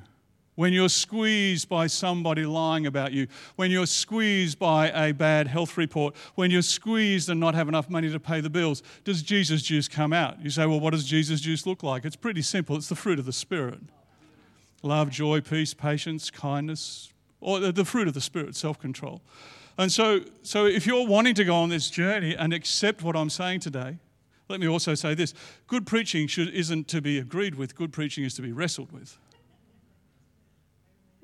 when 0.55 0.71
you're 0.71 0.89
squeezed 0.89 1.67
by 1.67 1.87
somebody 1.87 2.45
lying 2.45 2.85
about 2.85 3.11
you, 3.11 3.27
when 3.55 3.71
you're 3.71 3.87
squeezed 3.87 4.59
by 4.59 4.89
a 4.89 5.11
bad 5.11 5.47
health 5.47 5.77
report, 5.77 6.15
when 6.35 6.51
you're 6.51 6.61
squeezed 6.61 7.29
and 7.29 7.39
not 7.39 7.55
have 7.55 7.67
enough 7.67 7.89
money 7.89 8.09
to 8.11 8.19
pay 8.19 8.39
the 8.39 8.51
bills, 8.51 8.83
does 9.03 9.23
Jesus 9.23 9.63
juice 9.63 9.87
come 9.87 10.13
out? 10.13 10.41
You 10.43 10.51
say, 10.51 10.65
well, 10.67 10.79
what 10.79 10.91
does 10.91 11.05
Jesus 11.05 11.41
juice 11.41 11.65
look 11.65 11.81
like? 11.81 12.05
It's 12.05 12.15
pretty 12.15 12.43
simple. 12.43 12.75
It's 12.75 12.89
the 12.89 12.95
fruit 12.95 13.19
of 13.19 13.25
the 13.25 13.33
Spirit 13.33 13.79
love, 14.83 15.09
joy, 15.09 15.39
peace, 15.39 15.73
patience, 15.73 16.29
kindness, 16.29 17.13
or 17.39 17.59
the 17.59 17.85
fruit 17.85 18.07
of 18.07 18.13
the 18.13 18.21
Spirit, 18.21 18.55
self 18.55 18.79
control. 18.79 19.21
And 19.77 19.91
so, 19.91 20.21
so 20.43 20.65
if 20.67 20.85
you're 20.85 21.07
wanting 21.07 21.33
to 21.35 21.43
go 21.43 21.55
on 21.55 21.69
this 21.69 21.89
journey 21.89 22.35
and 22.35 22.53
accept 22.53 23.01
what 23.01 23.15
I'm 23.15 23.29
saying 23.29 23.61
today, 23.61 23.97
let 24.53 24.59
me 24.59 24.67
also 24.67 24.93
say 24.93 25.15
this 25.15 25.33
good 25.65 25.87
preaching 25.87 26.27
should, 26.27 26.53
isn't 26.53 26.87
to 26.89 27.01
be 27.01 27.17
agreed 27.17 27.55
with, 27.55 27.75
good 27.75 27.91
preaching 27.91 28.23
is 28.23 28.35
to 28.35 28.43
be 28.43 28.51
wrestled 28.51 28.91
with. 28.91 29.17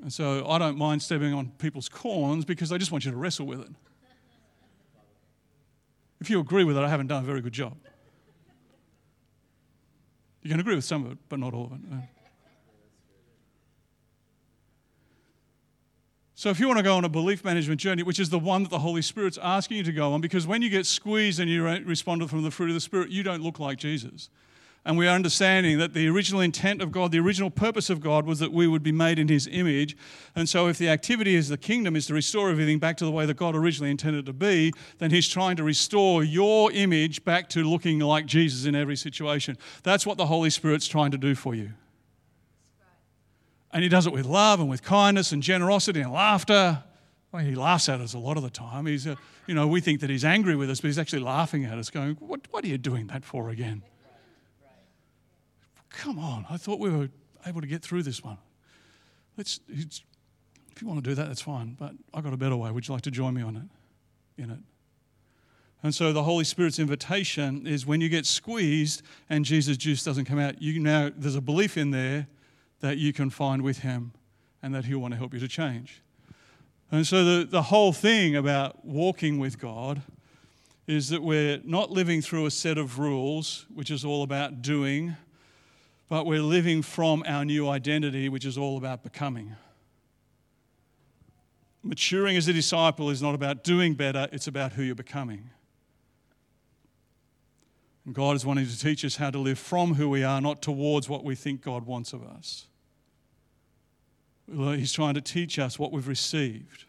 And 0.02 0.12
so 0.12 0.50
I 0.50 0.58
don't 0.58 0.80
mind 0.80 1.04
stepping 1.04 1.32
on 1.32 1.50
people's 1.60 1.88
corns 1.88 2.44
because 2.44 2.72
I 2.72 2.80
just 2.80 2.92
want 2.92 3.06
you 3.06 3.12
to 3.12 3.18
wrestle 3.18 3.46
with 3.46 3.60
it. 3.60 3.70
If 6.20 6.32
you 6.32 6.40
agree 6.40 6.64
with 6.64 6.76
it, 6.76 6.84
I 6.84 6.90
haven't 6.90 7.06
done 7.06 7.24
a 7.24 7.26
very 7.26 7.42
good 7.42 7.54
job. 7.54 7.78
You 10.42 10.50
can 10.50 10.60
agree 10.60 10.74
with 10.74 10.86
some 10.86 11.06
of 11.06 11.12
it, 11.12 11.20
but 11.30 11.38
not 11.38 11.54
all 11.54 11.66
of 11.66 11.74
it. 11.74 11.80
So, 16.40 16.50
if 16.50 16.58
you 16.58 16.68
want 16.68 16.78
to 16.78 16.84
go 16.84 16.96
on 16.96 17.04
a 17.04 17.10
belief 17.10 17.44
management 17.44 17.82
journey, 17.82 18.02
which 18.02 18.18
is 18.18 18.30
the 18.30 18.40
one 18.40 18.64
that 18.64 18.70
the 18.70 18.80
Holy 18.80 19.02
Spirit's 19.02 19.38
asking 19.44 19.76
you 19.76 19.84
to 19.84 19.92
go 19.92 20.14
on, 20.14 20.22
because 20.22 20.48
when 20.48 20.62
you 20.62 20.70
get 20.70 20.86
squeezed 20.86 21.42
and 21.42 21.50
you 21.50 21.66
respond 21.66 22.30
from 22.30 22.44
the 22.44 22.50
fruit 22.50 22.70
of 22.70 22.76
the 22.76 22.80
Spirit, 22.80 23.10
you 23.10 23.24
don't 23.24 23.44
look 23.44 23.60
like 23.60 23.78
Jesus. 23.78 24.30
And 24.86 24.98
we 24.98 25.06
are 25.06 25.14
understanding 25.14 25.80
that 25.80 25.94
the 25.94 26.08
original 26.08 26.40
intent 26.40 26.82
of 26.82 26.94
God, 26.94 27.12
the 27.12 27.20
original 27.20 27.50
purpose 27.50 27.90
of 27.90 28.00
God 28.00 28.26
was 28.26 28.40
that 28.40 28.54
we 28.54 28.68
would 28.68 28.84
be 28.84 28.94
made 28.94 29.20
in 29.20 29.28
His 29.28 29.50
image. 29.52 29.98
And 30.34 30.48
so, 30.48 30.68
if 30.68 30.78
the 30.78 30.88
activity 30.88 31.36
is 31.36 31.50
the 31.50 31.58
kingdom 31.58 31.98
is 31.98 32.06
to 32.06 32.14
restore 32.14 32.50
everything 32.50 32.80
back 32.80 32.96
to 33.00 33.04
the 33.04 33.12
way 33.12 33.26
that 33.26 33.36
God 33.36 33.54
originally 33.54 33.92
intended 33.92 34.26
to 34.28 34.32
be, 34.32 34.72
then 35.00 35.12
He's 35.12 35.28
trying 35.28 35.58
to 35.58 35.64
restore 35.66 36.24
your 36.24 36.72
image 36.72 37.26
back 37.26 37.50
to 37.50 37.66
looking 37.66 38.00
like 38.00 38.26
Jesus 38.26 38.66
in 38.66 38.76
every 38.76 38.96
situation. 38.96 39.58
That's 39.84 40.06
what 40.06 40.18
the 40.18 40.28
Holy 40.28 40.52
Spirit's 40.52 40.88
trying 40.88 41.12
to 41.12 41.18
do 41.18 41.36
for 41.36 41.54
you. 41.54 41.72
And 43.72 43.84
he 43.84 43.90
does 43.90 44.08
it 44.08 44.14
with 44.14 44.26
love 44.26 44.60
and 44.60 44.70
with 44.70 44.84
kindness 44.84 45.32
and 45.32 45.44
generosity 45.44 46.02
and 46.02 46.12
laughter. 46.12 46.84
Well, 47.32 47.44
he 47.44 47.54
laughs 47.54 47.88
at 47.90 48.02
us 48.02 48.14
a 48.14 48.20
lot 48.20 48.38
of 48.38 48.44
the 48.44 48.50
time. 48.50 48.88
He's, 48.88 49.06
uh, 49.06 49.16
you 49.46 49.54
know, 49.54 49.68
we 49.68 49.82
think 49.82 50.00
that 50.02 50.10
he's 50.10 50.26
angry 50.26 50.56
with 50.56 50.70
us, 50.70 50.82
but 50.82 50.88
he's 50.88 50.98
actually 50.98 51.22
laughing 51.22 51.66
at 51.66 51.78
us, 51.78 51.90
going, 51.90 52.16
"What, 52.16 52.42
what 52.50 52.64
are 52.64 52.68
you 52.68 52.80
doing 52.80 53.08
that 53.08 53.24
for 53.24 53.50
again?" 53.50 53.84
Come 55.92 56.18
on, 56.18 56.46
I 56.50 56.58
thought 56.58 56.80
we 56.80 56.90
were 56.90 57.10
able 57.46 57.62
to 57.62 57.68
get 57.68 57.84
through 57.84 58.04
this 58.04 58.24
one. 58.24 58.38
Let's. 59.38 59.60
If 59.68 60.84
you 60.84 60.88
want 60.88 61.04
to 61.04 61.10
do 61.10 61.14
that, 61.16 61.28
that's 61.28 61.42
fine. 61.42 61.76
But 61.78 61.92
I've 62.14 62.24
got 62.24 62.34
a 62.34 62.38
better 62.38 62.56
way. 62.56 62.72
Would 62.72 62.88
you 62.88 62.94
like 62.94 63.04
to 63.04 63.12
join 63.12 63.34
me 63.34 63.42
on 63.42 63.58
it? 63.58 64.42
In 64.42 64.50
it. 64.50 64.60
And 65.84 65.94
so 65.94 66.12
the 66.12 66.24
Holy 66.24 66.44
Spirit's 66.44 66.80
invitation 66.80 67.68
is 67.68 67.86
when 67.86 68.02
you 68.02 68.10
get 68.10 68.26
squeezed 68.26 69.02
and 69.30 69.46
Jesus' 69.46 69.78
juice 69.78 70.04
doesn't 70.04 70.26
come 70.26 70.40
out, 70.40 70.62
you 70.62 70.80
now 70.80 71.12
there's 71.16 71.36
a 71.36 71.42
belief 71.42 71.78
in 71.78 71.92
there 71.92 72.28
that 72.82 72.98
you 72.98 73.14
can 73.14 73.30
find 73.30 73.62
with 73.62 73.80
Him 73.80 74.14
and 74.62 74.74
that 74.74 74.86
He'll 74.86 75.00
want 75.00 75.14
to 75.14 75.18
help 75.18 75.34
you 75.34 75.40
to 75.40 75.48
change. 75.48 76.02
And 76.92 77.06
so, 77.06 77.24
the, 77.24 77.46
the 77.46 77.64
whole 77.64 77.94
thing 77.94 78.36
about 78.36 78.84
walking 78.84 79.38
with 79.38 79.60
God 79.60 80.02
is 80.88 81.10
that 81.10 81.22
we're 81.22 81.60
not 81.64 81.92
living 81.92 82.20
through 82.20 82.48
a 82.48 82.52
set 82.52 82.80
of 82.80 82.98
rules, 82.98 83.68
which 83.72 83.92
is 83.92 84.04
all 84.04 84.24
about 84.24 84.64
doing, 84.64 85.16
but 86.08 86.26
we're 86.26 86.42
living 86.42 86.82
from 86.82 87.24
our 87.28 87.46
new 87.46 87.70
identity, 87.70 88.28
which 88.28 88.44
is 88.44 88.58
all 88.58 88.76
about 88.76 89.04
becoming. 89.04 89.56
Maturing 91.84 92.36
as 92.36 92.48
a 92.48 92.54
disciple 92.54 93.12
is 93.12 93.22
not 93.22 93.36
about 93.36 93.64
doing 93.64 93.94
better, 93.94 94.28
it's 94.32 94.48
about 94.48 94.74
who 94.74 94.82
you're 94.82 94.96
becoming. 94.96 95.52
And 98.04 98.16
God 98.16 98.36
is 98.36 98.44
wanting 98.44 98.66
to 98.66 98.80
teach 98.80 99.06
us 99.06 99.18
how 99.18 99.30
to 99.30 99.38
live 99.38 99.60
from 99.60 99.94
who 99.94 100.10
we 100.10 100.24
are, 100.24 100.42
not 100.42 100.64
towards 100.64 101.08
what 101.08 101.24
we 101.24 101.36
think 101.36 101.62
God 101.62 101.86
wants 101.86 102.14
of 102.14 102.24
us. 102.24 102.66
He's 104.52 104.92
trying 104.92 105.14
to 105.14 105.22
teach 105.22 105.60
us 105.60 105.78
what 105.78 105.92
we've 105.92 106.08
received 106.08 106.86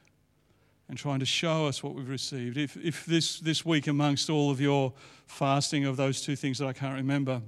and 0.88 0.98
trying 0.98 1.20
to 1.20 1.26
show 1.26 1.66
us 1.66 1.82
what 1.82 1.94
we've 1.94 2.08
received. 2.08 2.56
If, 2.56 2.76
if 2.76 3.06
this, 3.06 3.38
this 3.38 3.64
week, 3.64 3.86
amongst 3.86 4.28
all 4.28 4.50
of 4.50 4.60
your 4.60 4.92
fasting 5.26 5.84
of 5.84 5.96
those 5.96 6.20
two 6.20 6.36
things 6.36 6.58
that 6.58 6.66
I 6.66 6.72
can't 6.72 6.96
remember, 6.96 7.40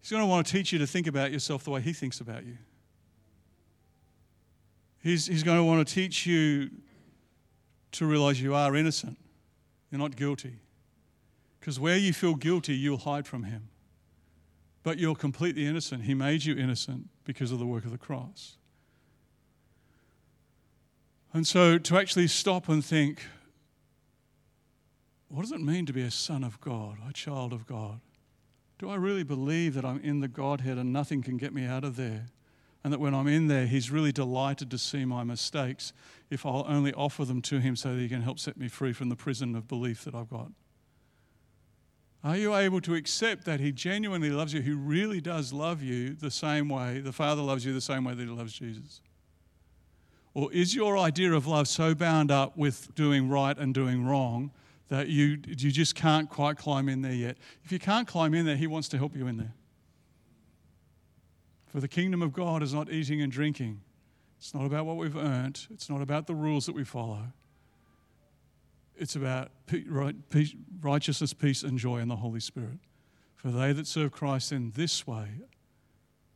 He's 0.00 0.12
going 0.12 0.22
to 0.22 0.28
want 0.28 0.46
to 0.46 0.52
teach 0.52 0.72
you 0.72 0.78
to 0.78 0.86
think 0.86 1.06
about 1.06 1.32
yourself 1.32 1.64
the 1.64 1.70
way 1.70 1.80
He 1.80 1.92
thinks 1.92 2.20
about 2.20 2.46
you. 2.46 2.56
He's, 5.02 5.26
he's 5.26 5.42
going 5.42 5.58
to 5.58 5.64
want 5.64 5.86
to 5.86 5.94
teach 5.94 6.26
you 6.26 6.70
to 7.92 8.06
realize 8.06 8.40
you 8.40 8.54
are 8.54 8.76
innocent, 8.76 9.18
you're 9.90 9.98
not 9.98 10.16
guilty. 10.16 10.60
Because 11.58 11.80
where 11.80 11.96
you 11.96 12.12
feel 12.12 12.34
guilty, 12.34 12.74
you'll 12.74 12.98
hide 12.98 13.26
from 13.26 13.42
Him. 13.42 13.68
But 14.88 14.98
you're 14.98 15.14
completely 15.14 15.66
innocent. 15.66 16.04
He 16.04 16.14
made 16.14 16.46
you 16.46 16.56
innocent 16.56 17.10
because 17.24 17.52
of 17.52 17.58
the 17.58 17.66
work 17.66 17.84
of 17.84 17.90
the 17.90 17.98
cross. 17.98 18.56
And 21.34 21.46
so 21.46 21.76
to 21.76 21.98
actually 21.98 22.26
stop 22.28 22.70
and 22.70 22.82
think, 22.82 23.20
what 25.28 25.42
does 25.42 25.52
it 25.52 25.60
mean 25.60 25.84
to 25.84 25.92
be 25.92 26.00
a 26.00 26.10
son 26.10 26.42
of 26.42 26.58
God, 26.62 26.96
a 27.06 27.12
child 27.12 27.52
of 27.52 27.66
God? 27.66 28.00
Do 28.78 28.88
I 28.88 28.94
really 28.94 29.24
believe 29.24 29.74
that 29.74 29.84
I'm 29.84 30.00
in 30.00 30.20
the 30.20 30.26
Godhead 30.26 30.78
and 30.78 30.90
nothing 30.90 31.20
can 31.20 31.36
get 31.36 31.52
me 31.52 31.66
out 31.66 31.84
of 31.84 31.96
there? 31.96 32.28
And 32.82 32.90
that 32.90 32.98
when 32.98 33.14
I'm 33.14 33.28
in 33.28 33.48
there, 33.48 33.66
He's 33.66 33.90
really 33.90 34.10
delighted 34.10 34.70
to 34.70 34.78
see 34.78 35.04
my 35.04 35.22
mistakes 35.22 35.92
if 36.30 36.46
I'll 36.46 36.64
only 36.66 36.94
offer 36.94 37.26
them 37.26 37.42
to 37.42 37.58
Him 37.58 37.76
so 37.76 37.94
that 37.94 38.00
He 38.00 38.08
can 38.08 38.22
help 38.22 38.38
set 38.38 38.56
me 38.56 38.68
free 38.68 38.94
from 38.94 39.10
the 39.10 39.16
prison 39.16 39.54
of 39.54 39.68
belief 39.68 40.04
that 40.04 40.14
I've 40.14 40.30
got. 40.30 40.50
Are 42.24 42.36
you 42.36 42.54
able 42.54 42.80
to 42.80 42.94
accept 42.94 43.44
that 43.44 43.60
He 43.60 43.72
genuinely 43.72 44.30
loves 44.30 44.52
you? 44.52 44.60
He 44.60 44.72
really 44.72 45.20
does 45.20 45.52
love 45.52 45.82
you 45.82 46.14
the 46.14 46.30
same 46.30 46.68
way 46.68 47.00
the 47.00 47.12
Father 47.12 47.42
loves 47.42 47.64
you 47.64 47.72
the 47.72 47.80
same 47.80 48.04
way 48.04 48.14
that 48.14 48.22
He 48.22 48.28
loves 48.28 48.52
Jesus? 48.52 49.00
Or 50.34 50.52
is 50.52 50.74
your 50.74 50.98
idea 50.98 51.32
of 51.32 51.46
love 51.46 51.68
so 51.68 51.94
bound 51.94 52.30
up 52.30 52.56
with 52.56 52.94
doing 52.94 53.28
right 53.28 53.56
and 53.56 53.72
doing 53.72 54.04
wrong 54.04 54.50
that 54.88 55.08
you, 55.08 55.38
you 55.46 55.70
just 55.70 55.94
can't 55.94 56.28
quite 56.28 56.56
climb 56.56 56.88
in 56.88 57.02
there 57.02 57.12
yet. 57.12 57.36
If 57.64 57.72
you 57.72 57.78
can't 57.78 58.08
climb 58.08 58.34
in 58.34 58.46
there, 58.46 58.56
He 58.56 58.66
wants 58.66 58.88
to 58.88 58.98
help 58.98 59.14
you 59.14 59.26
in 59.26 59.36
there. 59.36 59.54
For 61.66 61.80
the 61.80 61.88
kingdom 61.88 62.22
of 62.22 62.32
God 62.32 62.62
is 62.62 62.72
not 62.72 62.90
eating 62.90 63.20
and 63.20 63.30
drinking, 63.30 63.80
it's 64.38 64.54
not 64.54 64.64
about 64.64 64.86
what 64.86 64.96
we've 64.96 65.16
earned, 65.16 65.66
it's 65.70 65.90
not 65.90 66.00
about 66.00 66.26
the 66.26 66.34
rules 66.34 66.66
that 66.66 66.74
we 66.74 66.84
follow. 66.84 67.24
It's 68.98 69.16
about 69.16 69.50
righteousness, 70.80 71.32
peace, 71.32 71.62
and 71.62 71.78
joy 71.78 71.98
in 71.98 72.08
the 72.08 72.16
Holy 72.16 72.40
Spirit. 72.40 72.78
For 73.36 73.50
they 73.50 73.72
that 73.72 73.86
serve 73.86 74.12
Christ 74.12 74.52
in 74.52 74.72
this 74.72 75.06
way 75.06 75.28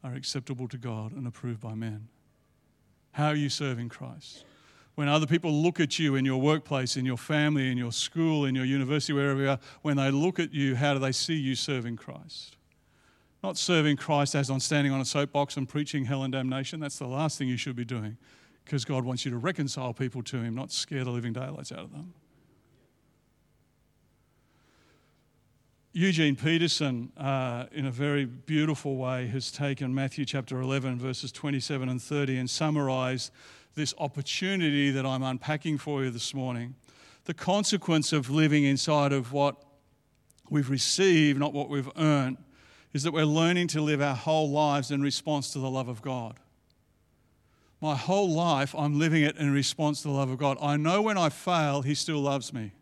are 0.05 0.15
acceptable 0.15 0.69
to 0.69 0.79
God 0.79 1.13
and 1.13 1.27
approved 1.27 1.61
by 1.61 1.75
men. 1.75 2.09
How 3.13 3.29
are 3.29 3.35
you 3.35 3.49
serving 3.49 3.89
Christ? 3.89 4.45
when 4.95 5.09
other 5.09 5.27
people 5.27 5.51
look 5.51 5.81
at 5.81 5.99
you 5.99 6.17
in 6.17 6.25
your 6.25 6.41
workplace, 6.41 6.97
in 6.97 7.07
your 7.07 7.17
family, 7.17 7.71
in 7.71 7.79
your 7.79 7.93
school, 7.93 8.45
in 8.45 8.55
your 8.55 8.65
university, 8.65 9.13
wherever 9.13 9.41
you 9.41 9.49
are, 9.51 9.59
when 9.81 9.97
they 9.97 10.11
look 10.11 10.39
at 10.39 10.53
you, 10.53 10.77
how 10.77 10.93
do 10.93 11.01
they 11.01 11.13
see 11.13 11.35
you 11.35 11.55
serving 11.55 11.97
Christ? 11.97 12.57
Not 13.43 13.57
serving 13.57 13.97
Christ 13.97 14.35
as 14.35 14.51
on 14.51 14.61
standing 14.61 14.93
on 14.93 15.01
a 15.01 15.05
soapbox 15.05 15.57
and 15.57 15.69
preaching 15.69 16.05
hell 16.05 16.23
and 16.23 16.33
damnation. 16.33 16.79
That's 16.79 16.99
the 16.99 17.07
last 17.07 17.39
thing 17.39 17.49
you 17.49 17.57
should 17.57 17.75
be 17.75 17.85
doing 17.85 18.19
because 18.65 18.85
God 18.85 19.05
wants 19.05 19.25
you 19.25 19.31
to 19.31 19.39
reconcile 19.39 19.93
people 19.95 20.23
to 20.25 20.37
Him, 20.37 20.55
not 20.55 20.71
scare 20.71 21.05
the 21.05 21.11
living 21.11 21.33
daylights 21.33 21.73
out 21.73 21.81
of 21.81 21.93
them. 21.93 22.13
Eugene 25.95 26.37
Peterson, 26.37 27.13
uh, 27.19 27.67
in 27.71 27.85
a 27.85 27.91
very 27.91 28.25
beautiful 28.25 28.97
way, 28.97 29.27
has 29.27 29.53
taken 29.53 29.95
Matthew 29.95 30.25
chapter 30.25 30.59
11, 30.59 30.99
verses 30.99 31.31
27 31.31 31.87
and 31.87 32.01
30, 32.01 32.39
and 32.39 32.49
summarized 32.49 33.31
this 33.75 33.93
opportunity 33.99 34.91
that 34.91 35.05
I'm 35.05 35.23
unpacking 35.23 35.77
for 35.77 36.03
you 36.03 36.11
this 36.11 36.33
morning. 36.33 36.77
The 37.27 37.35
consequence 37.35 38.11
of 38.15 38.31
living 38.31 38.65
inside 38.65 39.13
of 39.13 39.35
what 39.35 39.63
we've 40.49 40.71
received, 40.71 41.39
not 41.39 41.53
what 41.53 41.69
we've 41.69 41.91
earned, 41.99 42.39
is 42.95 43.03
that 43.03 43.13
we're 43.13 43.27
learning 43.27 43.67
to 43.69 43.83
live 43.83 44.01
our 44.01 44.17
whole 44.17 44.51
lives 44.51 44.91
in 44.91 45.03
response 45.03 45.53
to 45.53 45.59
the 45.59 45.69
love 45.69 45.89
of 45.89 46.01
God. 46.01 46.41
My 47.83 47.97
whole 47.97 48.31
life, 48.31 48.75
I'm 48.79 48.99
living 48.99 49.25
it 49.25 49.37
in 49.37 49.53
response 49.53 50.01
to 50.03 50.09
the 50.09 50.15
love 50.15 50.31
of 50.31 50.39
God. 50.39 50.57
I 50.63 50.79
know 50.79 51.03
when 51.03 51.19
I 51.19 51.29
fail, 51.29 51.83
He 51.83 51.95
still 51.95 52.21
loves 52.21 52.51
me 52.51 52.73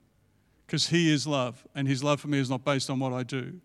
because 0.71 0.91
He 0.91 1.13
is 1.13 1.27
love, 1.27 1.67
and 1.75 1.89
His 1.89 2.05
love 2.05 2.21
for 2.21 2.29
me 2.29 2.39
is 2.39 2.49
not 2.49 2.65
based 2.65 2.91
on 2.91 3.01
what 3.01 3.13
I 3.13 3.25
do. 3.25 3.61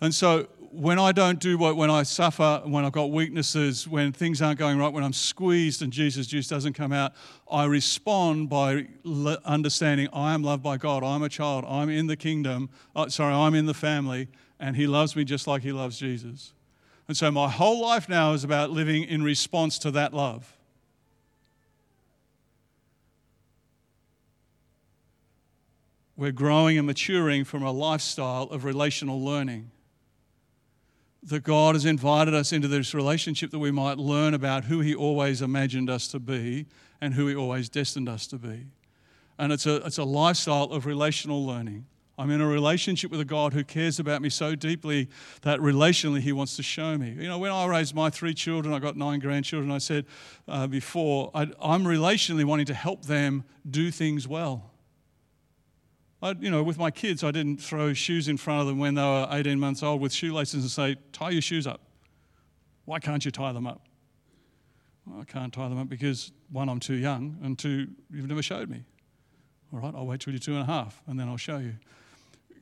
And 0.00 0.12
so 0.12 0.48
when 0.72 0.98
I 0.98 1.12
don't 1.12 1.38
do 1.38 1.56
what, 1.56 1.76
when 1.76 1.88
I 1.88 2.02
suffer, 2.02 2.62
when 2.64 2.84
I've 2.84 2.90
got 2.90 3.12
weaknesses, 3.12 3.86
when 3.86 4.10
things 4.10 4.42
aren't 4.42 4.58
going 4.58 4.76
right, 4.76 4.92
when 4.92 5.04
I'm 5.04 5.12
squeezed 5.12 5.82
and 5.82 5.92
Jesus' 5.92 6.26
juice 6.26 6.48
doesn't 6.48 6.72
come 6.72 6.92
out, 6.92 7.12
I 7.48 7.66
respond 7.66 8.48
by 8.48 8.88
understanding 9.44 10.08
I 10.12 10.34
am 10.34 10.42
loved 10.42 10.64
by 10.64 10.78
God. 10.78 11.04
I'm 11.04 11.22
a 11.22 11.28
child. 11.28 11.64
I'm 11.68 11.88
in 11.88 12.08
the 12.08 12.16
kingdom. 12.16 12.70
Uh, 12.96 13.08
sorry, 13.08 13.32
I'm 13.32 13.54
in 13.54 13.66
the 13.66 13.74
family, 13.74 14.26
and 14.58 14.74
He 14.74 14.88
loves 14.88 15.14
me 15.14 15.22
just 15.22 15.46
like 15.46 15.62
He 15.62 15.70
loves 15.70 15.96
Jesus. 15.96 16.54
And 17.06 17.16
so 17.16 17.30
my 17.30 17.48
whole 17.48 17.80
life 17.80 18.08
now 18.08 18.32
is 18.32 18.42
about 18.42 18.70
living 18.70 19.04
in 19.04 19.22
response 19.22 19.78
to 19.78 19.92
that 19.92 20.12
love. 20.12 20.56
We're 26.20 26.32
growing 26.32 26.76
and 26.76 26.86
maturing 26.86 27.44
from 27.44 27.62
a 27.62 27.72
lifestyle 27.72 28.42
of 28.50 28.66
relational 28.66 29.24
learning 29.24 29.70
that 31.22 31.44
God 31.44 31.74
has 31.74 31.86
invited 31.86 32.34
us 32.34 32.52
into 32.52 32.68
this 32.68 32.92
relationship 32.92 33.50
that 33.52 33.58
we 33.58 33.70
might 33.70 33.96
learn 33.96 34.34
about 34.34 34.64
who 34.64 34.80
He 34.80 34.94
always 34.94 35.40
imagined 35.40 35.88
us 35.88 36.08
to 36.08 36.18
be 36.18 36.66
and 37.00 37.14
who 37.14 37.26
He 37.26 37.34
always 37.34 37.70
destined 37.70 38.06
us 38.06 38.26
to 38.26 38.36
be. 38.36 38.66
And 39.38 39.50
it's 39.50 39.64
a, 39.64 39.76
it's 39.76 39.96
a 39.96 40.04
lifestyle 40.04 40.64
of 40.64 40.84
relational 40.84 41.46
learning. 41.46 41.86
I'm 42.18 42.30
in 42.30 42.42
a 42.42 42.46
relationship 42.46 43.10
with 43.10 43.20
a 43.20 43.24
God 43.24 43.54
who 43.54 43.64
cares 43.64 43.98
about 43.98 44.20
me 44.20 44.28
so 44.28 44.54
deeply 44.54 45.08
that 45.40 45.58
relationally 45.60 46.20
He 46.20 46.32
wants 46.32 46.54
to 46.56 46.62
show 46.62 46.98
me. 46.98 47.12
You 47.12 47.28
know, 47.28 47.38
when 47.38 47.50
I 47.50 47.64
raised 47.64 47.94
my 47.94 48.10
three 48.10 48.34
children, 48.34 48.74
I 48.74 48.78
got 48.78 48.94
nine 48.94 49.20
grandchildren, 49.20 49.70
I 49.70 49.78
said 49.78 50.04
uh, 50.46 50.66
before, 50.66 51.30
I, 51.34 51.50
I'm 51.62 51.84
relationally 51.84 52.44
wanting 52.44 52.66
to 52.66 52.74
help 52.74 53.06
them 53.06 53.44
do 53.70 53.90
things 53.90 54.28
well. 54.28 54.69
I, 56.22 56.32
you 56.38 56.50
know, 56.50 56.62
with 56.62 56.78
my 56.78 56.90
kids, 56.90 57.24
I 57.24 57.30
didn't 57.30 57.62
throw 57.62 57.94
shoes 57.94 58.28
in 58.28 58.36
front 58.36 58.60
of 58.60 58.66
them 58.66 58.78
when 58.78 58.94
they 58.94 59.02
were 59.02 59.26
18 59.30 59.58
months 59.58 59.82
old 59.82 60.00
with 60.00 60.12
shoelaces 60.12 60.62
and 60.62 60.70
say, 60.70 60.96
tie 61.12 61.30
your 61.30 61.40
shoes 61.40 61.66
up. 61.66 61.80
Why 62.84 62.98
can't 62.98 63.24
you 63.24 63.30
tie 63.30 63.52
them 63.52 63.66
up? 63.66 63.86
Well, 65.06 65.20
I 65.20 65.24
can't 65.24 65.52
tie 65.52 65.68
them 65.68 65.78
up 65.78 65.88
because 65.88 66.32
one, 66.50 66.68
I'm 66.68 66.80
too 66.80 66.94
young, 66.94 67.38
and 67.42 67.58
two, 67.58 67.88
you've 68.12 68.28
never 68.28 68.42
showed 68.42 68.68
me. 68.68 68.84
All 69.72 69.78
right, 69.80 69.94
I'll 69.94 70.06
wait 70.06 70.20
till 70.20 70.32
you're 70.32 70.40
two 70.40 70.52
and 70.52 70.62
a 70.62 70.66
half, 70.66 71.00
and 71.06 71.18
then 71.18 71.28
I'll 71.28 71.36
show 71.38 71.58
you. 71.58 71.74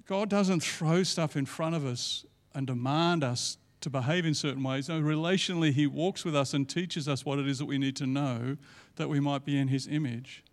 God 0.07 0.29
doesn't 0.29 0.61
throw 0.61 1.03
stuff 1.03 1.37
in 1.37 1.45
front 1.45 1.75
of 1.75 1.85
us 1.85 2.25
and 2.55 2.67
demand 2.67 3.25
us 3.25 3.59
to 3.81 3.91
behave 3.91 4.25
in 4.25 4.35
certain 4.35 4.63
ways. 4.63 4.89
No, 4.89 5.01
relationally, 5.01 5.73
He 5.73 5.87
walks 5.87 6.25
with 6.25 6.37
us 6.37 6.55
and 6.55 6.69
teaches 6.69 7.09
us 7.09 7.25
what 7.25 7.39
it 7.39 7.49
is 7.49 7.59
that 7.59 7.67
we 7.67 7.79
need 7.79 7.97
to 7.97 8.07
know 8.07 8.57
that 8.97 9.09
we 9.09 9.19
might 9.19 9.45
be 9.45 9.59
in 9.59 9.69
His 9.69 9.89
image. 9.89 10.45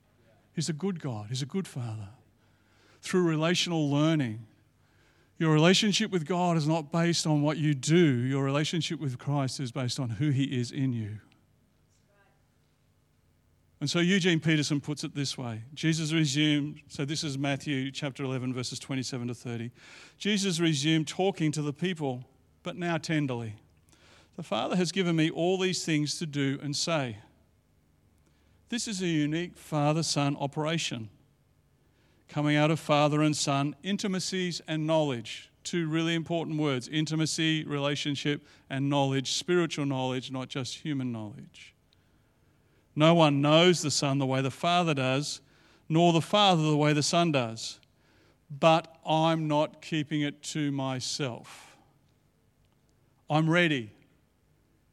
He's 0.54 0.70
a 0.70 0.74
good 0.74 1.00
God, 1.00 1.28
He's 1.30 1.42
a 1.44 1.48
good 1.48 1.68
Father 1.68 2.10
through 3.06 3.24
relational 3.24 3.90
learning. 3.90 4.46
Your 5.38 5.54
relationship 5.54 6.12
with 6.12 6.26
God 6.26 6.58
is 6.58 6.68
not 6.68 6.92
based 6.92 7.28
on 7.28 7.42
what 7.42 7.58
you 7.58 7.74
do, 7.74 7.96
your 7.96 8.44
relationship 8.44 9.00
with 9.00 9.20
Christ 9.20 9.60
is 9.60 9.72
based 9.72 10.00
on 10.00 10.10
who 10.10 10.32
He 10.32 10.46
is 10.46 10.72
in 10.72 10.92
you. 10.92 11.20
And 13.82 13.90
so 13.90 14.00
Eugene 14.00 14.40
Peterson 14.40 14.82
puts 14.82 15.04
it 15.04 15.14
this 15.14 15.38
way 15.38 15.62
Jesus 15.76 16.12
resumed, 16.14 16.82
so 16.88 17.06
this 17.06 17.24
is 17.24 17.38
Matthew 17.38 17.92
chapter 17.92 18.24
11, 18.24 18.54
verses 18.54 18.80
27 18.80 19.28
to 19.28 19.36
30. 19.36 19.72
Jesus 20.18 20.60
resumed 20.60 21.08
talking 21.08 21.52
to 21.52 21.62
the 21.62 21.74
people, 21.74 22.24
but 22.64 22.76
now 22.76 22.98
tenderly. 22.98 23.56
The 24.38 24.44
Father 24.44 24.76
has 24.76 24.92
given 24.92 25.16
me 25.16 25.30
all 25.30 25.60
these 25.60 25.86
things 25.86 26.18
to 26.20 26.26
do 26.26 26.58
and 26.64 26.76
say. 26.76 27.18
This 28.70 28.88
is 28.88 29.02
a 29.02 29.08
unique 29.08 29.58
father 29.58 30.02
son 30.02 30.36
operation 30.40 31.10
coming 32.28 32.56
out 32.56 32.72
of 32.72 32.80
father 32.80 33.22
and 33.22 33.36
son, 33.36 33.76
intimacies 33.84 34.62
and 34.68 34.86
knowledge. 34.86 35.50
Two 35.64 35.88
really 35.88 36.14
important 36.14 36.60
words 36.60 36.88
intimacy, 36.88 37.64
relationship, 37.64 38.46
and 38.70 38.90
knowledge, 38.90 39.32
spiritual 39.32 39.86
knowledge, 39.86 40.32
not 40.32 40.48
just 40.48 40.76
human 40.78 41.12
knowledge. 41.12 41.74
No 42.96 43.14
one 43.14 43.42
knows 43.42 43.82
the 43.82 43.92
Son 43.92 44.20
the 44.20 44.26
way 44.26 44.42
the 44.42 44.52
Father 44.52 44.94
does, 44.94 45.42
nor 45.90 46.14
the 46.14 46.22
Father 46.22 46.64
the 46.64 46.78
way 46.78 46.94
the 46.94 47.04
Son 47.04 47.32
does. 47.32 47.80
But 48.50 48.96
I'm 49.06 49.48
not 49.48 49.82
keeping 49.82 50.22
it 50.22 50.42
to 50.44 50.72
myself. 50.72 51.76
I'm 53.30 53.50
ready 53.50 53.92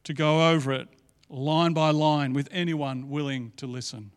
to 0.05 0.15
go 0.15 0.51
over 0.51 0.73
it 0.73 0.89
line 1.29 1.73
by 1.73 1.91
line 1.91 2.33
with 2.33 2.49
anyone 2.51 3.09
willing 3.09 3.53
to 3.57 3.67
listen. 3.67 4.11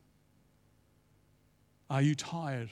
Are 1.90 2.02
you 2.02 2.16
tired? 2.16 2.72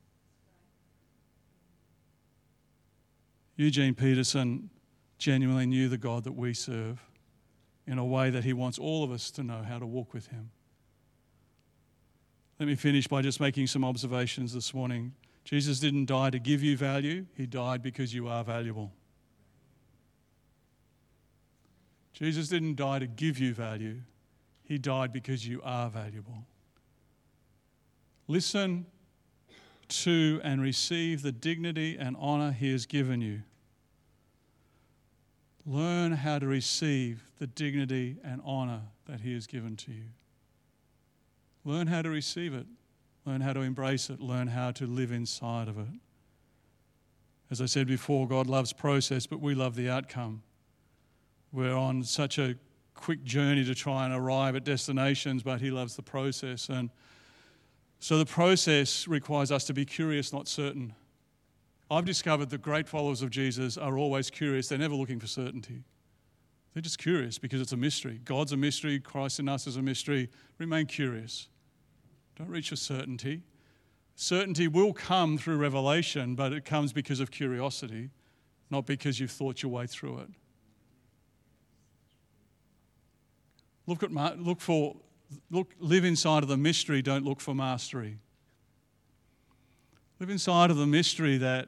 Eugene 3.61 3.93
Peterson 3.93 4.71
genuinely 5.19 5.67
knew 5.67 5.87
the 5.87 5.95
God 5.95 6.23
that 6.23 6.31
we 6.31 6.51
serve 6.51 6.99
in 7.85 7.99
a 7.99 8.03
way 8.03 8.31
that 8.31 8.43
he 8.43 8.53
wants 8.53 8.79
all 8.79 9.03
of 9.03 9.11
us 9.11 9.29
to 9.29 9.43
know 9.43 9.61
how 9.61 9.77
to 9.77 9.85
walk 9.85 10.15
with 10.15 10.25
him. 10.29 10.49
Let 12.59 12.65
me 12.65 12.73
finish 12.73 13.07
by 13.07 13.21
just 13.21 13.39
making 13.39 13.67
some 13.67 13.85
observations 13.85 14.51
this 14.51 14.73
morning. 14.73 15.13
Jesus 15.43 15.79
didn't 15.79 16.05
die 16.05 16.31
to 16.31 16.39
give 16.39 16.63
you 16.63 16.75
value, 16.75 17.27
he 17.37 17.45
died 17.45 17.83
because 17.83 18.15
you 18.15 18.27
are 18.27 18.43
valuable. 18.43 18.91
Jesus 22.13 22.47
didn't 22.47 22.77
die 22.77 22.97
to 22.97 23.05
give 23.05 23.37
you 23.37 23.53
value, 23.53 23.97
he 24.63 24.79
died 24.79 25.13
because 25.13 25.47
you 25.47 25.61
are 25.63 25.87
valuable. 25.87 26.47
Listen 28.27 28.87
to 29.87 30.41
and 30.43 30.63
receive 30.63 31.21
the 31.21 31.31
dignity 31.31 31.95
and 31.99 32.15
honor 32.19 32.51
he 32.53 32.71
has 32.71 32.87
given 32.87 33.21
you. 33.21 33.43
Learn 35.65 36.13
how 36.13 36.39
to 36.39 36.47
receive 36.47 37.23
the 37.37 37.47
dignity 37.47 38.17
and 38.23 38.41
honor 38.43 38.81
that 39.05 39.21
he 39.21 39.33
has 39.33 39.47
given 39.47 39.75
to 39.77 39.91
you. 39.91 40.05
Learn 41.63 41.87
how 41.87 42.01
to 42.01 42.09
receive 42.09 42.53
it. 42.53 42.65
Learn 43.25 43.41
how 43.41 43.53
to 43.53 43.61
embrace 43.61 44.09
it. 44.09 44.19
Learn 44.19 44.47
how 44.47 44.71
to 44.71 44.87
live 44.87 45.11
inside 45.11 45.67
of 45.67 45.77
it. 45.77 45.93
As 47.51 47.61
I 47.61 47.65
said 47.65 47.85
before, 47.85 48.27
God 48.27 48.47
loves 48.47 48.73
process, 48.73 49.27
but 49.27 49.39
we 49.39 49.53
love 49.53 49.75
the 49.75 49.89
outcome. 49.89 50.41
We're 51.51 51.75
on 51.75 52.03
such 52.03 52.39
a 52.39 52.55
quick 52.95 53.23
journey 53.23 53.63
to 53.65 53.75
try 53.75 54.05
and 54.05 54.13
arrive 54.13 54.55
at 54.55 54.63
destinations, 54.63 55.43
but 55.43 55.61
He 55.61 55.69
loves 55.69 55.95
the 55.95 56.01
process. 56.01 56.69
And 56.69 56.89
so 57.99 58.17
the 58.17 58.25
process 58.25 59.07
requires 59.07 59.51
us 59.51 59.65
to 59.65 59.73
be 59.73 59.85
curious, 59.85 60.33
not 60.33 60.47
certain. 60.47 60.95
I've 61.91 62.05
discovered 62.05 62.49
that 62.51 62.61
great 62.61 62.87
followers 62.87 63.21
of 63.21 63.31
Jesus 63.31 63.77
are 63.77 63.97
always 63.97 64.29
curious, 64.29 64.69
they're 64.69 64.77
never 64.77 64.95
looking 64.95 65.19
for 65.19 65.27
certainty. 65.27 65.83
They're 66.73 66.81
just 66.81 66.99
curious 66.99 67.37
because 67.37 67.59
it's 67.59 67.73
a 67.73 67.77
mystery. 67.77 68.21
God's 68.23 68.53
a 68.53 68.57
mystery, 68.57 68.97
Christ 68.97 69.41
in 69.41 69.49
us 69.49 69.67
is 69.67 69.75
a 69.75 69.81
mystery. 69.81 70.29
Remain 70.57 70.85
curious. 70.85 71.49
Don't 72.37 72.47
reach 72.47 72.69
for 72.69 72.77
certainty. 72.77 73.43
Certainty 74.15 74.69
will 74.69 74.93
come 74.93 75.37
through 75.37 75.57
revelation, 75.57 76.33
but 76.33 76.53
it 76.53 76.63
comes 76.63 76.93
because 76.93 77.19
of 77.19 77.29
curiosity, 77.29 78.09
not 78.69 78.85
because 78.85 79.19
you've 79.19 79.31
thought 79.31 79.61
your 79.61 79.71
way 79.73 79.85
through 79.85 80.19
it. 80.19 80.29
Look 83.85 84.01
at 84.01 84.11
look 84.39 84.61
for 84.61 84.95
look 85.49 85.73
live 85.79 86.05
inside 86.05 86.43
of 86.43 86.47
the 86.47 86.55
mystery, 86.55 87.01
don't 87.01 87.25
look 87.25 87.41
for 87.41 87.53
mastery. 87.53 88.19
Live 90.21 90.29
inside 90.29 90.71
of 90.71 90.77
the 90.77 90.87
mystery 90.87 91.37
that 91.37 91.67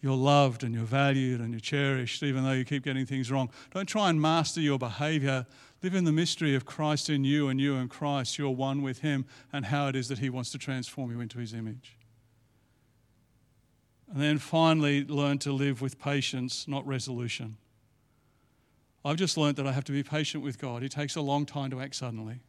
you're 0.00 0.16
loved 0.16 0.64
and 0.64 0.74
you're 0.74 0.84
valued 0.84 1.40
and 1.40 1.52
you're 1.52 1.60
cherished, 1.60 2.22
even 2.22 2.42
though 2.44 2.52
you 2.52 2.64
keep 2.64 2.84
getting 2.84 3.04
things 3.04 3.30
wrong. 3.30 3.50
Don't 3.72 3.86
try 3.86 4.08
and 4.08 4.20
master 4.20 4.60
your 4.60 4.78
behavior. 4.78 5.46
Live 5.82 5.94
in 5.94 6.04
the 6.04 6.12
mystery 6.12 6.54
of 6.54 6.64
Christ 6.64 7.10
in 7.10 7.24
you 7.24 7.48
and 7.48 7.60
you 7.60 7.74
in 7.76 7.88
Christ. 7.88 8.38
You're 8.38 8.50
one 8.50 8.82
with 8.82 9.00
Him 9.00 9.26
and 9.52 9.66
how 9.66 9.88
it 9.88 9.96
is 9.96 10.08
that 10.08 10.18
He 10.18 10.30
wants 10.30 10.50
to 10.52 10.58
transform 10.58 11.10
you 11.10 11.20
into 11.20 11.38
His 11.38 11.52
image. 11.52 11.96
And 14.12 14.22
then 14.22 14.38
finally, 14.38 15.04
learn 15.04 15.38
to 15.38 15.52
live 15.52 15.82
with 15.82 15.98
patience, 15.98 16.66
not 16.66 16.86
resolution. 16.86 17.58
I've 19.04 19.16
just 19.16 19.36
learned 19.36 19.56
that 19.56 19.66
I 19.66 19.72
have 19.72 19.84
to 19.84 19.92
be 19.92 20.02
patient 20.02 20.42
with 20.42 20.58
God. 20.58 20.82
He 20.82 20.88
takes 20.88 21.16
a 21.16 21.20
long 21.20 21.46
time 21.46 21.70
to 21.70 21.80
act 21.80 21.94
suddenly. 21.94 22.40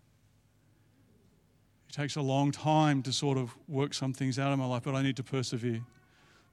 It 1.89 1.93
takes 1.93 2.15
a 2.15 2.21
long 2.21 2.51
time 2.51 3.03
to 3.03 3.11
sort 3.11 3.37
of 3.37 3.55
work 3.67 3.93
some 3.93 4.13
things 4.13 4.39
out 4.39 4.51
in 4.53 4.59
my 4.59 4.65
life, 4.65 4.83
but 4.83 4.95
I 4.95 5.01
need 5.01 5.17
to 5.17 5.23
persevere. 5.23 5.81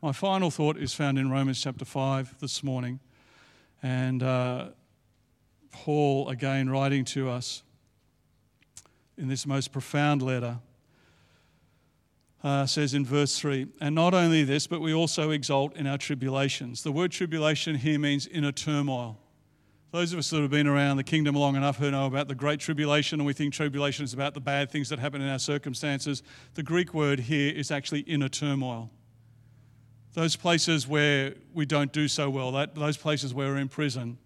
My 0.00 0.12
final 0.12 0.48
thought 0.52 0.76
is 0.76 0.94
found 0.94 1.18
in 1.18 1.28
Romans 1.28 1.60
chapter 1.60 1.84
5 1.84 2.36
this 2.38 2.62
morning. 2.62 3.00
And 3.82 4.22
uh, 4.22 4.68
Paul, 5.72 6.28
again, 6.28 6.70
writing 6.70 7.04
to 7.06 7.28
us 7.28 7.64
in 9.16 9.26
this 9.26 9.44
most 9.44 9.72
profound 9.72 10.22
letter, 10.22 10.60
uh, 12.44 12.66
says 12.66 12.94
in 12.94 13.04
verse 13.04 13.40
3 13.40 13.66
And 13.80 13.96
not 13.96 14.14
only 14.14 14.44
this, 14.44 14.68
but 14.68 14.80
we 14.80 14.94
also 14.94 15.30
exult 15.30 15.76
in 15.76 15.88
our 15.88 15.98
tribulations. 15.98 16.84
The 16.84 16.92
word 16.92 17.10
tribulation 17.10 17.74
here 17.74 17.98
means 17.98 18.28
inner 18.28 18.52
turmoil. 18.52 19.18
Those 19.90 20.12
of 20.12 20.20
us 20.20 20.30
that 20.30 20.42
have 20.42 20.50
been 20.50 20.68
around 20.68 20.98
the 20.98 21.02
kingdom 21.02 21.34
long 21.34 21.56
enough 21.56 21.78
who 21.78 21.90
know 21.90 22.06
about 22.06 22.28
the 22.28 22.36
great 22.36 22.60
tribulation, 22.60 23.18
and 23.18 23.26
we 23.26 23.32
think 23.32 23.52
tribulation 23.52 24.04
is 24.04 24.14
about 24.14 24.34
the 24.34 24.40
bad 24.40 24.70
things 24.70 24.90
that 24.90 25.00
happen 25.00 25.20
in 25.20 25.28
our 25.28 25.40
circumstances. 25.40 26.22
The 26.54 26.62
Greek 26.62 26.94
word 26.94 27.18
here 27.18 27.52
is 27.52 27.72
actually 27.72 28.00
inner 28.02 28.28
turmoil 28.28 28.92
those 30.18 30.34
places 30.34 30.88
where 30.88 31.34
we 31.54 31.64
don't 31.64 31.92
do 31.92 32.08
so 32.08 32.28
well, 32.28 32.50
that, 32.50 32.74
those 32.74 32.96
places 32.96 33.32
where 33.32 33.52
we're 33.52 33.58
in 33.58 33.68
prison. 33.68 34.18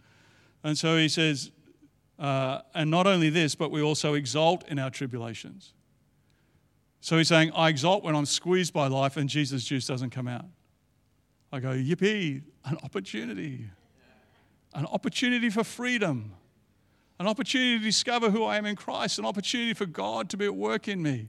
And 0.64 0.78
so 0.78 0.97
he 0.97 1.07
says, 1.07 1.51
uh, 2.18 2.62
and 2.74 2.90
not 2.90 3.07
only 3.07 3.28
this, 3.28 3.55
but 3.55 3.70
we 3.70 3.82
also 3.82 4.14
exalt 4.14 4.66
in 4.68 4.78
our 4.78 4.88
tribulations. 4.88 5.74
So 7.03 7.18
he's 7.18 7.28
saying, 7.28 7.53
I 7.55 7.68
exalt 7.68 8.05
when 8.05 8.16
I'm 8.16 8.24
squeezed 8.24 8.72
by 8.72 8.86
life 8.86 9.18
and 9.18 9.28
Jesus' 9.28 9.64
juice 9.64 9.86
doesn't 9.86 10.11
come 10.11 10.28
out. 10.28 10.47
I 11.53 11.61
go, 11.61 11.72
yippee, 11.72 12.40
an 12.64 12.78
opportunity. 12.82 13.66
An 14.72 14.86
opportunity 14.86 15.51
for 15.51 15.62
freedom. 15.62 16.32
An 17.20 17.26
opportunity 17.26 17.78
to 17.80 17.84
discover 17.84 18.30
who 18.30 18.45
I 18.45 18.57
am 18.57 18.64
in 18.64 18.76
Christ. 18.76 19.18
An 19.18 19.26
opportunity 19.26 19.74
for 19.74 19.84
God 19.84 20.30
to 20.30 20.38
be 20.38 20.47
at 20.47 20.57
work 20.57 20.88
in 20.88 21.03
me. 21.03 21.28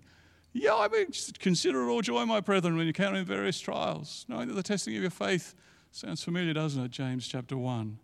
Yeah, 0.53 0.75
I 0.75 0.87
mean, 0.87 1.07
consider 1.39 1.83
it 1.83 1.91
all 1.91 2.01
joy, 2.01 2.25
my 2.25 2.39
brethren, 2.39 2.77
when 2.77 2.85
you 2.85 2.93
count 2.93 3.17
in 3.17 3.25
various 3.25 3.59
trials, 3.59 4.25
knowing 4.29 4.47
that 4.47 4.53
the 4.53 4.63
testing 4.63 4.95
of 4.95 5.01
your 5.01 5.11
faith 5.11 5.55
sounds 5.91 6.23
familiar, 6.23 6.53
doesn't 6.53 6.83
it? 6.83 6.91
James 6.91 7.27
chapter 7.27 7.57
1. 7.57 7.97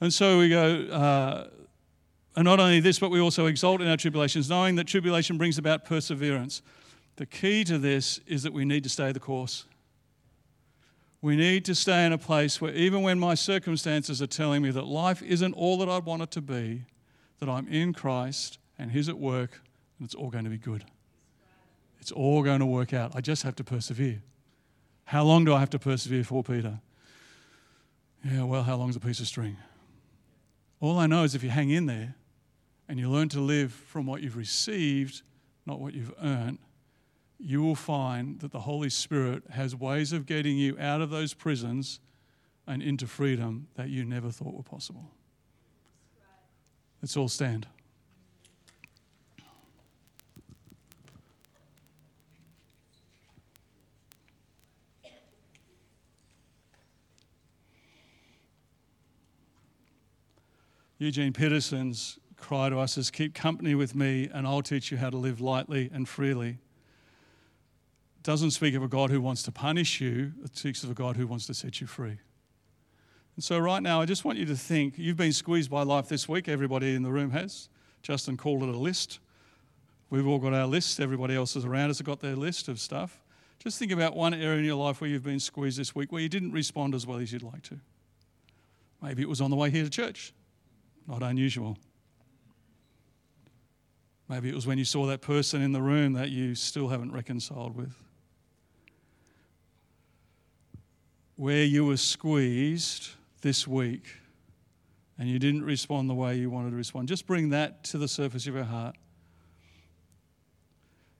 And 0.00 0.14
so 0.14 0.38
we 0.38 0.48
go, 0.48 0.82
uh, 0.84 1.48
and 2.36 2.44
not 2.44 2.60
only 2.60 2.78
this, 2.78 3.00
but 3.00 3.10
we 3.10 3.20
also 3.20 3.46
exult 3.46 3.80
in 3.80 3.88
our 3.88 3.96
tribulations, 3.96 4.48
knowing 4.48 4.76
that 4.76 4.86
tribulation 4.86 5.36
brings 5.36 5.58
about 5.58 5.84
perseverance. 5.84 6.62
The 7.16 7.26
key 7.26 7.64
to 7.64 7.78
this 7.78 8.20
is 8.28 8.44
that 8.44 8.52
we 8.52 8.64
need 8.64 8.84
to 8.84 8.88
stay 8.88 9.10
the 9.10 9.18
course. 9.18 9.64
We 11.20 11.34
need 11.34 11.64
to 11.64 11.74
stay 11.74 12.06
in 12.06 12.12
a 12.12 12.18
place 12.18 12.60
where, 12.60 12.72
even 12.72 13.02
when 13.02 13.18
my 13.18 13.34
circumstances 13.34 14.22
are 14.22 14.28
telling 14.28 14.62
me 14.62 14.70
that 14.70 14.86
life 14.86 15.20
isn't 15.20 15.54
all 15.54 15.78
that 15.78 15.88
I 15.88 15.98
want 15.98 16.22
it 16.22 16.30
to 16.32 16.40
be, 16.40 16.84
that 17.40 17.48
I'm 17.48 17.66
in 17.66 17.92
Christ 17.92 18.58
and 18.78 18.92
He's 18.92 19.08
at 19.08 19.18
work 19.18 19.60
and 19.98 20.06
it's 20.06 20.14
all 20.14 20.30
going 20.30 20.44
to 20.44 20.50
be 20.50 20.58
good. 20.58 20.84
It's 22.08 22.12
all 22.16 22.42
going 22.42 22.60
to 22.60 22.64
work 22.64 22.94
out. 22.94 23.14
I 23.14 23.20
just 23.20 23.42
have 23.42 23.54
to 23.56 23.64
persevere. 23.64 24.22
How 25.04 25.24
long 25.24 25.44
do 25.44 25.52
I 25.52 25.60
have 25.60 25.68
to 25.68 25.78
persevere 25.78 26.24
for, 26.24 26.42
Peter? 26.42 26.80
Yeah, 28.24 28.44
well, 28.44 28.62
how 28.62 28.76
long's 28.76 28.96
a 28.96 29.00
piece 29.00 29.20
of 29.20 29.26
string? 29.26 29.58
All 30.80 30.98
I 30.98 31.06
know 31.06 31.24
is 31.24 31.34
if 31.34 31.44
you 31.44 31.50
hang 31.50 31.68
in 31.68 31.84
there 31.84 32.14
and 32.88 32.98
you 32.98 33.10
learn 33.10 33.28
to 33.28 33.40
live 33.40 33.74
from 33.74 34.06
what 34.06 34.22
you've 34.22 34.38
received, 34.38 35.20
not 35.66 35.80
what 35.80 35.92
you've 35.92 36.14
earned, 36.22 36.60
you 37.38 37.60
will 37.60 37.74
find 37.74 38.40
that 38.40 38.52
the 38.52 38.60
Holy 38.60 38.88
Spirit 38.88 39.42
has 39.50 39.76
ways 39.76 40.14
of 40.14 40.24
getting 40.24 40.56
you 40.56 40.78
out 40.80 41.02
of 41.02 41.10
those 41.10 41.34
prisons 41.34 42.00
and 42.66 42.82
into 42.82 43.06
freedom 43.06 43.66
that 43.74 43.90
you 43.90 44.02
never 44.02 44.30
thought 44.30 44.54
were 44.54 44.62
possible. 44.62 45.10
Let's 47.02 47.18
all 47.18 47.28
stand. 47.28 47.66
Eugene 61.00 61.32
Peterson's 61.32 62.18
cry 62.36 62.68
to 62.68 62.78
us 62.78 62.98
is 62.98 63.10
keep 63.10 63.32
company 63.32 63.76
with 63.76 63.94
me 63.94 64.28
and 64.32 64.48
I'll 64.48 64.62
teach 64.62 64.90
you 64.90 64.98
how 64.98 65.10
to 65.10 65.16
live 65.16 65.40
lightly 65.40 65.88
and 65.92 66.08
freely. 66.08 66.58
It 68.16 68.22
doesn't 68.24 68.50
speak 68.50 68.74
of 68.74 68.82
a 68.82 68.88
God 68.88 69.10
who 69.10 69.20
wants 69.20 69.44
to 69.44 69.52
punish 69.52 70.00
you, 70.00 70.32
it 70.44 70.56
speaks 70.56 70.82
of 70.82 70.90
a 70.90 70.94
God 70.94 71.16
who 71.16 71.28
wants 71.28 71.46
to 71.46 71.54
set 71.54 71.80
you 71.80 71.86
free. 71.86 72.18
And 73.36 73.44
so, 73.44 73.60
right 73.60 73.80
now, 73.80 74.00
I 74.00 74.06
just 74.06 74.24
want 74.24 74.38
you 74.38 74.46
to 74.46 74.56
think 74.56 74.98
you've 74.98 75.16
been 75.16 75.32
squeezed 75.32 75.70
by 75.70 75.84
life 75.84 76.08
this 76.08 76.28
week, 76.28 76.48
everybody 76.48 76.96
in 76.96 77.04
the 77.04 77.12
room 77.12 77.30
has. 77.30 77.68
Justin 78.02 78.36
called 78.36 78.64
it 78.64 78.68
a 78.68 78.76
list. 78.76 79.20
We've 80.10 80.26
all 80.26 80.40
got 80.40 80.52
our 80.52 80.66
lists, 80.66 80.98
everybody 80.98 81.36
else 81.36 81.54
is 81.54 81.64
around 81.64 81.90
us 81.90 81.98
has 81.98 82.04
got 82.04 82.18
their 82.18 82.34
list 82.34 82.66
of 82.66 82.80
stuff. 82.80 83.22
Just 83.60 83.78
think 83.78 83.92
about 83.92 84.16
one 84.16 84.34
area 84.34 84.58
in 84.58 84.64
your 84.64 84.76
life 84.76 85.00
where 85.00 85.08
you've 85.08 85.22
been 85.22 85.38
squeezed 85.38 85.78
this 85.78 85.94
week 85.94 86.10
where 86.10 86.22
you 86.22 86.28
didn't 86.28 86.50
respond 86.50 86.96
as 86.96 87.06
well 87.06 87.18
as 87.18 87.32
you'd 87.32 87.44
like 87.44 87.62
to. 87.62 87.78
Maybe 89.00 89.22
it 89.22 89.28
was 89.28 89.40
on 89.40 89.50
the 89.50 89.56
way 89.56 89.70
here 89.70 89.84
to 89.84 89.90
church. 89.90 90.32
Not 91.08 91.22
unusual. 91.22 91.78
Maybe 94.28 94.50
it 94.50 94.54
was 94.54 94.66
when 94.66 94.76
you 94.76 94.84
saw 94.84 95.06
that 95.06 95.22
person 95.22 95.62
in 95.62 95.72
the 95.72 95.80
room 95.80 96.12
that 96.12 96.28
you 96.28 96.54
still 96.54 96.88
haven't 96.88 97.12
reconciled 97.12 97.74
with. 97.74 97.94
Where 101.36 101.64
you 101.64 101.86
were 101.86 101.96
squeezed 101.96 103.10
this 103.40 103.66
week 103.66 104.16
and 105.18 105.30
you 105.30 105.38
didn't 105.38 105.64
respond 105.64 106.10
the 106.10 106.14
way 106.14 106.36
you 106.36 106.50
wanted 106.50 106.70
to 106.70 106.76
respond, 106.76 107.08
just 107.08 107.26
bring 107.26 107.48
that 107.50 107.84
to 107.84 107.96
the 107.96 108.08
surface 108.08 108.46
of 108.46 108.54
your 108.54 108.64
heart. 108.64 108.96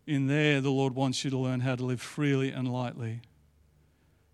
In 0.06 0.26
there, 0.26 0.60
the 0.60 0.70
Lord 0.70 0.94
wants 0.94 1.24
you 1.24 1.30
to 1.30 1.38
learn 1.38 1.60
how 1.60 1.76
to 1.76 1.84
live 1.84 2.00
freely 2.00 2.50
and 2.50 2.70
lightly. 2.70 3.20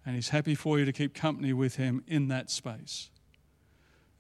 And 0.04 0.16
He's 0.16 0.30
happy 0.30 0.54
for 0.54 0.78
you 0.78 0.84
to 0.84 0.92
keep 0.92 1.14
company 1.14 1.52
with 1.52 1.76
Him 1.76 2.02
in 2.08 2.28
that 2.28 2.50
space. 2.50 3.10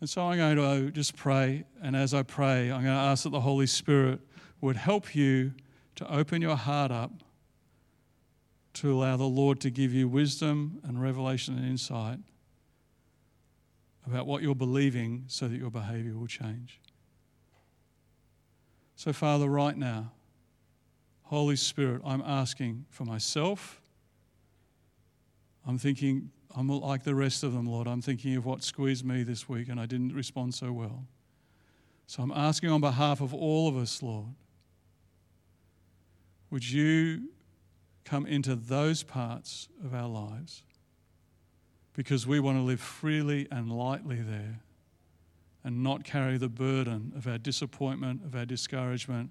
And 0.00 0.08
so 0.08 0.28
I'm 0.28 0.36
going 0.36 0.56
to 0.56 0.64
uh, 0.64 0.90
just 0.90 1.16
pray. 1.16 1.64
And 1.82 1.96
as 1.96 2.12
I 2.14 2.22
pray, 2.22 2.70
I'm 2.70 2.82
going 2.82 2.84
to 2.84 2.90
ask 2.90 3.24
that 3.24 3.30
the 3.30 3.40
Holy 3.40 3.66
Spirit 3.66 4.20
would 4.60 4.76
help 4.76 5.14
you 5.14 5.54
to 5.96 6.12
open 6.12 6.42
your 6.42 6.56
heart 6.56 6.90
up 6.90 7.12
to 8.74 8.92
allow 8.92 9.16
the 9.16 9.24
Lord 9.24 9.60
to 9.60 9.70
give 9.70 9.92
you 9.92 10.08
wisdom 10.08 10.80
and 10.82 11.00
revelation 11.00 11.56
and 11.56 11.66
insight 11.66 12.18
about 14.06 14.26
what 14.26 14.42
you're 14.42 14.54
believing 14.54 15.24
so 15.28 15.48
that 15.48 15.56
your 15.56 15.70
behavior 15.70 16.18
will 16.18 16.26
change. 16.26 16.80
So, 18.96 19.12
Father, 19.12 19.48
right 19.48 19.76
now, 19.76 20.12
Holy 21.22 21.56
Spirit, 21.56 22.02
I'm 22.04 22.22
asking 22.22 22.84
for 22.90 23.04
myself. 23.04 23.80
I'm 25.66 25.78
thinking, 25.78 26.30
I'm 26.56 26.68
like 26.68 27.04
the 27.04 27.14
rest 27.14 27.42
of 27.42 27.52
them, 27.52 27.66
Lord. 27.66 27.86
I'm 27.86 28.02
thinking 28.02 28.36
of 28.36 28.44
what 28.44 28.62
squeezed 28.62 29.04
me 29.04 29.22
this 29.22 29.48
week 29.48 29.68
and 29.68 29.80
I 29.80 29.86
didn't 29.86 30.14
respond 30.14 30.54
so 30.54 30.72
well. 30.72 31.06
So 32.06 32.22
I'm 32.22 32.32
asking 32.32 32.70
on 32.70 32.80
behalf 32.80 33.20
of 33.20 33.32
all 33.32 33.68
of 33.68 33.76
us, 33.76 34.02
Lord, 34.02 34.34
would 36.50 36.70
you 36.70 37.30
come 38.04 38.26
into 38.26 38.54
those 38.54 39.02
parts 39.02 39.68
of 39.82 39.94
our 39.94 40.08
lives? 40.08 40.62
Because 41.94 42.26
we 42.26 42.40
want 42.40 42.58
to 42.58 42.62
live 42.62 42.80
freely 42.80 43.48
and 43.50 43.72
lightly 43.72 44.20
there 44.20 44.60
and 45.64 45.82
not 45.82 46.04
carry 46.04 46.36
the 46.36 46.48
burden 46.48 47.12
of 47.16 47.26
our 47.26 47.38
disappointment, 47.38 48.22
of 48.24 48.36
our 48.36 48.44
discouragement, 48.44 49.30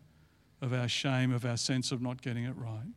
of 0.61 0.73
our 0.73 0.87
shame, 0.87 1.31
of 1.31 1.45
our 1.45 1.57
sense 1.57 1.91
of 1.91 2.01
not 2.01 2.21
getting 2.21 2.45
it 2.45 2.55
right. 2.57 2.87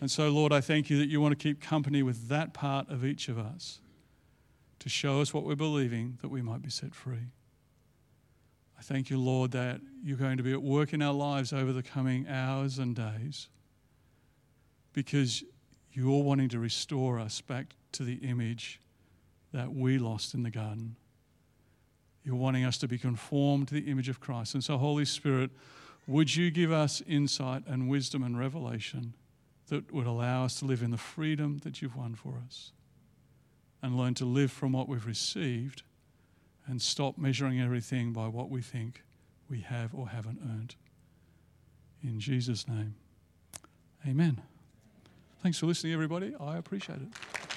And 0.00 0.10
so, 0.10 0.28
Lord, 0.28 0.52
I 0.52 0.60
thank 0.60 0.90
you 0.90 0.98
that 0.98 1.08
you 1.08 1.20
want 1.20 1.36
to 1.36 1.42
keep 1.42 1.60
company 1.60 2.02
with 2.02 2.28
that 2.28 2.54
part 2.54 2.88
of 2.88 3.04
each 3.04 3.28
of 3.28 3.38
us 3.38 3.80
to 4.78 4.88
show 4.88 5.20
us 5.20 5.34
what 5.34 5.44
we're 5.44 5.56
believing 5.56 6.18
that 6.22 6.28
we 6.28 6.40
might 6.40 6.62
be 6.62 6.70
set 6.70 6.94
free. 6.94 7.32
I 8.78 8.82
thank 8.82 9.10
you, 9.10 9.18
Lord, 9.18 9.50
that 9.52 9.80
you're 10.04 10.16
going 10.16 10.36
to 10.36 10.44
be 10.44 10.52
at 10.52 10.62
work 10.62 10.92
in 10.92 11.02
our 11.02 11.12
lives 11.12 11.52
over 11.52 11.72
the 11.72 11.82
coming 11.82 12.28
hours 12.28 12.78
and 12.78 12.94
days 12.94 13.48
because 14.92 15.42
you're 15.92 16.22
wanting 16.22 16.48
to 16.50 16.60
restore 16.60 17.18
us 17.18 17.40
back 17.40 17.74
to 17.92 18.04
the 18.04 18.14
image 18.16 18.80
that 19.52 19.72
we 19.72 19.98
lost 19.98 20.32
in 20.32 20.44
the 20.44 20.50
garden. 20.50 20.94
You're 22.22 22.36
wanting 22.36 22.64
us 22.64 22.78
to 22.78 22.88
be 22.88 22.98
conformed 22.98 23.68
to 23.68 23.74
the 23.74 23.90
image 23.90 24.08
of 24.08 24.20
Christ. 24.20 24.54
And 24.54 24.62
so, 24.62 24.78
Holy 24.78 25.04
Spirit, 25.04 25.50
would 26.06 26.36
you 26.36 26.52
give 26.52 26.70
us 26.70 27.02
insight 27.06 27.64
and 27.66 27.88
wisdom 27.88 28.22
and 28.22 28.38
revelation 28.38 29.14
that 29.68 29.92
would 29.92 30.06
allow 30.06 30.44
us 30.44 30.58
to 30.58 30.64
live 30.64 30.82
in 30.82 30.90
the 30.90 30.96
freedom 30.98 31.58
that 31.64 31.80
you've 31.80 31.96
won 31.96 32.14
for 32.14 32.34
us 32.46 32.72
and 33.82 33.96
learn 33.96 34.14
to 34.14 34.24
live 34.24 34.50
from 34.50 34.72
what 34.72 34.88
we've 34.88 35.06
received 35.06 35.82
and 36.66 36.82
stop 36.82 37.16
measuring 37.16 37.60
everything 37.60 38.12
by 38.12 38.26
what 38.28 38.50
we 38.50 38.60
think 38.60 39.02
we 39.48 39.60
have 39.60 39.94
or 39.94 40.08
haven't 40.08 40.38
earned. 40.42 40.74
In 42.02 42.20
Jesus' 42.20 42.68
name, 42.68 42.94
amen. 44.06 44.40
Thanks 45.42 45.58
for 45.58 45.66
listening, 45.66 45.92
everybody. 45.92 46.34
I 46.38 46.56
appreciate 46.56 46.98
it. 47.00 47.47